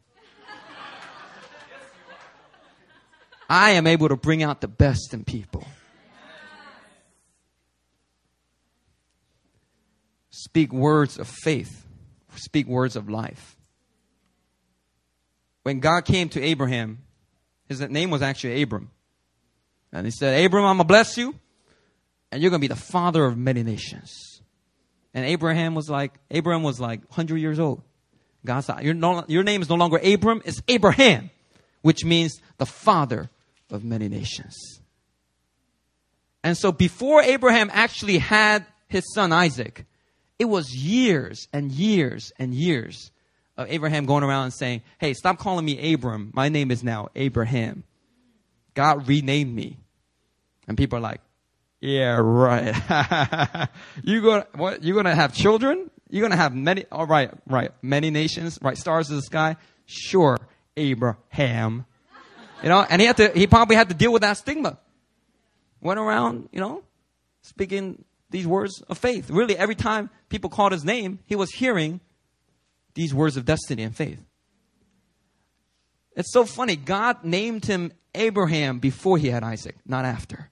I 3.49 3.73
am 3.73 3.87
able 3.87 4.09
to 4.09 4.17
bring 4.17 4.43
out 4.43 4.61
the 4.61 4.69
best 4.69 5.13
in 5.13 5.25
people. 5.25 5.67
speak 10.53 10.73
words 10.73 11.19
of 11.19 11.29
faith, 11.29 11.87
speak 12.35 12.67
words 12.67 12.97
of 12.97 13.09
life. 13.09 13.57
When 15.63 15.79
God 15.79 16.05
came 16.05 16.29
to 16.31 16.43
Abraham, 16.43 16.99
his 17.69 17.81
name 17.81 18.11
was 18.11 18.23
actually 18.23 18.61
Abram. 18.61 18.91
And 19.93 20.07
he 20.07 20.11
said, 20.11 20.45
Abram, 20.45 20.65
I'm 20.65 20.77
going 20.77 20.87
to 20.87 20.93
bless 20.93 21.17
you, 21.17 21.35
and 22.31 22.43
you're 22.43 22.51
going 22.51 22.61
to 22.61 22.69
be 22.69 22.75
the 22.75 22.81
father 22.81 23.25
of 23.25 23.37
many 23.37 23.63
nations. 23.63 24.32
And 25.15 25.25
Abraham 25.27 25.75
was 25.75 25.91
like, 25.91 26.13
Abraham 26.31 26.63
was 26.63 26.81
like 26.81 27.01
100 27.09 27.37
years 27.37 27.59
old. 27.59 27.83
God 28.45 28.61
said, 28.61 28.83
your, 28.83 28.95
no, 28.95 29.25
your 29.29 29.43
name 29.43 29.63
is 29.63 29.69
no 29.69 29.77
longer 29.77 30.01
Abram, 30.03 30.43
it's 30.45 30.63
Abraham, 30.69 31.31
which 31.83 32.05
means 32.05 32.41
the 32.59 32.67
father 32.67 33.31
of 33.71 33.85
many 33.85 34.09
nations. 34.09 34.81
And 36.43 36.57
so 36.57 36.73
before 36.73 37.23
Abraham 37.23 37.71
actually 37.73 38.19
had 38.19 38.67
his 38.89 39.05
son 39.15 39.33
Isaac, 39.33 39.87
it 40.39 40.47
was 40.47 40.75
years 40.75 41.47
and 41.53 41.71
years 41.71 42.33
and 42.39 42.53
years 42.53 43.13
of 43.57 43.69
Abraham 43.71 44.07
going 44.07 44.25
around 44.25 44.45
and 44.45 44.55
saying, 44.55 44.83
Hey, 44.99 45.15
stop 45.15 45.39
calling 45.39 45.65
me 45.65 45.95
Abram. 45.95 46.33
My 46.35 46.49
name 46.49 46.71
is 46.71 46.83
now 46.83 47.09
Abraham. 47.15 47.85
God 48.75 49.07
renamed 49.07 49.55
me. 49.55 49.79
And 50.67 50.77
people 50.77 50.99
are 50.99 51.03
like, 51.03 51.21
Yeah, 51.83 52.21
right. 52.23 53.69
you 54.05 54.23
gonna 54.23 54.47
what 54.55 54.85
you're 54.85 54.95
gonna 54.95 55.17
have 55.17 55.35
children? 55.35 55.91
You're 56.09 56.23
gonna 56.23 56.37
have 56.37 56.55
many 56.55 56.85
all 56.93 57.07
right, 57.07 57.33
right. 57.45 57.73
Many 57.83 58.11
nations, 58.11 58.57
right, 58.63 58.79
stars 58.79 59.11
in 59.11 59.17
the 59.17 59.23
sky? 59.23 59.57
Sure, 59.85 60.39
Abraham. 60.77 61.85
You 62.63 62.69
know, 62.69 62.87
and 62.89 63.01
he 63.01 63.07
had 63.09 63.17
to 63.17 63.33
he 63.35 63.49
probably 63.49 63.75
had 63.75 63.89
to 63.89 63.97
deal 63.97 64.13
with 64.13 64.23
that 64.23 64.37
stigma. 64.37 64.79
Went 65.81 65.99
around, 65.99 66.49
you 66.53 66.61
know, 66.61 66.85
speaking 67.41 68.05
these 68.31 68.47
words 68.47 68.81
of 68.83 68.97
faith. 68.97 69.29
Really, 69.29 69.59
every 69.59 69.75
time 69.75 70.09
people 70.29 70.51
called 70.51 70.71
his 70.71 70.85
name, 70.85 71.19
he 71.27 71.35
was 71.35 71.51
hearing 71.51 71.99
these 72.95 73.13
words 73.13 73.37
of 73.37 73.45
destiny 73.45 73.83
and 73.83 73.97
faith. 73.97 74.25
It's 76.15 76.33
so 76.33 76.45
funny. 76.45 76.77
God 76.77 77.25
named 77.25 77.65
him 77.65 77.91
Abraham 78.15 78.79
before 78.79 79.19
he 79.19 79.31
had 79.31 79.43
Isaac, 79.43 79.75
not 79.85 80.05
after. 80.05 80.52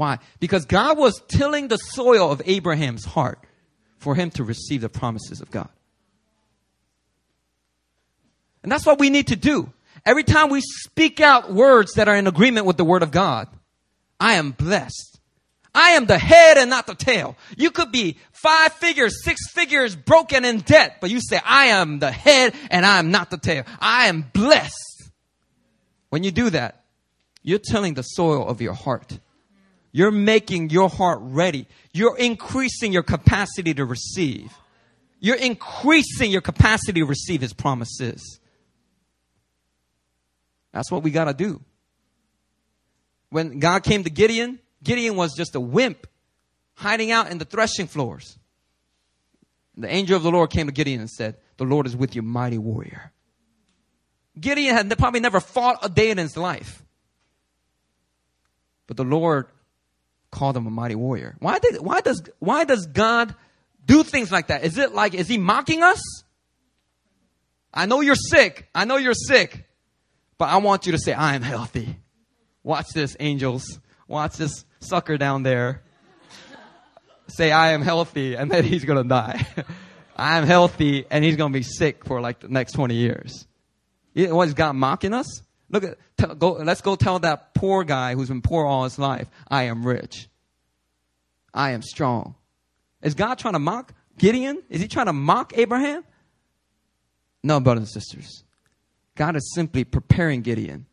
Why? 0.00 0.18
Because 0.38 0.64
God 0.64 0.96
was 0.96 1.20
tilling 1.28 1.68
the 1.68 1.76
soil 1.76 2.32
of 2.32 2.40
Abraham's 2.46 3.04
heart 3.04 3.38
for 3.98 4.14
him 4.14 4.30
to 4.30 4.44
receive 4.44 4.80
the 4.80 4.88
promises 4.88 5.42
of 5.42 5.50
God. 5.50 5.68
And 8.62 8.72
that's 8.72 8.86
what 8.86 8.98
we 8.98 9.10
need 9.10 9.26
to 9.26 9.36
do. 9.36 9.70
Every 10.06 10.24
time 10.24 10.48
we 10.48 10.62
speak 10.62 11.20
out 11.20 11.52
words 11.52 11.92
that 11.96 12.08
are 12.08 12.16
in 12.16 12.26
agreement 12.26 12.64
with 12.64 12.78
the 12.78 12.84
word 12.84 13.02
of 13.02 13.10
God, 13.10 13.48
I 14.18 14.36
am 14.36 14.52
blessed. 14.52 15.20
I 15.74 15.90
am 15.90 16.06
the 16.06 16.16
head 16.16 16.56
and 16.56 16.70
not 16.70 16.86
the 16.86 16.94
tail. 16.94 17.36
You 17.58 17.70
could 17.70 17.92
be 17.92 18.16
five 18.32 18.72
figures, 18.72 19.22
six 19.22 19.50
figures 19.50 19.96
broken 19.96 20.46
in 20.46 20.60
debt, 20.60 20.96
but 21.02 21.10
you 21.10 21.20
say, 21.20 21.42
I 21.44 21.66
am 21.66 21.98
the 21.98 22.10
head 22.10 22.54
and 22.70 22.86
I 22.86 23.00
am 23.00 23.10
not 23.10 23.28
the 23.28 23.36
tail. 23.36 23.64
I 23.78 24.06
am 24.06 24.22
blessed. 24.32 25.10
When 26.08 26.24
you 26.24 26.30
do 26.30 26.48
that, 26.48 26.84
you're 27.42 27.58
tilling 27.58 27.92
the 27.92 28.02
soil 28.02 28.48
of 28.48 28.62
your 28.62 28.72
heart. 28.72 29.18
You're 29.92 30.10
making 30.10 30.70
your 30.70 30.88
heart 30.88 31.18
ready. 31.22 31.66
You're 31.92 32.16
increasing 32.16 32.92
your 32.92 33.02
capacity 33.02 33.74
to 33.74 33.84
receive. 33.84 34.52
You're 35.18 35.36
increasing 35.36 36.30
your 36.30 36.40
capacity 36.40 37.00
to 37.00 37.06
receive 37.06 37.40
His 37.40 37.52
promises. 37.52 38.40
That's 40.72 40.90
what 40.90 41.02
we 41.02 41.10
got 41.10 41.24
to 41.24 41.34
do. 41.34 41.60
When 43.30 43.58
God 43.58 43.82
came 43.82 44.04
to 44.04 44.10
Gideon, 44.10 44.60
Gideon 44.82 45.16
was 45.16 45.34
just 45.36 45.54
a 45.54 45.60
wimp 45.60 46.06
hiding 46.74 47.10
out 47.10 47.30
in 47.30 47.38
the 47.38 47.44
threshing 47.44 47.86
floors. 47.86 48.38
The 49.76 49.92
angel 49.92 50.16
of 50.16 50.22
the 50.22 50.30
Lord 50.30 50.50
came 50.50 50.66
to 50.66 50.72
Gideon 50.72 51.00
and 51.00 51.10
said, 51.10 51.36
The 51.56 51.64
Lord 51.64 51.86
is 51.86 51.96
with 51.96 52.14
you, 52.14 52.22
mighty 52.22 52.58
warrior. 52.58 53.12
Gideon 54.38 54.74
had 54.74 54.98
probably 54.98 55.20
never 55.20 55.40
fought 55.40 55.78
a 55.82 55.88
day 55.88 56.10
in 56.10 56.18
his 56.18 56.36
life. 56.36 56.82
But 58.86 58.96
the 58.96 59.04
Lord 59.04 59.46
called 60.30 60.56
him 60.56 60.66
a 60.66 60.70
mighty 60.70 60.94
warrior. 60.94 61.36
Why, 61.40 61.58
did, 61.58 61.80
why, 61.80 62.00
does, 62.00 62.22
why 62.38 62.64
does 62.64 62.86
God 62.86 63.34
do 63.86 64.02
things 64.02 64.30
like 64.30 64.48
that? 64.48 64.64
Is 64.64 64.78
it 64.78 64.94
like, 64.94 65.14
is 65.14 65.28
he 65.28 65.38
mocking 65.38 65.82
us? 65.82 66.00
I 67.72 67.86
know 67.86 68.00
you're 68.00 68.14
sick. 68.14 68.68
I 68.74 68.84
know 68.84 68.96
you're 68.96 69.14
sick. 69.14 69.66
But 70.38 70.48
I 70.48 70.56
want 70.58 70.86
you 70.86 70.92
to 70.92 70.98
say, 70.98 71.12
I 71.12 71.34
am 71.34 71.42
healthy. 71.42 71.96
Watch 72.62 72.88
this, 72.94 73.16
angels. 73.20 73.78
Watch 74.08 74.36
this 74.36 74.64
sucker 74.80 75.16
down 75.18 75.42
there 75.42 75.82
say, 77.30 77.50
I 77.50 77.72
am 77.72 77.82
healthy, 77.82 78.34
and 78.34 78.50
then 78.50 78.64
he's 78.64 78.84
going 78.84 79.02
to 79.02 79.08
die. 79.08 79.46
I 80.16 80.38
am 80.38 80.46
healthy, 80.46 81.06
and 81.10 81.24
he's 81.24 81.36
going 81.36 81.52
to 81.52 81.58
be 81.58 81.62
sick 81.62 82.04
for 82.04 82.20
like 82.20 82.40
the 82.40 82.48
next 82.48 82.72
20 82.72 82.94
years. 82.94 83.46
What 84.14 84.48
is 84.48 84.54
God 84.54 84.72
mocking 84.74 85.14
us? 85.14 85.42
Look 85.70 85.84
at, 85.84 85.98
tell, 86.16 86.34
go, 86.34 86.52
let's 86.52 86.80
go 86.80 86.96
tell 86.96 87.20
that 87.20 87.54
poor 87.54 87.84
guy 87.84 88.14
who's 88.14 88.28
been 88.28 88.42
poor 88.42 88.66
all 88.66 88.84
his 88.84 88.98
life, 88.98 89.28
I 89.48 89.64
am 89.64 89.86
rich. 89.86 90.28
I 91.54 91.70
am 91.70 91.82
strong. 91.82 92.34
Is 93.02 93.14
God 93.14 93.38
trying 93.38 93.54
to 93.54 93.60
mock 93.60 93.94
Gideon? 94.18 94.62
Is 94.68 94.80
he 94.80 94.88
trying 94.88 95.06
to 95.06 95.12
mock 95.12 95.56
Abraham? 95.56 96.04
No, 97.42 97.60
brothers 97.60 97.94
and 97.94 98.02
sisters. 98.02 98.44
God 99.16 99.36
is 99.36 99.52
simply 99.54 99.84
preparing 99.84 100.42
Gideon 100.42 100.86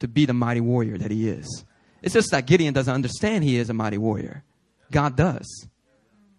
to 0.00 0.08
be 0.08 0.26
the 0.26 0.34
mighty 0.34 0.60
warrior 0.60 0.98
that 0.98 1.10
he 1.10 1.28
is. 1.28 1.64
It's 2.02 2.14
just 2.14 2.30
that 2.32 2.46
Gideon 2.46 2.74
doesn't 2.74 2.92
understand 2.92 3.44
he 3.44 3.56
is 3.56 3.70
a 3.70 3.74
mighty 3.74 3.98
warrior. 3.98 4.44
God 4.90 5.16
does. 5.16 5.66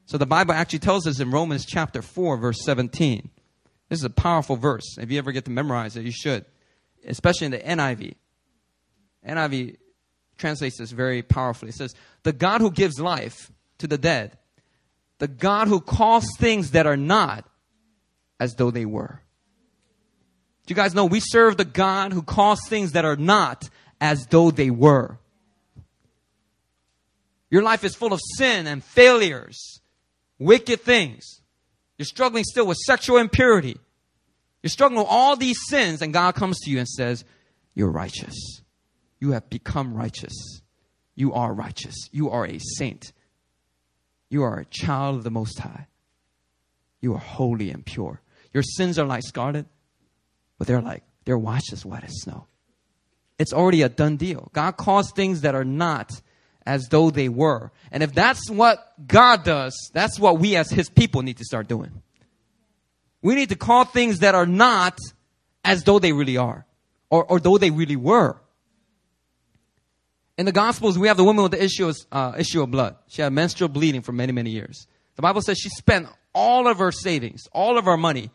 So 0.05 0.17
the 0.17 0.27
Bible 0.27 0.53
actually 0.53 0.79
tells 0.79 1.07
us 1.07 1.19
in 1.19 1.31
Romans 1.31 1.65
chapter 1.65 2.01
4, 2.01 2.37
verse 2.37 2.63
17. 2.63 3.29
This 3.89 3.99
is 3.99 4.05
a 4.05 4.09
powerful 4.09 4.55
verse. 4.55 4.97
If 4.99 5.11
you 5.11 5.17
ever 5.17 5.31
get 5.31 5.45
to 5.45 5.51
memorize 5.51 5.95
it, 5.97 6.05
you 6.05 6.11
should, 6.11 6.45
especially 7.05 7.45
in 7.45 7.51
the 7.51 7.59
NIV. 7.59 8.15
NIV 9.27 9.77
translates 10.37 10.77
this 10.77 10.91
very 10.91 11.21
powerfully. 11.21 11.69
It 11.69 11.75
says, 11.75 11.95
The 12.23 12.33
God 12.33 12.61
who 12.61 12.71
gives 12.71 12.99
life 12.99 13.51
to 13.79 13.87
the 13.87 13.97
dead, 13.97 14.37
the 15.19 15.27
God 15.27 15.67
who 15.67 15.79
calls 15.79 16.25
things 16.37 16.71
that 16.71 16.85
are 16.85 16.97
not 16.97 17.47
as 18.39 18.55
though 18.55 18.71
they 18.71 18.85
were. 18.85 19.21
Do 20.65 20.71
you 20.71 20.75
guys 20.75 20.95
know 20.95 21.05
we 21.05 21.19
serve 21.19 21.57
the 21.57 21.65
God 21.65 22.11
who 22.11 22.23
calls 22.23 22.59
things 22.67 22.93
that 22.93 23.05
are 23.05 23.15
not 23.15 23.69
as 24.01 24.25
though 24.27 24.51
they 24.51 24.69
were? 24.69 25.19
Your 27.49 27.61
life 27.61 27.83
is 27.83 27.95
full 27.95 28.13
of 28.13 28.19
sin 28.37 28.67
and 28.67 28.83
failures, 28.83 29.81
wicked 30.39 30.81
things. 30.81 31.41
You're 31.97 32.05
struggling 32.05 32.43
still 32.43 32.67
with 32.67 32.77
sexual 32.77 33.17
impurity. 33.17 33.77
You're 34.65 34.71
struggling 34.71 34.97
with 34.97 35.11
all 35.11 35.35
these 35.35 35.59
sins, 35.67 36.01
and 36.01 36.11
God 36.11 36.33
comes 36.33 36.59
to 36.61 36.71
you 36.71 36.79
and 36.79 36.89
says, 36.89 37.23
You're 37.75 37.91
righteous. 37.91 38.63
You 39.19 39.33
have 39.33 39.47
become 39.47 39.93
righteous. 39.93 40.33
You 41.13 41.33
are 41.33 41.53
righteous. 41.53 42.09
You 42.11 42.31
are 42.31 42.47
a 42.47 42.57
saint. 42.57 43.13
You 44.27 44.41
are 44.41 44.57
a 44.57 44.65
child 44.65 45.17
of 45.17 45.23
the 45.23 45.29
Most 45.29 45.59
High. 45.59 45.85
You 46.99 47.13
are 47.13 47.19
holy 47.19 47.69
and 47.69 47.85
pure. 47.85 48.21
Your 48.55 48.63
sins 48.63 48.97
are 48.97 49.05
like 49.05 49.21
scarlet, 49.21 49.67
but 50.57 50.65
they're 50.65 50.81
like, 50.81 51.03
they're 51.25 51.37
washed 51.37 51.71
as 51.71 51.85
white 51.85 52.03
as 52.03 52.21
snow. 52.21 52.47
It's 53.37 53.53
already 53.53 53.83
a 53.83 53.89
done 53.89 54.17
deal. 54.17 54.49
God 54.51 54.77
calls 54.77 55.11
things 55.11 55.41
that 55.41 55.53
are 55.53 55.63
not 55.63 56.09
as 56.65 56.87
though 56.89 57.11
they 57.11 57.29
were. 57.29 57.71
And 57.91 58.01
if 58.01 58.15
that's 58.15 58.49
what 58.49 58.83
God 59.05 59.43
does, 59.43 59.91
that's 59.93 60.17
what 60.19 60.39
we 60.39 60.55
as 60.55 60.71
His 60.71 60.89
people 60.89 61.21
need 61.21 61.37
to 61.37 61.45
start 61.45 61.67
doing. 61.67 62.01
We 63.25 63.33
need 63.33 63.49
to 63.49 63.55
call 63.55 63.85
things 63.85 64.19
that 64.19 64.35
are 64.35 64.45
not 64.45 64.99
as 65.63 65.83
though 65.83 65.97
they 65.97 66.13
really 66.13 66.37
are, 66.37 66.63
or, 67.09 67.25
or 67.25 67.39
though 67.39 67.57
they 67.57 67.71
really 67.71 67.95
were. 67.95 68.37
In 70.37 70.45
the 70.45 70.51
Gospels, 70.51 70.99
we 70.99 71.07
have 71.07 71.17
the 71.17 71.23
woman 71.23 71.41
with 71.41 71.53
the 71.53 71.63
issue 71.63 71.87
of, 71.87 71.97
uh, 72.11 72.33
issue 72.37 72.61
of 72.61 72.69
blood. 72.69 72.97
She 73.07 73.23
had 73.23 73.33
menstrual 73.33 73.69
bleeding 73.69 74.03
for 74.03 74.11
many, 74.11 74.31
many 74.31 74.51
years. 74.51 74.85
The 75.15 75.23
Bible 75.23 75.41
says 75.41 75.57
she 75.57 75.69
spent 75.69 76.07
all 76.35 76.67
of 76.67 76.77
her 76.77 76.91
savings, 76.91 77.47
all 77.51 77.79
of 77.79 77.85
her 77.85 77.97
money 77.97 78.29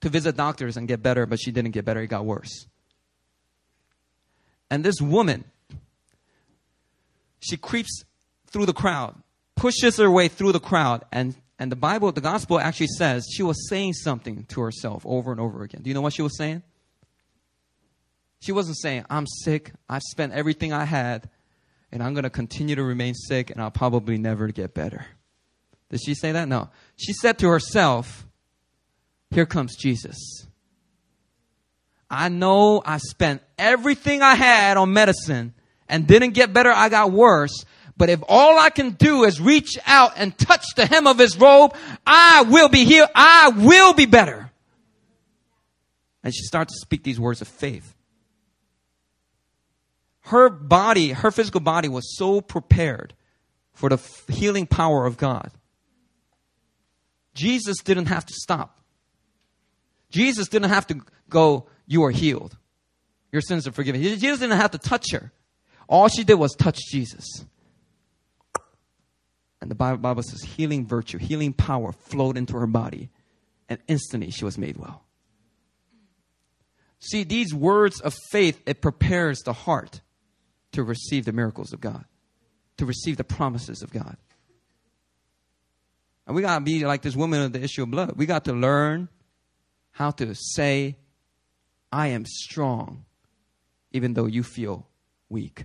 to 0.00 0.08
visit 0.08 0.36
doctors 0.36 0.76
and 0.76 0.86
get 0.86 1.02
better, 1.02 1.26
but 1.26 1.40
she 1.40 1.50
didn't 1.50 1.72
get 1.72 1.84
better. 1.84 2.00
It 2.00 2.06
got 2.06 2.24
worse. 2.24 2.68
And 4.70 4.84
this 4.84 5.00
woman, 5.00 5.42
she 7.40 7.56
creeps 7.56 8.04
through 8.46 8.66
the 8.66 8.74
crowd, 8.74 9.16
pushes 9.56 9.96
her 9.96 10.08
way 10.08 10.28
through 10.28 10.52
the 10.52 10.60
crowd, 10.60 11.02
and, 11.10 11.34
and 11.60 11.70
the 11.70 11.76
Bible, 11.76 12.10
the 12.10 12.22
gospel 12.22 12.58
actually 12.58 12.86
says 12.86 13.28
she 13.30 13.42
was 13.42 13.68
saying 13.68 13.92
something 13.92 14.46
to 14.46 14.62
herself 14.62 15.02
over 15.04 15.30
and 15.30 15.38
over 15.38 15.62
again. 15.62 15.82
Do 15.82 15.90
you 15.90 15.94
know 15.94 16.00
what 16.00 16.14
she 16.14 16.22
was 16.22 16.36
saying? 16.38 16.62
She 18.40 18.50
wasn't 18.50 18.78
saying, 18.78 19.04
I'm 19.10 19.26
sick, 19.26 19.72
I've 19.86 20.00
spent 20.02 20.32
everything 20.32 20.72
I 20.72 20.86
had, 20.86 21.28
and 21.92 22.02
I'm 22.02 22.14
going 22.14 22.24
to 22.24 22.30
continue 22.30 22.76
to 22.76 22.82
remain 22.82 23.12
sick, 23.12 23.50
and 23.50 23.60
I'll 23.60 23.70
probably 23.70 24.16
never 24.16 24.48
get 24.48 24.72
better. 24.72 25.04
Did 25.90 26.00
she 26.02 26.14
say 26.14 26.32
that? 26.32 26.48
No. 26.48 26.70
She 26.96 27.12
said 27.12 27.38
to 27.40 27.48
herself, 27.48 28.26
Here 29.30 29.44
comes 29.44 29.76
Jesus. 29.76 30.46
I 32.08 32.30
know 32.30 32.80
I 32.86 32.96
spent 32.96 33.42
everything 33.58 34.22
I 34.22 34.34
had 34.34 34.78
on 34.78 34.94
medicine, 34.94 35.52
and 35.90 36.06
didn't 36.06 36.30
get 36.30 36.54
better, 36.54 36.72
I 36.72 36.88
got 36.88 37.12
worse. 37.12 37.66
But 38.00 38.08
if 38.08 38.22
all 38.30 38.58
I 38.58 38.70
can 38.70 38.92
do 38.92 39.24
is 39.24 39.42
reach 39.42 39.78
out 39.84 40.14
and 40.16 40.36
touch 40.38 40.64
the 40.74 40.86
hem 40.86 41.06
of 41.06 41.18
his 41.18 41.36
robe, 41.36 41.74
I 42.06 42.46
will 42.48 42.70
be 42.70 42.86
healed. 42.86 43.10
I 43.14 43.50
will 43.54 43.92
be 43.92 44.06
better. 44.06 44.50
And 46.24 46.34
she 46.34 46.40
starts 46.44 46.72
to 46.72 46.80
speak 46.80 47.02
these 47.02 47.20
words 47.20 47.42
of 47.42 47.48
faith. 47.48 47.94
Her 50.20 50.48
body, 50.48 51.10
her 51.10 51.30
physical 51.30 51.60
body 51.60 51.90
was 51.90 52.16
so 52.16 52.40
prepared 52.40 53.12
for 53.74 53.90
the 53.90 53.98
healing 54.32 54.66
power 54.66 55.04
of 55.04 55.18
God. 55.18 55.50
Jesus 57.34 57.82
didn't 57.84 58.06
have 58.06 58.24
to 58.24 58.32
stop. 58.32 58.78
Jesus 60.08 60.48
didn't 60.48 60.70
have 60.70 60.86
to 60.86 61.02
go, 61.28 61.66
You 61.86 62.04
are 62.04 62.10
healed. 62.10 62.56
Your 63.30 63.42
sins 63.42 63.66
are 63.66 63.72
forgiven. 63.72 64.00
Jesus 64.00 64.38
didn't 64.38 64.56
have 64.56 64.70
to 64.70 64.78
touch 64.78 65.12
her. 65.12 65.32
All 65.86 66.08
she 66.08 66.24
did 66.24 66.36
was 66.36 66.54
touch 66.54 66.78
Jesus. 66.90 67.44
And 69.60 69.70
the 69.70 69.74
Bible, 69.74 70.22
says 70.22 70.42
healing 70.42 70.86
virtue, 70.86 71.18
healing 71.18 71.52
power 71.52 71.92
flowed 71.92 72.36
into 72.38 72.54
her 72.56 72.66
body, 72.66 73.10
and 73.68 73.78
instantly 73.88 74.30
she 74.30 74.44
was 74.44 74.56
made 74.56 74.76
well. 74.76 75.04
See, 76.98 77.24
these 77.24 77.54
words 77.54 78.00
of 78.00 78.14
faith, 78.30 78.62
it 78.66 78.80
prepares 78.80 79.40
the 79.40 79.52
heart 79.52 80.00
to 80.72 80.82
receive 80.82 81.24
the 81.24 81.32
miracles 81.32 81.72
of 81.72 81.80
God, 81.80 82.04
to 82.78 82.86
receive 82.86 83.16
the 83.16 83.24
promises 83.24 83.82
of 83.82 83.90
God. 83.90 84.16
And 86.26 86.36
we 86.36 86.42
got 86.42 86.58
to 86.58 86.64
be 86.64 86.86
like 86.86 87.02
this 87.02 87.16
woman 87.16 87.42
of 87.42 87.52
the 87.52 87.62
issue 87.62 87.82
of 87.82 87.90
blood. 87.90 88.12
We 88.16 88.26
got 88.26 88.44
to 88.44 88.52
learn 88.52 89.08
how 89.92 90.12
to 90.12 90.34
say, 90.34 90.96
I 91.90 92.08
am 92.08 92.24
strong, 92.24 93.04
even 93.92 94.14
though 94.14 94.26
you 94.26 94.42
feel 94.42 94.86
weak. 95.28 95.64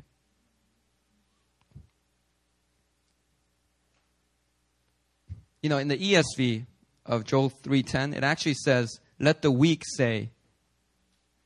You 5.65 5.69
know, 5.69 5.79
in 5.79 5.87
the 5.87 5.97
ESV 5.97 6.67
of 7.07 7.23
Joel 7.23 7.49
3:10, 7.49 8.13
it 8.13 8.23
actually 8.23 8.53
says, 8.53 8.99
"Let 9.19 9.41
the 9.41 9.49
weak 9.49 9.81
say, 9.83 10.29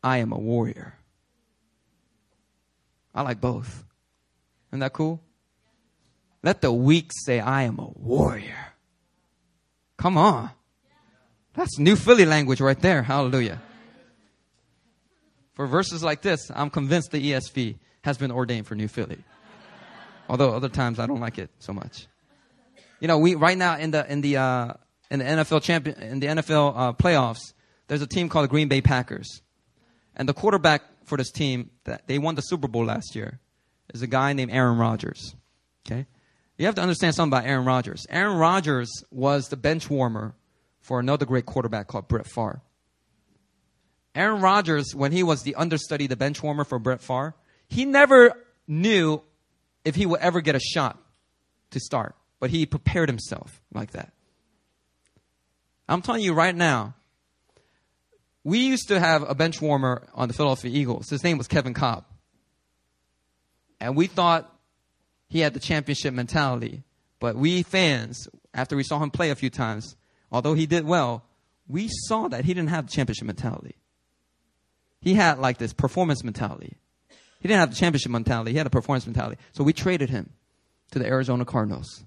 I 0.03 0.17
am 0.17 0.33
a 0.33 0.37
warrior." 0.37 0.95
I 3.15 3.21
like 3.21 3.39
both. 3.39 3.85
Isn't 4.71 4.81
that 4.81 4.91
cool? 4.91 5.23
Let 6.43 6.59
the 6.59 6.69
weak 6.69 7.11
say, 7.13 7.39
I 7.39 7.61
am 7.61 7.79
a 7.79 7.87
warrior. 7.95 8.73
Come 9.95 10.17
on. 10.17 10.49
That's 11.53 11.79
New 11.79 11.95
Philly 11.95 12.25
language 12.25 12.59
right 12.59 12.81
there. 12.81 13.03
Hallelujah. 13.03 13.61
For 15.53 15.65
verses 15.65 16.03
like 16.03 16.23
this, 16.23 16.51
I'm 16.53 16.69
convinced 16.69 17.11
the 17.11 17.21
ESV 17.31 17.77
has 18.01 18.17
been 18.17 18.31
ordained 18.31 18.67
for 18.67 18.75
New 18.75 18.89
Philly. 18.89 19.23
Although 20.27 20.53
other 20.53 20.67
times 20.67 20.99
I 20.99 21.05
don't 21.05 21.21
like 21.21 21.37
it 21.37 21.51
so 21.59 21.71
much. 21.71 22.07
You 22.99 23.07
know, 23.07 23.17
we 23.17 23.35
right 23.35 23.57
now 23.57 23.77
in 23.77 23.91
the 23.91 24.09
in 24.11 24.21
the 24.21 24.37
uh, 24.37 24.73
in 25.09 25.19
the 25.19 25.25
NFL 25.25 25.61
champion 25.63 26.01
in 26.01 26.19
the 26.19 26.27
NFL 26.27 26.73
uh, 26.75 26.93
playoffs, 26.93 27.53
there's 27.87 28.01
a 28.01 28.07
team 28.07 28.29
called 28.29 28.43
the 28.43 28.49
Green 28.49 28.67
Bay 28.67 28.81
Packers, 28.81 29.41
and 30.15 30.27
the 30.27 30.33
quarterback 30.33 30.83
for 31.05 31.17
this 31.17 31.31
team 31.31 31.71
that 31.85 32.07
they 32.07 32.19
won 32.19 32.35
the 32.35 32.41
Super 32.41 32.67
Bowl 32.67 32.85
last 32.85 33.15
year 33.15 33.39
is 33.93 34.01
a 34.01 34.07
guy 34.07 34.33
named 34.33 34.51
Aaron 34.51 34.77
Rodgers. 34.77 35.35
Okay, 35.85 36.07
you 36.57 36.65
have 36.65 36.75
to 36.75 36.81
understand 36.81 37.15
something 37.15 37.37
about 37.37 37.49
Aaron 37.49 37.65
Rodgers. 37.65 38.05
Aaron 38.09 38.37
Rodgers 38.37 38.89
was 39.11 39.47
the 39.47 39.57
bench 39.57 39.89
warmer 39.89 40.35
for 40.81 40.99
another 40.99 41.25
great 41.25 41.45
quarterback 41.45 41.87
called 41.87 42.07
Brett 42.07 42.27
Favre. 42.27 42.61
Aaron 44.13 44.41
Rodgers, 44.41 44.93
when 44.93 45.13
he 45.13 45.23
was 45.23 45.43
the 45.43 45.55
understudy, 45.55 46.07
the 46.07 46.17
bench 46.17 46.43
warmer 46.43 46.65
for 46.65 46.79
Brett 46.79 46.99
Favre, 46.99 47.35
he 47.67 47.85
never 47.85 48.33
knew 48.67 49.21
if 49.85 49.95
he 49.95 50.05
would 50.05 50.19
ever 50.19 50.41
get 50.41 50.55
a 50.55 50.59
shot 50.59 51.01
to 51.71 51.79
start 51.79 52.15
but 52.39 52.49
he 52.49 52.65
prepared 52.65 53.09
himself 53.09 53.61
like 53.73 53.91
that. 53.91 54.13
I'm 55.87 56.01
telling 56.01 56.21
you 56.21 56.33
right 56.33 56.55
now, 56.55 56.95
we 58.43 58.59
used 58.59 58.87
to 58.87 58.99
have 58.99 59.27
a 59.27 59.35
bench 59.35 59.61
warmer 59.61 60.07
on 60.13 60.27
the 60.27 60.33
Philadelphia 60.33 60.71
Eagles. 60.71 61.09
His 61.09 61.23
name 61.23 61.37
was 61.37 61.47
Kevin 61.47 61.73
Kolb. 61.73 62.05
And 63.79 63.95
we 63.95 64.07
thought 64.07 64.53
he 65.27 65.39
had 65.39 65.53
the 65.53 65.59
championship 65.59 66.13
mentality. 66.13 66.83
But 67.19 67.35
we 67.35 67.63
fans, 67.63 68.27
after 68.53 68.75
we 68.75 68.83
saw 68.83 68.99
him 68.99 69.11
play 69.11 69.29
a 69.29 69.35
few 69.35 69.49
times, 69.49 69.95
although 70.31 70.53
he 70.53 70.65
did 70.65 70.85
well, 70.85 71.25
we 71.67 71.89
saw 71.89 72.27
that 72.27 72.45
he 72.45 72.53
didn't 72.53 72.69
have 72.69 72.87
the 72.87 72.91
championship 72.91 73.27
mentality. 73.27 73.75
He 75.01 75.13
had 75.13 75.39
like 75.39 75.57
this 75.57 75.73
performance 75.73 76.23
mentality. 76.23 76.77
He 77.39 77.47
didn't 77.47 77.59
have 77.59 77.69
the 77.69 77.75
championship 77.75 78.11
mentality. 78.11 78.51
He 78.51 78.57
had 78.57 78.67
a 78.67 78.71
performance 78.71 79.05
mentality. 79.05 79.39
So 79.53 79.63
we 79.63 79.73
traded 79.73 80.09
him 80.09 80.31
to 80.91 80.99
the 80.99 81.05
Arizona 81.05 81.45
Cardinals. 81.45 82.03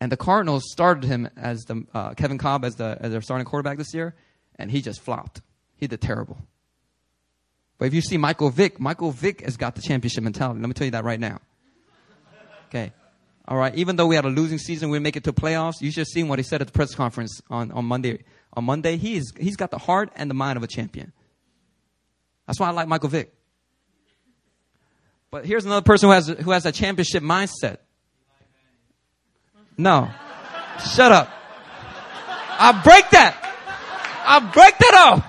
And 0.00 0.10
the 0.10 0.16
Cardinals 0.16 0.64
started 0.70 1.04
him 1.04 1.28
as 1.36 1.64
the 1.64 1.84
uh, 1.92 2.14
Kevin 2.14 2.38
Kolb 2.38 2.64
as 2.64 2.76
the 2.76 2.96
as 3.00 3.12
their 3.12 3.20
starting 3.20 3.44
quarterback 3.44 3.76
this 3.76 3.92
year, 3.92 4.14
and 4.56 4.70
he 4.70 4.80
just 4.80 5.00
flopped. 5.00 5.42
He 5.76 5.86
did 5.86 6.00
terrible. 6.00 6.38
But 7.78 7.86
if 7.86 7.94
you 7.94 8.00
see 8.00 8.18
Michael 8.18 8.50
Vick, 8.50 8.78
Michael 8.78 9.10
Vick 9.10 9.42
has 9.42 9.56
got 9.56 9.74
the 9.74 9.82
championship 9.82 10.22
mentality. 10.22 10.60
Let 10.60 10.68
me 10.68 10.74
tell 10.74 10.84
you 10.84 10.90
that 10.92 11.04
right 11.04 11.20
now. 11.20 11.40
Okay. 12.68 12.92
All 13.48 13.56
right. 13.56 13.74
Even 13.74 13.96
though 13.96 14.06
we 14.06 14.14
had 14.14 14.24
a 14.24 14.28
losing 14.28 14.58
season, 14.58 14.90
we 14.90 14.98
make 14.98 15.16
it 15.16 15.24
to 15.24 15.32
playoffs. 15.32 15.80
You 15.80 15.90
just 15.90 16.12
seen 16.12 16.28
what 16.28 16.38
he 16.38 16.42
said 16.42 16.60
at 16.60 16.68
the 16.68 16.72
press 16.72 16.94
conference 16.94 17.40
on, 17.50 17.72
on 17.72 17.84
Monday. 17.84 18.24
On 18.52 18.64
Monday, 18.64 18.96
he's 18.96 19.32
he's 19.38 19.56
got 19.56 19.70
the 19.70 19.78
heart 19.78 20.10
and 20.16 20.28
the 20.28 20.34
mind 20.34 20.56
of 20.56 20.62
a 20.62 20.66
champion. 20.66 21.12
That's 22.46 22.58
why 22.58 22.68
I 22.68 22.70
like 22.72 22.88
Michael 22.88 23.08
Vick. 23.08 23.32
But 25.30 25.46
here's 25.46 25.64
another 25.64 25.84
person 25.84 26.08
who 26.08 26.12
has 26.12 26.26
who 26.28 26.50
has 26.50 26.66
a 26.66 26.72
championship 26.72 27.22
mindset. 27.22 27.78
No. 29.80 30.10
Shut 30.94 31.10
up. 31.10 31.30
I'll 32.58 32.82
break 32.82 33.08
that. 33.12 33.34
I'll 34.26 34.42
break 34.52 34.76
that 34.76 34.94
off. 34.94 35.26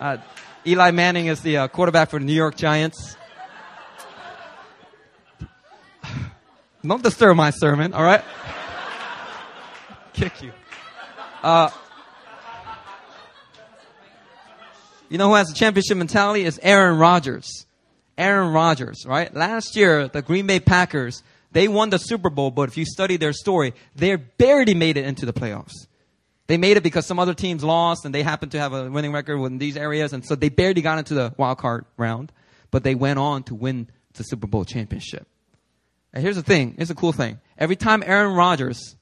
Uh, 0.00 0.16
Eli 0.66 0.90
Manning 0.90 1.26
is 1.26 1.40
the 1.42 1.56
uh, 1.58 1.68
quarterback 1.68 2.10
for 2.10 2.18
the 2.18 2.24
New 2.24 2.32
York 2.32 2.56
Giants. 2.56 3.16
Don't 6.84 7.02
disturb 7.02 7.36
my 7.36 7.50
sermon, 7.50 7.94
all 7.94 8.02
right? 8.02 8.24
Kick 10.14 10.42
you. 10.42 10.52
Uh, 11.44 11.70
you 15.08 15.16
know 15.16 15.28
who 15.28 15.34
has 15.34 15.48
a 15.48 15.54
championship 15.54 15.96
mentality? 15.96 16.44
Is 16.44 16.58
Aaron 16.60 16.98
Rodgers. 16.98 17.66
Aaron 18.18 18.52
Rodgers, 18.52 19.06
right? 19.06 19.32
Last 19.32 19.76
year, 19.76 20.08
the 20.08 20.22
Green 20.22 20.48
Bay 20.48 20.58
Packers 20.58 21.22
they 21.54 21.68
won 21.68 21.90
the 21.90 21.98
Super 21.98 22.30
Bowl, 22.30 22.50
but 22.50 22.68
if 22.68 22.76
you 22.76 22.84
study 22.84 23.16
their 23.16 23.32
story, 23.32 23.74
they 23.94 24.16
barely 24.16 24.74
made 24.74 24.96
it 24.96 25.04
into 25.04 25.24
the 25.24 25.32
playoffs. 25.32 25.86
They 26.48 26.58
made 26.58 26.76
it 26.76 26.82
because 26.82 27.06
some 27.06 27.20
other 27.20 27.32
teams 27.32 27.62
lost 27.62 28.04
and 28.04 28.12
they 28.12 28.24
happened 28.24 28.52
to 28.52 28.58
have 28.58 28.72
a 28.72 28.90
winning 28.90 29.12
record 29.12 29.40
in 29.44 29.58
these 29.58 29.76
areas, 29.76 30.12
and 30.12 30.26
so 30.26 30.34
they 30.34 30.48
barely 30.48 30.82
got 30.82 30.98
into 30.98 31.14
the 31.14 31.32
wild 31.38 31.58
card 31.58 31.86
round, 31.96 32.32
but 32.72 32.82
they 32.82 32.96
went 32.96 33.20
on 33.20 33.44
to 33.44 33.54
win 33.54 33.88
the 34.14 34.24
Super 34.24 34.48
Bowl 34.48 34.64
championship. 34.64 35.28
And 36.12 36.24
here's 36.24 36.34
the 36.34 36.42
thing, 36.42 36.74
here's 36.76 36.90
a 36.90 36.94
cool 36.94 37.12
thing. 37.12 37.38
Every 37.56 37.76
time 37.76 38.02
Aaron 38.04 38.34
Rodgers, 38.34 38.96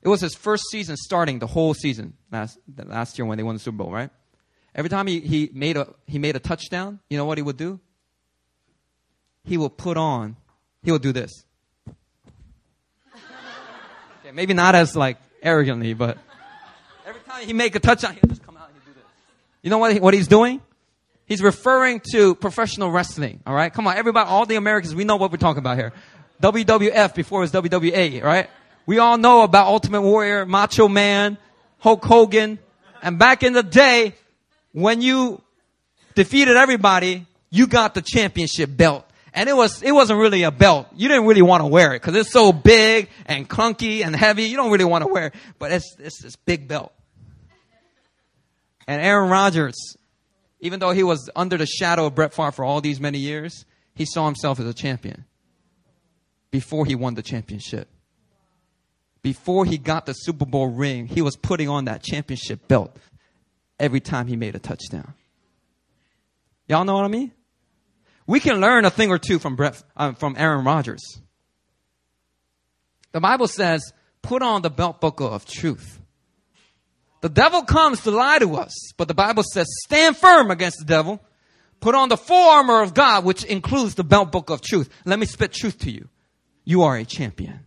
it 0.00 0.08
was 0.08 0.22
his 0.22 0.34
first 0.34 0.64
season 0.70 0.96
starting 0.96 1.40
the 1.40 1.46
whole 1.46 1.74
season 1.74 2.14
last 2.30 2.58
last 2.84 3.18
year 3.18 3.26
when 3.26 3.36
they 3.36 3.44
won 3.44 3.54
the 3.54 3.60
Super 3.60 3.76
Bowl, 3.76 3.92
right? 3.92 4.10
Every 4.74 4.88
time 4.88 5.06
he, 5.06 5.20
he 5.20 5.50
made 5.52 5.76
a 5.76 5.88
he 6.06 6.18
made 6.18 6.36
a 6.36 6.40
touchdown, 6.40 7.00
you 7.10 7.18
know 7.18 7.26
what 7.26 7.36
he 7.36 7.42
would 7.42 7.58
do? 7.58 7.80
He 9.44 9.58
would 9.58 9.76
put 9.76 9.98
on, 9.98 10.36
he 10.82 10.90
would 10.90 11.02
do 11.02 11.12
this 11.12 11.44
maybe 14.32 14.54
not 14.54 14.74
as 14.74 14.96
like 14.96 15.18
arrogantly, 15.42 15.94
but 15.94 16.18
every 17.06 17.20
time 17.22 17.46
he 17.46 17.52
make 17.52 17.74
a 17.74 17.80
touchdown, 17.80 18.14
he'll 18.14 18.28
just 18.28 18.44
come 18.44 18.56
out 18.56 18.68
and 18.68 18.84
do 18.84 18.92
this. 18.92 19.04
You 19.62 19.70
know 19.70 19.78
what, 19.78 19.92
he, 19.92 20.00
what 20.00 20.14
he's 20.14 20.28
doing? 20.28 20.60
He's 21.26 21.42
referring 21.42 22.00
to 22.12 22.34
professional 22.34 22.90
wrestling. 22.90 23.40
All 23.46 23.54
right, 23.54 23.72
come 23.72 23.86
on, 23.86 23.96
everybody, 23.96 24.28
all 24.28 24.46
the 24.46 24.56
Americans, 24.56 24.94
we 24.94 25.04
know 25.04 25.16
what 25.16 25.30
we're 25.30 25.38
talking 25.38 25.60
about 25.60 25.78
here. 25.78 25.92
WWF 26.42 27.14
before 27.14 27.40
it 27.40 27.52
was 27.52 27.52
WWA, 27.52 28.22
right? 28.22 28.50
We 28.84 28.98
all 28.98 29.16
know 29.16 29.42
about 29.42 29.68
Ultimate 29.68 30.02
Warrior, 30.02 30.44
Macho 30.44 30.88
Man, 30.88 31.38
Hulk 31.78 32.04
Hogan, 32.04 32.58
and 33.02 33.18
back 33.18 33.42
in 33.42 33.52
the 33.52 33.62
day, 33.62 34.14
when 34.72 35.00
you 35.02 35.40
defeated 36.14 36.56
everybody, 36.56 37.26
you 37.50 37.66
got 37.66 37.94
the 37.94 38.02
championship 38.02 38.70
belt. 38.76 39.06
And 39.34 39.48
it 39.48 39.56
was, 39.56 39.82
it 39.82 39.92
wasn't 39.92 40.20
really 40.20 40.42
a 40.42 40.50
belt. 40.50 40.88
You 40.94 41.08
didn't 41.08 41.26
really 41.26 41.42
want 41.42 41.62
to 41.62 41.66
wear 41.66 41.94
it 41.94 42.02
because 42.02 42.14
it's 42.14 42.30
so 42.30 42.52
big 42.52 43.08
and 43.24 43.48
clunky 43.48 44.04
and 44.04 44.14
heavy. 44.14 44.44
You 44.44 44.56
don't 44.56 44.70
really 44.70 44.84
want 44.84 45.02
to 45.02 45.08
wear 45.08 45.28
it, 45.28 45.34
but 45.58 45.72
it's, 45.72 45.96
it's 45.98 46.22
this 46.22 46.36
big 46.36 46.68
belt. 46.68 46.92
And 48.86 49.00
Aaron 49.00 49.30
Rodgers, 49.30 49.96
even 50.60 50.80
though 50.80 50.90
he 50.90 51.02
was 51.02 51.30
under 51.34 51.56
the 51.56 51.66
shadow 51.66 52.06
of 52.06 52.14
Brett 52.14 52.34
Favre 52.34 52.52
for 52.52 52.64
all 52.64 52.80
these 52.80 53.00
many 53.00 53.18
years, 53.18 53.64
he 53.94 54.04
saw 54.04 54.26
himself 54.26 54.60
as 54.60 54.66
a 54.66 54.74
champion 54.74 55.24
before 56.50 56.84
he 56.84 56.94
won 56.94 57.14
the 57.14 57.22
championship. 57.22 57.88
Before 59.22 59.64
he 59.64 59.78
got 59.78 60.04
the 60.04 60.12
Super 60.12 60.44
Bowl 60.44 60.68
ring, 60.68 61.06
he 61.06 61.22
was 61.22 61.36
putting 61.36 61.68
on 61.68 61.86
that 61.86 62.02
championship 62.02 62.66
belt 62.68 62.96
every 63.78 64.00
time 64.00 64.26
he 64.26 64.36
made 64.36 64.54
a 64.56 64.58
touchdown. 64.58 65.14
Y'all 66.68 66.84
know 66.84 66.94
what 66.94 67.04
I 67.04 67.08
mean? 67.08 67.32
We 68.32 68.40
can 68.40 68.62
learn 68.62 68.86
a 68.86 68.90
thing 68.90 69.10
or 69.10 69.18
two 69.18 69.38
from 69.38 69.56
Brett, 69.56 69.82
uh, 69.94 70.12
from 70.12 70.36
Aaron 70.38 70.64
Rodgers. 70.64 71.20
The 73.12 73.20
Bible 73.20 73.46
says, 73.46 73.92
put 74.22 74.40
on 74.40 74.62
the 74.62 74.70
belt 74.70 75.02
buckle 75.02 75.28
of 75.28 75.44
truth. 75.44 76.00
The 77.20 77.28
devil 77.28 77.60
comes 77.60 78.00
to 78.04 78.10
lie 78.10 78.38
to 78.38 78.56
us, 78.56 78.72
but 78.96 79.06
the 79.06 79.12
Bible 79.12 79.42
says, 79.42 79.66
stand 79.84 80.16
firm 80.16 80.50
against 80.50 80.78
the 80.78 80.86
devil. 80.86 81.20
Put 81.80 81.94
on 81.94 82.08
the 82.08 82.16
full 82.16 82.48
armor 82.48 82.80
of 82.80 82.94
God, 82.94 83.26
which 83.26 83.44
includes 83.44 83.96
the 83.96 84.02
belt 84.02 84.32
buckle 84.32 84.54
of 84.54 84.62
truth. 84.62 84.88
Let 85.04 85.18
me 85.18 85.26
spit 85.26 85.52
truth 85.52 85.80
to 85.80 85.90
you. 85.90 86.08
You 86.64 86.84
are 86.84 86.96
a 86.96 87.04
champion. 87.04 87.60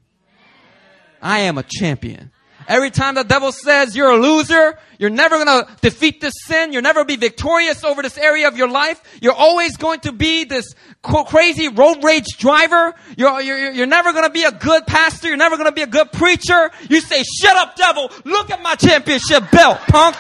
I 1.22 1.42
am 1.42 1.60
a 1.60 1.64
champion. 1.64 2.32
Every 2.68 2.90
time 2.90 3.16
the 3.16 3.24
devil 3.24 3.52
says 3.52 3.96
you're 3.96 4.10
a 4.10 4.18
loser, 4.18 4.78
you're 4.98 5.12
never 5.12 5.44
going 5.44 5.66
to 5.66 5.68
defeat 5.82 6.20
this 6.20 6.34
sin, 6.46 6.74
you'll 6.74 6.82
never 6.82 7.06
be 7.06 7.16
victorious 7.16 7.84
over 7.84 8.02
this 8.02 8.18
area 8.18 8.48
of 8.48 8.58
your 8.58 8.70
life, 8.70 9.02
you're 9.22 9.34
always 9.34 9.78
going 9.78 10.00
to 10.02 10.12
be 10.12 10.46
this 10.46 10.74
crazy 11.04 11.68
road 11.68 12.04
rage 12.04 12.26
driver, 12.40 12.96
you're, 13.18 13.40
you're, 13.42 13.72
you're 13.72 13.86
never 13.86 14.14
going 14.14 14.26
to 14.26 14.32
be 14.32 14.44
a 14.44 14.52
good 14.52 14.88
pastor, 14.88 15.28
you're 15.28 15.38
never 15.38 15.58
going 15.58 15.70
to 15.70 15.76
be 15.76 15.84
a 15.84 15.88
good 15.88 16.12
preacher. 16.12 16.72
You 16.90 17.02
say, 17.02 17.24
shut 17.24 17.56
up 17.56 17.76
devil, 17.76 18.12
look 18.24 18.50
at 18.50 18.62
my 18.62 18.76
championship 18.76 19.52
belt, 19.52 19.80
punk. 19.88 20.16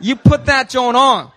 You 0.00 0.16
put 0.16 0.46
that 0.46 0.74
on. 0.74 1.32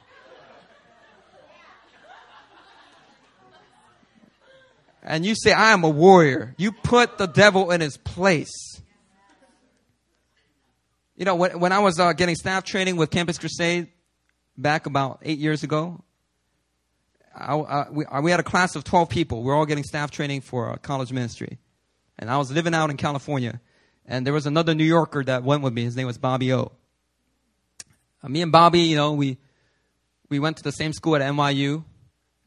And 5.07 5.25
you 5.25 5.35
say, 5.35 5.53
I 5.53 5.71
am 5.71 5.85
a 5.85 5.89
warrior, 5.89 6.53
you 6.57 6.73
put 6.73 7.17
the 7.17 7.27
devil 7.27 7.71
in 7.71 7.79
his 7.79 7.95
place. 7.95 8.81
You 11.15 11.23
know, 11.25 11.35
when, 11.35 11.59
when 11.59 11.71
I 11.71 11.79
was 11.79 11.97
uh, 11.97 12.11
getting 12.11 12.35
staff 12.35 12.65
training 12.65 12.97
with 12.97 13.09
Campus 13.09 13.39
Crusade 13.39 13.87
back 14.57 14.85
about 14.85 15.19
eight 15.23 15.39
years 15.39 15.63
ago, 15.63 16.03
I, 17.33 17.55
uh, 17.55 17.85
we, 17.89 18.05
uh, 18.05 18.21
we, 18.21 18.31
had 18.31 18.39
a 18.41 18.43
class 18.43 18.75
of 18.75 18.83
12 18.83 19.09
people. 19.09 19.43
We 19.43 19.51
are 19.51 19.55
all 19.55 19.65
getting 19.65 19.85
staff 19.85 20.11
training 20.11 20.41
for 20.41 20.71
a 20.71 20.77
college 20.77 21.11
ministry. 21.13 21.57
And 22.19 22.29
I 22.29 22.37
was 22.37 22.51
living 22.51 22.73
out 22.73 22.89
in 22.89 22.97
California. 22.97 23.61
And 24.05 24.25
there 24.25 24.33
was 24.33 24.45
another 24.45 24.75
New 24.75 24.83
Yorker 24.83 25.23
that 25.23 25.43
went 25.43 25.63
with 25.63 25.73
me. 25.73 25.83
His 25.83 25.95
name 25.95 26.07
was 26.07 26.17
Bobby 26.17 26.51
O. 26.53 26.73
Uh, 28.21 28.27
me 28.27 28.41
and 28.41 28.51
Bobby, 28.51 28.81
you 28.81 28.95
know, 28.97 29.13
we, 29.13 29.37
we 30.29 30.39
went 30.39 30.57
to 30.57 30.63
the 30.63 30.71
same 30.71 30.91
school 30.91 31.15
at 31.15 31.21
NYU 31.21 31.85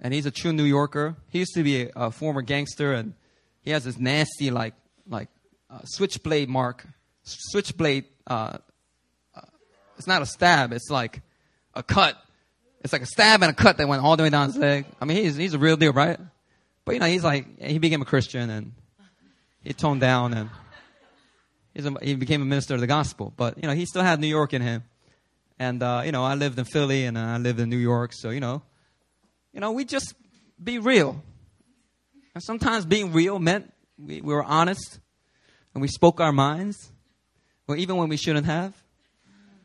and 0.00 0.14
he's 0.14 0.26
a 0.26 0.30
true 0.30 0.52
New 0.52 0.64
Yorker. 0.64 1.16
He 1.28 1.40
used 1.40 1.54
to 1.54 1.62
be 1.62 1.82
a, 1.82 1.90
a 1.96 2.10
former 2.10 2.42
gangster, 2.42 2.92
and 2.92 3.14
he 3.62 3.70
has 3.70 3.84
this 3.84 3.98
nasty 3.98 4.50
like 4.50 4.74
like 5.08 5.28
uh, 5.68 5.80
switchblade 5.84 6.48
mark, 6.48 6.86
switchblade. 7.22 8.04
Uh, 8.26 8.58
uh, 9.34 9.40
it's 9.96 10.06
not 10.06 10.22
a 10.22 10.26
stab; 10.26 10.72
it's 10.72 10.90
like 10.90 11.22
a 11.74 11.82
cut. 11.82 12.16
It's 12.82 12.92
like 12.92 13.02
a 13.02 13.06
stab 13.06 13.42
and 13.42 13.50
a 13.50 13.54
cut 13.54 13.76
that 13.76 13.88
went 13.88 14.02
all 14.02 14.16
the 14.16 14.22
way 14.22 14.30
down 14.30 14.46
his 14.46 14.56
leg. 14.56 14.86
I 15.00 15.04
mean, 15.04 15.18
he's 15.18 15.36
he's 15.36 15.54
a 15.54 15.58
real 15.58 15.76
deal, 15.76 15.92
right? 15.92 16.18
But 16.84 16.94
you 16.94 17.00
know, 17.00 17.06
he's 17.06 17.24
like 17.24 17.60
he 17.60 17.78
became 17.78 18.02
a 18.02 18.06
Christian 18.06 18.48
and 18.50 18.72
he 19.62 19.72
toned 19.72 20.00
down 20.00 20.32
and 20.34 20.50
a, 21.76 22.04
he 22.04 22.14
became 22.14 22.42
a 22.42 22.44
minister 22.44 22.74
of 22.74 22.80
the 22.80 22.86
gospel. 22.86 23.32
But 23.36 23.58
you 23.58 23.68
know, 23.68 23.74
he 23.74 23.86
still 23.86 24.02
had 24.02 24.20
New 24.20 24.26
York 24.26 24.54
in 24.54 24.62
him. 24.62 24.82
And 25.58 25.82
uh, 25.82 26.02
you 26.04 26.12
know, 26.12 26.24
I 26.24 26.34
lived 26.34 26.58
in 26.58 26.64
Philly 26.64 27.04
and 27.04 27.18
I 27.18 27.36
lived 27.36 27.60
in 27.60 27.68
New 27.68 27.76
York, 27.76 28.12
so 28.14 28.30
you 28.30 28.40
know, 28.40 28.62
you 29.52 29.60
know, 29.60 29.72
we 29.72 29.84
just 29.84 30.14
be 30.62 30.78
real. 30.78 31.22
And 32.34 32.42
sometimes 32.42 32.86
being 32.86 33.12
real 33.12 33.38
meant 33.38 33.72
we, 33.98 34.20
we 34.20 34.34
were 34.34 34.44
honest 34.44 35.00
and 35.74 35.82
we 35.82 35.88
spoke 35.88 36.20
our 36.20 36.32
minds, 36.32 36.92
well, 37.66 37.78
even 37.78 37.96
when 37.96 38.08
we 38.08 38.16
shouldn't 38.16 38.46
have. 38.46 38.74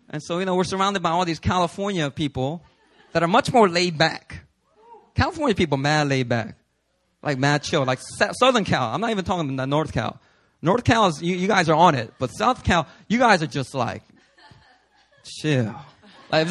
And 0.09 0.21
so, 0.21 0.39
you 0.39 0.45
know, 0.45 0.55
we're 0.55 0.63
surrounded 0.63 1.01
by 1.01 1.09
all 1.09 1.25
these 1.25 1.39
California 1.39 2.11
people 2.11 2.63
that 3.13 3.23
are 3.23 3.27
much 3.27 3.51
more 3.51 3.67
laid 3.67 3.97
back. 3.97 4.45
California 5.15 5.55
people, 5.55 5.77
mad 5.77 6.09
laid 6.09 6.29
back. 6.29 6.57
Like 7.23 7.39
mad 7.39 7.63
chill. 7.63 7.83
Like 7.86 7.99
Southern 8.39 8.65
Cal. 8.65 8.93
I'm 8.93 9.01
not 9.01 9.09
even 9.09 9.25
talking 9.25 9.51
about 9.53 9.69
North 9.69 9.93
Cal. 9.93 10.19
North 10.61 10.83
Cal 10.83 11.07
is, 11.07 11.21
you, 11.21 11.36
you 11.36 11.47
guys 11.47 11.69
are 11.69 11.75
on 11.75 11.95
it. 11.95 12.13
But 12.19 12.27
South 12.27 12.63
Cal, 12.63 12.88
you 13.07 13.17
guys 13.17 13.41
are 13.41 13.47
just 13.47 13.73
like, 13.73 14.03
chill. 15.23 15.75
Like, 16.31 16.49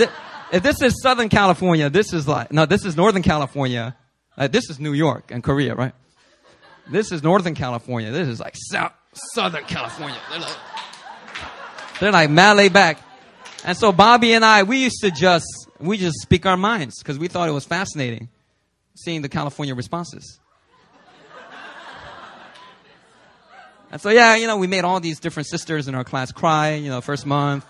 if 0.54 0.62
this 0.62 0.80
is 0.80 1.02
Southern 1.02 1.28
California, 1.28 1.90
this 1.90 2.12
is 2.12 2.28
like, 2.28 2.52
no, 2.52 2.64
this 2.64 2.84
is 2.84 2.96
Northern 2.96 3.22
California. 3.22 3.96
This 4.36 4.70
is 4.70 4.78
New 4.78 4.92
York 4.92 5.32
and 5.32 5.42
Korea, 5.42 5.74
right? 5.74 5.92
This 6.88 7.10
is 7.10 7.22
Northern 7.22 7.54
California. 7.54 8.12
This 8.12 8.28
is 8.28 8.38
like 8.38 8.54
South, 8.70 8.92
Southern 9.34 9.64
California. 9.64 10.18
They're 10.30 10.40
like, 10.40 10.56
they're 11.98 12.12
like 12.12 12.72
back. 12.72 12.98
And 13.64 13.76
so 13.76 13.90
Bobby 13.90 14.32
and 14.32 14.44
I, 14.44 14.62
we 14.62 14.82
used 14.82 15.00
to 15.00 15.10
just, 15.10 15.46
we 15.80 15.98
just 15.98 16.20
speak 16.20 16.46
our 16.46 16.56
minds 16.56 17.02
because 17.02 17.18
we 17.18 17.26
thought 17.26 17.48
it 17.48 17.52
was 17.52 17.64
fascinating 17.64 18.28
seeing 18.94 19.22
the 19.22 19.28
California 19.28 19.74
responses. 19.74 20.38
And 23.90 24.00
so, 24.00 24.10
yeah, 24.10 24.36
you 24.36 24.46
know, 24.46 24.56
we 24.56 24.66
made 24.66 24.84
all 24.84 25.00
these 25.00 25.20
different 25.20 25.48
sisters 25.48 25.88
in 25.88 25.94
our 25.94 26.04
class 26.04 26.32
cry, 26.32 26.74
you 26.74 26.90
know, 26.90 27.00
first 27.00 27.26
month. 27.26 27.64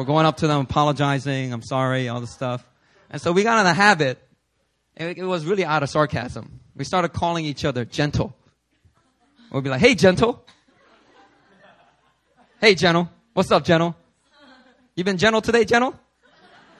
We're 0.00 0.06
going 0.06 0.24
up 0.24 0.38
to 0.38 0.46
them, 0.46 0.62
apologizing, 0.62 1.52
I'm 1.52 1.60
sorry, 1.60 2.08
all 2.08 2.22
this 2.22 2.32
stuff. 2.32 2.66
And 3.10 3.20
so 3.20 3.32
we 3.32 3.42
got 3.42 3.58
in 3.58 3.64
the 3.64 3.74
habit, 3.74 4.18
it, 4.96 5.18
it 5.18 5.24
was 5.24 5.44
really 5.44 5.62
out 5.62 5.82
of 5.82 5.90
sarcasm. 5.90 6.60
We 6.74 6.84
started 6.84 7.10
calling 7.10 7.44
each 7.44 7.66
other 7.66 7.84
gentle. 7.84 8.34
We'd 9.52 9.62
be 9.62 9.68
like, 9.68 9.82
hey, 9.82 9.94
gentle. 9.94 10.42
Hey, 12.62 12.74
gentle. 12.74 13.10
What's 13.34 13.50
up, 13.52 13.62
gentle? 13.62 13.94
You 14.96 15.04
been 15.04 15.18
gentle 15.18 15.42
today, 15.42 15.66
gentle? 15.66 15.94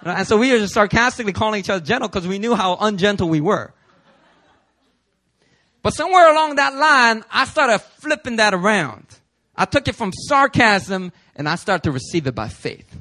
And 0.03 0.27
so 0.27 0.39
we 0.39 0.51
were 0.53 0.61
just 0.61 0.73
sarcastically 0.73 1.35
calling 1.35 1.61
each 1.61 1.69
other 1.69 1.85
gentle 1.85 2.09
because 2.09 2.27
we 2.27 2.39
knew 2.39 2.55
how 2.55 2.77
ungentle 2.77 3.29
we 3.29 3.43
were. 3.43 3.75
But 5.83 5.93
somewhere 5.93 6.33
along 6.33 6.55
that 6.55 6.75
line, 6.75 7.23
I 7.31 7.45
started 7.45 7.81
flipping 7.81 8.37
that 8.37 8.55
around. 8.55 9.05
I 9.55 9.67
took 9.67 9.89
it 9.89 9.95
from 9.95 10.11
sarcasm 10.15 11.13
and 11.37 11.47
I 11.47 11.57
started 11.57 11.83
to 11.83 11.93
receive 11.93 12.27
it 12.27 12.35
by 12.35 12.49
faith. 12.49 12.97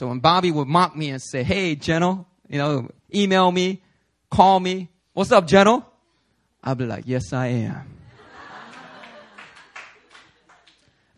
So 0.00 0.06
when 0.06 0.20
Bobby 0.20 0.50
would 0.50 0.66
mock 0.66 0.96
me 0.96 1.10
and 1.10 1.20
say, 1.20 1.42
Hey, 1.42 1.74
General, 1.74 2.26
you 2.48 2.56
know, 2.56 2.88
email 3.14 3.52
me, 3.52 3.82
call 4.30 4.58
me, 4.58 4.88
what's 5.12 5.30
up, 5.30 5.46
General? 5.46 5.84
I'd 6.64 6.78
be 6.78 6.86
like, 6.86 7.04
Yes, 7.06 7.34
I 7.34 7.48
am. 7.48 7.82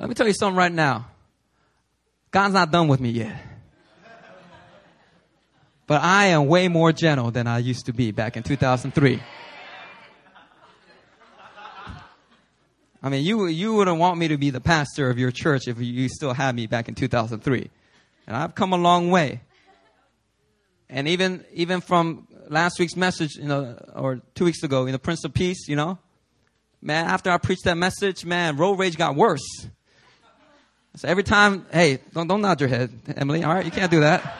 Let 0.00 0.08
me 0.08 0.16
tell 0.16 0.26
you 0.26 0.34
something 0.34 0.56
right 0.56 0.72
now. 0.72 1.06
God's 2.32 2.54
not 2.54 2.72
done 2.72 2.88
with 2.88 2.98
me 2.98 3.10
yet. 3.10 3.40
But 5.86 6.02
I 6.02 6.26
am 6.26 6.48
way 6.48 6.66
more 6.66 6.90
gentle 6.90 7.30
than 7.30 7.46
I 7.46 7.58
used 7.58 7.86
to 7.86 7.92
be 7.92 8.10
back 8.10 8.36
in 8.36 8.42
2003. 8.42 9.22
I 13.00 13.08
mean, 13.08 13.24
you, 13.24 13.46
you 13.46 13.74
wouldn't 13.74 13.98
want 13.98 14.18
me 14.18 14.26
to 14.26 14.36
be 14.36 14.50
the 14.50 14.60
pastor 14.60 15.08
of 15.08 15.20
your 15.20 15.30
church 15.30 15.68
if 15.68 15.80
you 15.80 16.08
still 16.08 16.34
had 16.34 16.56
me 16.56 16.66
back 16.66 16.88
in 16.88 16.96
2003. 16.96 17.70
And 18.26 18.36
I've 18.36 18.54
come 18.54 18.72
a 18.72 18.76
long 18.76 19.10
way. 19.10 19.40
And 20.88 21.08
even, 21.08 21.44
even 21.52 21.80
from 21.80 22.28
last 22.48 22.78
week's 22.78 22.96
message, 22.96 23.36
you 23.36 23.44
know, 23.44 23.76
or 23.94 24.20
two 24.34 24.44
weeks 24.44 24.62
ago, 24.62 24.86
in 24.86 24.92
the 24.92 24.98
Prince 24.98 25.24
of 25.24 25.32
Peace, 25.32 25.66
you 25.68 25.76
know, 25.76 25.98
man, 26.80 27.06
after 27.06 27.30
I 27.30 27.38
preached 27.38 27.64
that 27.64 27.76
message, 27.76 28.24
man, 28.24 28.56
road 28.56 28.78
rage 28.78 28.96
got 28.96 29.16
worse. 29.16 29.66
So 30.96 31.08
every 31.08 31.22
time, 31.22 31.64
hey, 31.72 32.00
don't, 32.12 32.26
don't 32.26 32.42
nod 32.42 32.60
your 32.60 32.68
head, 32.68 32.90
Emily, 33.16 33.42
all 33.42 33.54
right? 33.54 33.64
You 33.64 33.70
can't 33.70 33.90
do 33.90 34.00
that. 34.00 34.38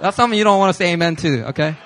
That's 0.00 0.16
something 0.16 0.36
you 0.36 0.44
don't 0.44 0.58
want 0.58 0.74
to 0.74 0.76
say 0.76 0.92
amen 0.92 1.16
to, 1.16 1.48
okay? 1.48 1.76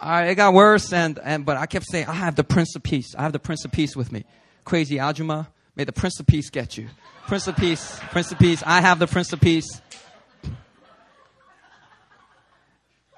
All 0.00 0.10
right, 0.10 0.28
it 0.28 0.34
got 0.34 0.52
worse, 0.52 0.92
and, 0.92 1.18
and 1.22 1.46
but 1.46 1.56
I 1.56 1.66
kept 1.66 1.86
saying, 1.86 2.06
I 2.08 2.14
have 2.14 2.34
the 2.34 2.44
Prince 2.44 2.74
of 2.74 2.82
Peace. 2.82 3.14
I 3.16 3.22
have 3.22 3.32
the 3.32 3.38
Prince 3.38 3.64
of 3.64 3.72
Peace 3.72 3.96
with 3.96 4.12
me. 4.12 4.24
Crazy 4.64 4.96
Ajuma, 4.96 5.46
may 5.76 5.84
the 5.84 5.92
Prince 5.92 6.18
of 6.18 6.26
Peace 6.26 6.50
get 6.50 6.76
you. 6.76 6.88
Prince 7.26 7.46
of 7.46 7.56
Peace, 7.56 7.98
Prince 8.10 8.32
of 8.32 8.38
Peace. 8.38 8.62
I 8.66 8.82
have 8.82 8.98
the 8.98 9.06
Prince 9.06 9.32
of 9.32 9.40
Peace. 9.40 9.66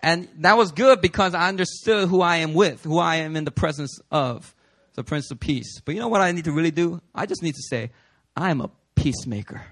And 0.01 0.29
that 0.39 0.57
was 0.57 0.71
good 0.71 1.01
because 1.01 1.35
I 1.35 1.49
understood 1.49 2.09
who 2.09 2.21
I 2.21 2.37
am 2.37 2.55
with, 2.55 2.85
who 2.85 2.99
I 2.99 3.17
am 3.17 3.35
in 3.35 3.45
the 3.45 3.51
presence 3.51 3.99
of, 4.13 4.55
the 4.95 5.03
Prince 5.03 5.33
of 5.33 5.41
Peace. 5.41 5.81
But 5.85 5.97
you 5.97 6.01
know 6.01 6.07
what 6.07 6.21
I 6.21 6.31
need 6.31 6.45
to 6.45 6.53
really 6.53 6.71
do? 6.71 7.01
I 7.15 7.27
just 7.27 7.43
need 7.43 7.57
to 7.57 7.63
say, 7.63 7.91
I 8.37 8.51
am 8.51 8.61
a 8.61 8.71
peacemaker. 8.95 9.63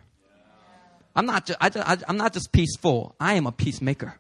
I'm 1.14 1.26
not 1.26 1.47
just, 1.47 1.59
I, 1.61 1.99
am 2.09 2.16
not 2.16 2.32
just 2.32 2.51
peaceful. 2.51 3.14
I 3.20 3.35
am 3.35 3.47
a 3.47 3.53
peacemaker. 3.53 4.18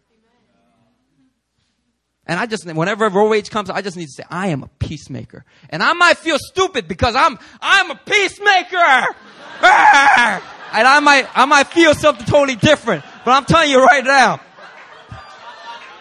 And 2.26 2.40
I 2.40 2.46
just, 2.46 2.64
whenever 2.66 3.08
road 3.08 3.30
rage 3.30 3.50
comes, 3.50 3.68
I 3.68 3.82
just 3.82 3.96
need 3.96 4.06
to 4.06 4.12
say, 4.12 4.24
I 4.30 4.48
am 4.48 4.62
a 4.62 4.68
peacemaker. 4.78 5.44
And 5.68 5.82
I 5.82 5.92
might 5.92 6.16
feel 6.16 6.38
stupid 6.38 6.88
because 6.88 7.14
I'm, 7.14 7.38
I'm 7.60 7.90
a 7.90 7.96
peacemaker. 7.96 8.76
and 9.62 10.86
I 10.88 11.00
might, 11.00 11.28
I 11.34 11.44
might 11.44 11.66
feel 11.66 11.94
something 11.94 12.24
totally 12.24 12.56
different. 12.56 13.04
But 13.24 13.32
I'm 13.32 13.44
telling 13.44 13.70
you 13.70 13.84
right 13.84 14.04
now, 14.04 14.40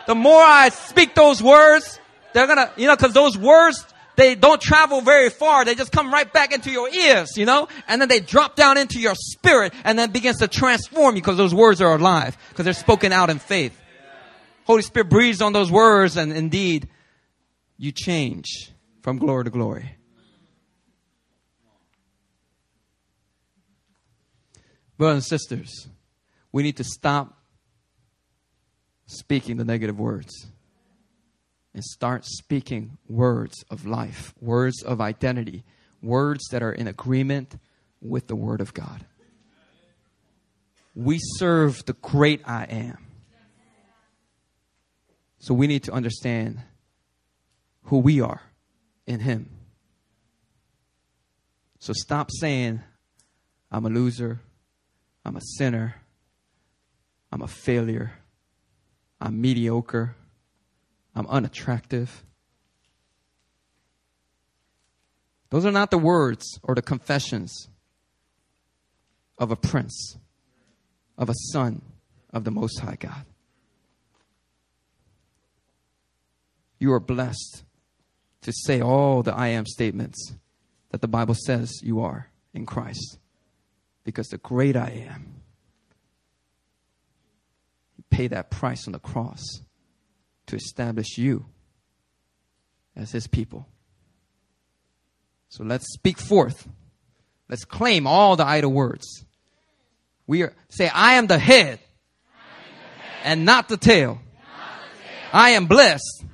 the 0.08 0.16
more 0.16 0.42
I 0.42 0.70
speak 0.70 1.14
those 1.14 1.44
words, 1.44 2.00
they're 2.34 2.48
gonna, 2.48 2.72
you 2.78 2.88
know, 2.88 2.96
cause 2.96 3.14
those 3.14 3.38
words 3.38 3.86
they 4.16 4.36
don't 4.36 4.62
travel 4.62 5.02
very 5.02 5.30
far. 5.30 5.66
They 5.66 5.76
just 5.76 5.92
come 5.92 6.14
right 6.14 6.32
back 6.32 6.54
into 6.54 6.70
your 6.72 6.90
ears, 6.90 7.36
you 7.36 7.46
know? 7.46 7.68
And 7.88 8.00
then 8.00 8.10
they 8.10 8.20
drop 8.20 8.56
down 8.56 8.78
into 8.78 9.00
your 9.00 9.16
spirit 9.16 9.74
and 9.84 9.98
then 9.98 10.12
begins 10.12 10.38
to 10.38 10.48
transform 10.48 11.16
you 11.16 11.22
because 11.22 11.38
those 11.38 11.54
words 11.54 11.82
are 11.82 11.96
alive 11.96 12.38
because 12.50 12.66
they're 12.66 12.74
spoken 12.74 13.12
out 13.12 13.30
in 13.30 13.40
faith. 13.40 13.80
Holy 14.66 14.82
Spirit 14.82 15.10
breathes 15.10 15.42
on 15.42 15.54
those 15.54 15.72
words 15.72 16.18
and 16.18 16.32
indeed 16.32 16.88
you 17.78 17.92
change 17.92 18.72
from 19.02 19.18
glory 19.18 19.44
to 19.44 19.50
glory. 19.50 19.98
Brothers 24.98 25.16
and 25.16 25.24
sisters, 25.26 25.88
we 26.52 26.64
need 26.64 26.78
to 26.78 26.84
stop 26.84 27.38
speaking 29.06 29.58
the 29.58 29.66
negative 29.66 30.00
words 30.00 30.48
and 31.74 31.84
start 31.84 32.24
speaking 32.26 32.98
words 33.08 33.66
of 33.70 33.86
life, 33.86 34.34
words 34.40 34.84
of 34.84 35.02
identity, 35.02 35.64
words 36.02 36.48
that 36.52 36.62
are 36.62 36.72
in 36.72 36.88
agreement 36.88 37.56
with 38.02 38.28
the 38.28 38.36
Word 38.36 38.62
of 38.62 38.74
God. 38.74 39.06
We 40.96 41.18
serve 41.38 41.84
the 41.86 41.94
great 41.94 42.42
I 42.46 42.66
am. 42.66 43.13
So 45.44 45.54
we 45.54 45.68
need 45.68 45.84
to 45.84 45.92
understand 45.92 46.62
who 47.88 47.98
we 47.98 48.22
are 48.22 48.44
in 49.06 49.20
Him. 49.20 49.50
So 51.80 51.92
stop 51.92 52.30
saying, 52.32 52.80
I'm 53.70 53.86
a 53.86 53.90
loser, 53.90 54.40
I'm 55.26 55.36
a 55.36 55.42
sinner, 55.58 55.96
I'm 57.30 57.42
a 57.42 57.50
failure, 57.50 58.14
I'm 59.20 59.42
mediocre, 59.42 60.16
I'm 61.14 61.28
unattractive. 61.28 62.24
Those 65.50 65.66
are 65.66 65.74
not 65.74 65.92
the 65.92 65.98
words 65.98 66.58
or 66.64 66.74
the 66.74 66.82
confessions 66.82 67.68
of 69.38 69.52
a 69.52 69.58
prince, 69.58 70.18
of 71.18 71.30
a 71.30 71.36
son 71.52 71.82
of 72.32 72.46
the 72.46 72.52
Most 72.52 72.80
High 72.80 72.96
God. 72.98 73.26
You 76.84 76.92
are 76.92 77.00
blessed 77.00 77.64
to 78.42 78.52
say 78.52 78.82
all 78.82 79.24
the 79.24 79.34
I 79.34 79.48
am 79.48 79.66
statements 79.66 80.34
that 80.90 81.00
the 81.00 81.08
Bible 81.08 81.34
says 81.34 81.72
you 81.82 82.02
are 82.02 82.30
in 82.54 82.66
Christ. 82.66 83.20
Because 84.04 84.28
the 84.28 84.38
great 84.38 84.76
I 84.76 85.06
am, 85.10 85.36
He 87.96 88.04
paid 88.10 88.32
that 88.32 88.52
price 88.52 88.86
on 88.86 88.92
the 88.92 89.00
cross 89.00 89.62
to 90.48 90.58
establish 90.58 91.18
you 91.18 91.46
as 92.98 93.14
His 93.14 93.28
people. 93.28 93.66
So 95.48 95.64
let's 95.64 95.86
speak 95.94 96.18
forth. 96.18 96.68
Let's 97.48 97.64
claim 97.64 98.06
all 98.06 98.36
the 98.36 98.46
idle 98.46 98.74
words. 98.74 99.24
We 100.28 100.44
are, 100.44 100.54
say, 100.68 100.90
I 100.90 101.14
am 101.14 101.28
the 101.28 101.40
head, 101.40 101.80
am 101.80 102.36
the 102.98 103.02
head 103.02 103.22
and 103.24 103.46
not 103.46 103.70
the 103.70 103.78
tail. 103.78 104.16
Not 104.16 104.20
the 104.20 105.02
tail. 105.02 105.30
I 105.32 105.50
am 105.52 105.68
blessed. 105.68 106.26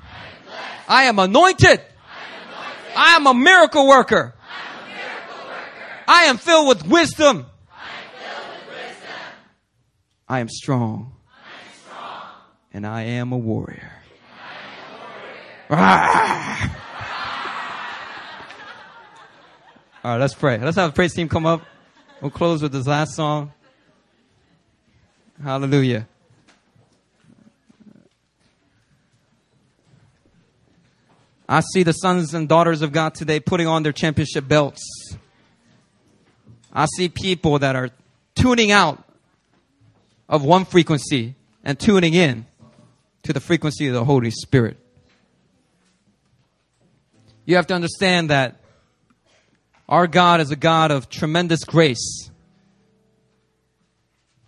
I 0.90 1.04
am 1.04 1.20
anointed. 1.20 1.82
I 2.98 3.16
am 3.16 3.28
a 3.28 3.34
miracle 3.34 3.88
worker. 3.88 4.34
I 6.08 6.24
am 6.24 6.38
filled 6.40 6.68
with 6.68 6.88
wisdom. 6.88 7.46
I 10.28 10.40
am 10.40 10.50
strong. 10.50 11.14
And 12.74 12.86
I 12.86 13.04
am 13.04 13.32
a 13.32 13.38
warrior. 13.38 13.92
Ah. 15.70 16.76
All 20.04 20.12
right, 20.12 20.18
let's 20.18 20.34
pray. 20.34 20.58
Let's 20.58 20.78
have 20.78 20.92
the 20.92 20.96
praise 20.96 21.14
team 21.14 21.30
come 21.30 21.46
up. 21.46 21.62
We'll 22.22 22.32
close 22.32 22.64
with 22.64 22.72
this 22.72 22.88
last 22.88 23.16
song. 23.16 23.52
Hallelujah. 25.44 26.08
I 31.52 31.62
see 31.74 31.82
the 31.82 31.94
sons 31.94 32.36
and 32.36 32.48
daughters 32.48 32.84
of 32.84 32.92
God 32.92 33.16
today 33.16 33.40
putting 33.40 33.66
on 33.66 33.82
their 33.82 33.92
championship 33.92 34.48
belts. 34.48 34.84
I 36.72 36.86
see 36.96 37.10
people 37.10 37.58
that 37.58 37.76
are 37.76 37.90
tuning 38.36 38.70
out 38.70 39.04
of 40.30 40.46
one 40.46 40.64
frequency 40.64 41.34
and 41.64 41.80
tuning 41.80 42.14
in 42.14 42.46
to 43.24 43.34
the 43.34 43.40
frequency 43.40 43.88
of 43.88 43.96
the 43.96 44.06
Holy 44.06 44.30
Spirit. 44.30 44.78
You 47.46 47.56
have 47.56 47.66
to 47.68 47.74
understand 47.74 48.30
that 48.30 48.62
our 49.90 50.06
God 50.06 50.42
is 50.42 50.52
a 50.52 50.56
God 50.56 50.92
of 50.92 51.10
tremendous 51.10 51.64
grace. 51.64 52.30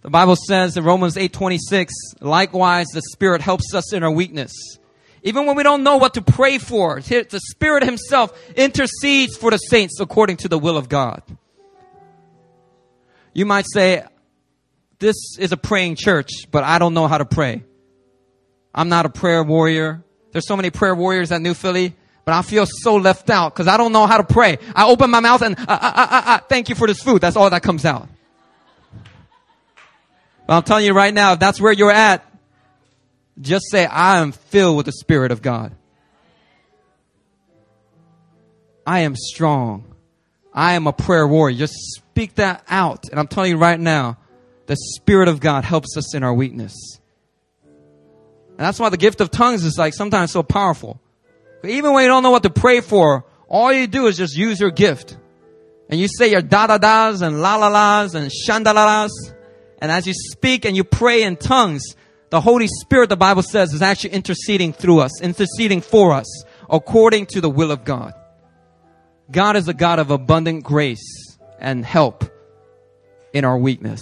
The 0.03 0.11
Bible 0.11 0.35
says 0.35 0.77
in 0.77 0.83
Romans 0.83 1.17
8:26, 1.17 1.91
likewise 2.19 2.85
the 2.93 3.01
Spirit 3.11 3.41
helps 3.41 3.73
us 3.73 3.91
in 3.91 4.03
our 4.03 4.11
weakness. 4.11 4.53
Even 5.23 5.45
when 5.45 5.55
we 5.55 5.63
don't 5.63 5.83
know 5.83 5.97
what 5.97 6.15
to 6.15 6.21
pray 6.21 6.57
for, 6.57 6.99
the 6.99 7.41
Spirit 7.51 7.83
Himself 7.83 8.37
intercedes 8.55 9.37
for 9.37 9.51
the 9.51 9.57
saints 9.57 9.99
according 9.99 10.37
to 10.37 10.47
the 10.47 10.57
will 10.57 10.77
of 10.77 10.89
God. 10.89 11.21
You 13.33 13.45
might 13.45 13.65
say, 13.71 14.03
This 14.99 15.37
is 15.37 15.51
a 15.51 15.57
praying 15.57 15.95
church, 15.95 16.29
but 16.49 16.63
I 16.63 16.79
don't 16.79 16.93
know 16.93 17.07
how 17.07 17.19
to 17.19 17.25
pray. 17.25 17.63
I'm 18.73 18.89
not 18.89 19.05
a 19.05 19.09
prayer 19.09 19.43
warrior. 19.43 20.03
There's 20.31 20.47
so 20.47 20.55
many 20.55 20.69
prayer 20.69 20.95
warriors 20.95 21.31
at 21.31 21.41
New 21.41 21.53
Philly, 21.53 21.93
but 22.25 22.33
I 22.33 22.41
feel 22.41 22.65
so 22.65 22.95
left 22.95 23.29
out 23.29 23.53
because 23.53 23.67
I 23.67 23.77
don't 23.77 23.91
know 23.91 24.07
how 24.07 24.17
to 24.17 24.23
pray. 24.23 24.57
I 24.75 24.87
open 24.87 25.09
my 25.11 25.19
mouth 25.19 25.41
and, 25.41 25.57
uh, 25.59 25.65
uh, 25.67 25.79
uh, 25.81 26.21
uh, 26.25 26.37
thank 26.49 26.69
you 26.69 26.75
for 26.75 26.87
this 26.87 27.01
food. 27.01 27.21
That's 27.21 27.35
all 27.35 27.49
that 27.49 27.61
comes 27.61 27.85
out. 27.85 28.07
But 30.47 30.55
I'm 30.55 30.63
telling 30.63 30.85
you 30.85 30.93
right 30.93 31.13
now, 31.13 31.33
if 31.33 31.39
that's 31.39 31.61
where 31.61 31.73
you're 31.73 31.91
at, 31.91 32.25
just 33.41 33.69
say, 33.69 33.85
I 33.85 34.19
am 34.19 34.31
filled 34.31 34.77
with 34.77 34.85
the 34.85 34.91
Spirit 34.91 35.31
of 35.31 35.41
God. 35.41 35.75
I 38.85 38.99
am 39.01 39.15
strong. 39.15 39.95
I 40.53 40.73
am 40.73 40.87
a 40.87 40.93
prayer 40.93 41.27
warrior. 41.27 41.57
Just 41.57 41.73
speak 41.95 42.35
that 42.35 42.63
out. 42.67 43.09
And 43.09 43.19
I'm 43.19 43.27
telling 43.27 43.51
you 43.51 43.57
right 43.57 43.79
now, 43.79 44.17
the 44.65 44.75
Spirit 44.75 45.27
of 45.27 45.39
God 45.39 45.63
helps 45.63 45.97
us 45.97 46.15
in 46.15 46.23
our 46.23 46.33
weakness. 46.33 46.99
And 47.65 48.59
that's 48.59 48.79
why 48.79 48.89
the 48.89 48.97
gift 48.97 49.21
of 49.21 49.31
tongues 49.31 49.63
is 49.63 49.77
like 49.77 49.93
sometimes 49.93 50.31
so 50.31 50.43
powerful. 50.43 50.99
Even 51.63 51.93
when 51.93 52.03
you 52.03 52.09
don't 52.09 52.23
know 52.23 52.31
what 52.31 52.43
to 52.43 52.49
pray 52.49 52.81
for, 52.81 53.25
all 53.47 53.71
you 53.73 53.87
do 53.87 54.07
is 54.07 54.17
just 54.17 54.35
use 54.35 54.59
your 54.59 54.71
gift. 54.71 55.17
And 55.89 55.99
you 55.99 56.07
say 56.07 56.31
your 56.31 56.41
da 56.41 56.67
da 56.67 56.77
das 56.77 57.21
and 57.21 57.41
la 57.41 57.55
la 57.57 57.67
las 57.67 58.13
and 58.13 58.31
shandalalas. 58.31 59.09
And 59.79 59.91
as 59.91 60.07
you 60.07 60.13
speak 60.13 60.65
and 60.65 60.75
you 60.75 60.83
pray 60.83 61.23
in 61.23 61.37
tongues, 61.37 61.95
the 62.31 62.41
Holy 62.41 62.67
Spirit, 62.67 63.09
the 63.09 63.17
Bible 63.17 63.43
says, 63.43 63.73
is 63.73 63.81
actually 63.81 64.11
interceding 64.11 64.71
through 64.71 65.01
us, 65.01 65.21
interceding 65.21 65.81
for 65.81 66.13
us, 66.13 66.43
according 66.69 67.25
to 67.27 67.41
the 67.41 67.49
will 67.49 67.71
of 67.71 67.83
God. 67.83 68.13
God 69.29 69.57
is 69.57 69.67
a 69.67 69.73
God 69.73 69.99
of 69.99 70.11
abundant 70.11 70.63
grace 70.63 71.37
and 71.59 71.85
help 71.85 72.23
in 73.33 73.43
our 73.43 73.57
weakness. 73.57 74.01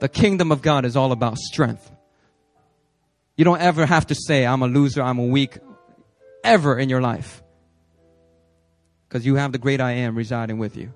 The 0.00 0.08
kingdom 0.08 0.50
of 0.50 0.62
God 0.62 0.86
is 0.86 0.96
all 0.96 1.12
about 1.12 1.36
strength. 1.36 1.90
You 3.36 3.44
don't 3.44 3.60
ever 3.60 3.84
have 3.84 4.06
to 4.06 4.14
say, 4.14 4.46
I'm 4.46 4.62
a 4.62 4.66
loser, 4.66 5.02
I'm 5.02 5.18
a 5.18 5.26
weak, 5.26 5.58
ever 6.42 6.78
in 6.78 6.88
your 6.88 7.02
life. 7.02 7.42
Because 9.06 9.26
you 9.26 9.34
have 9.34 9.52
the 9.52 9.58
great 9.58 9.82
I 9.82 9.92
am 9.92 10.16
residing 10.16 10.56
with 10.56 10.78
you. 10.78 10.94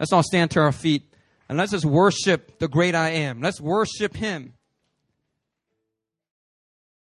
Let's 0.00 0.12
all 0.12 0.22
stand 0.22 0.52
to 0.52 0.60
our 0.60 0.72
feet 0.72 1.02
and 1.50 1.58
let's 1.58 1.72
just 1.72 1.84
worship 1.84 2.58
the 2.58 2.68
great 2.68 2.94
I 2.94 3.10
am. 3.10 3.42
Let's 3.42 3.60
worship 3.60 4.16
Him. 4.16 4.54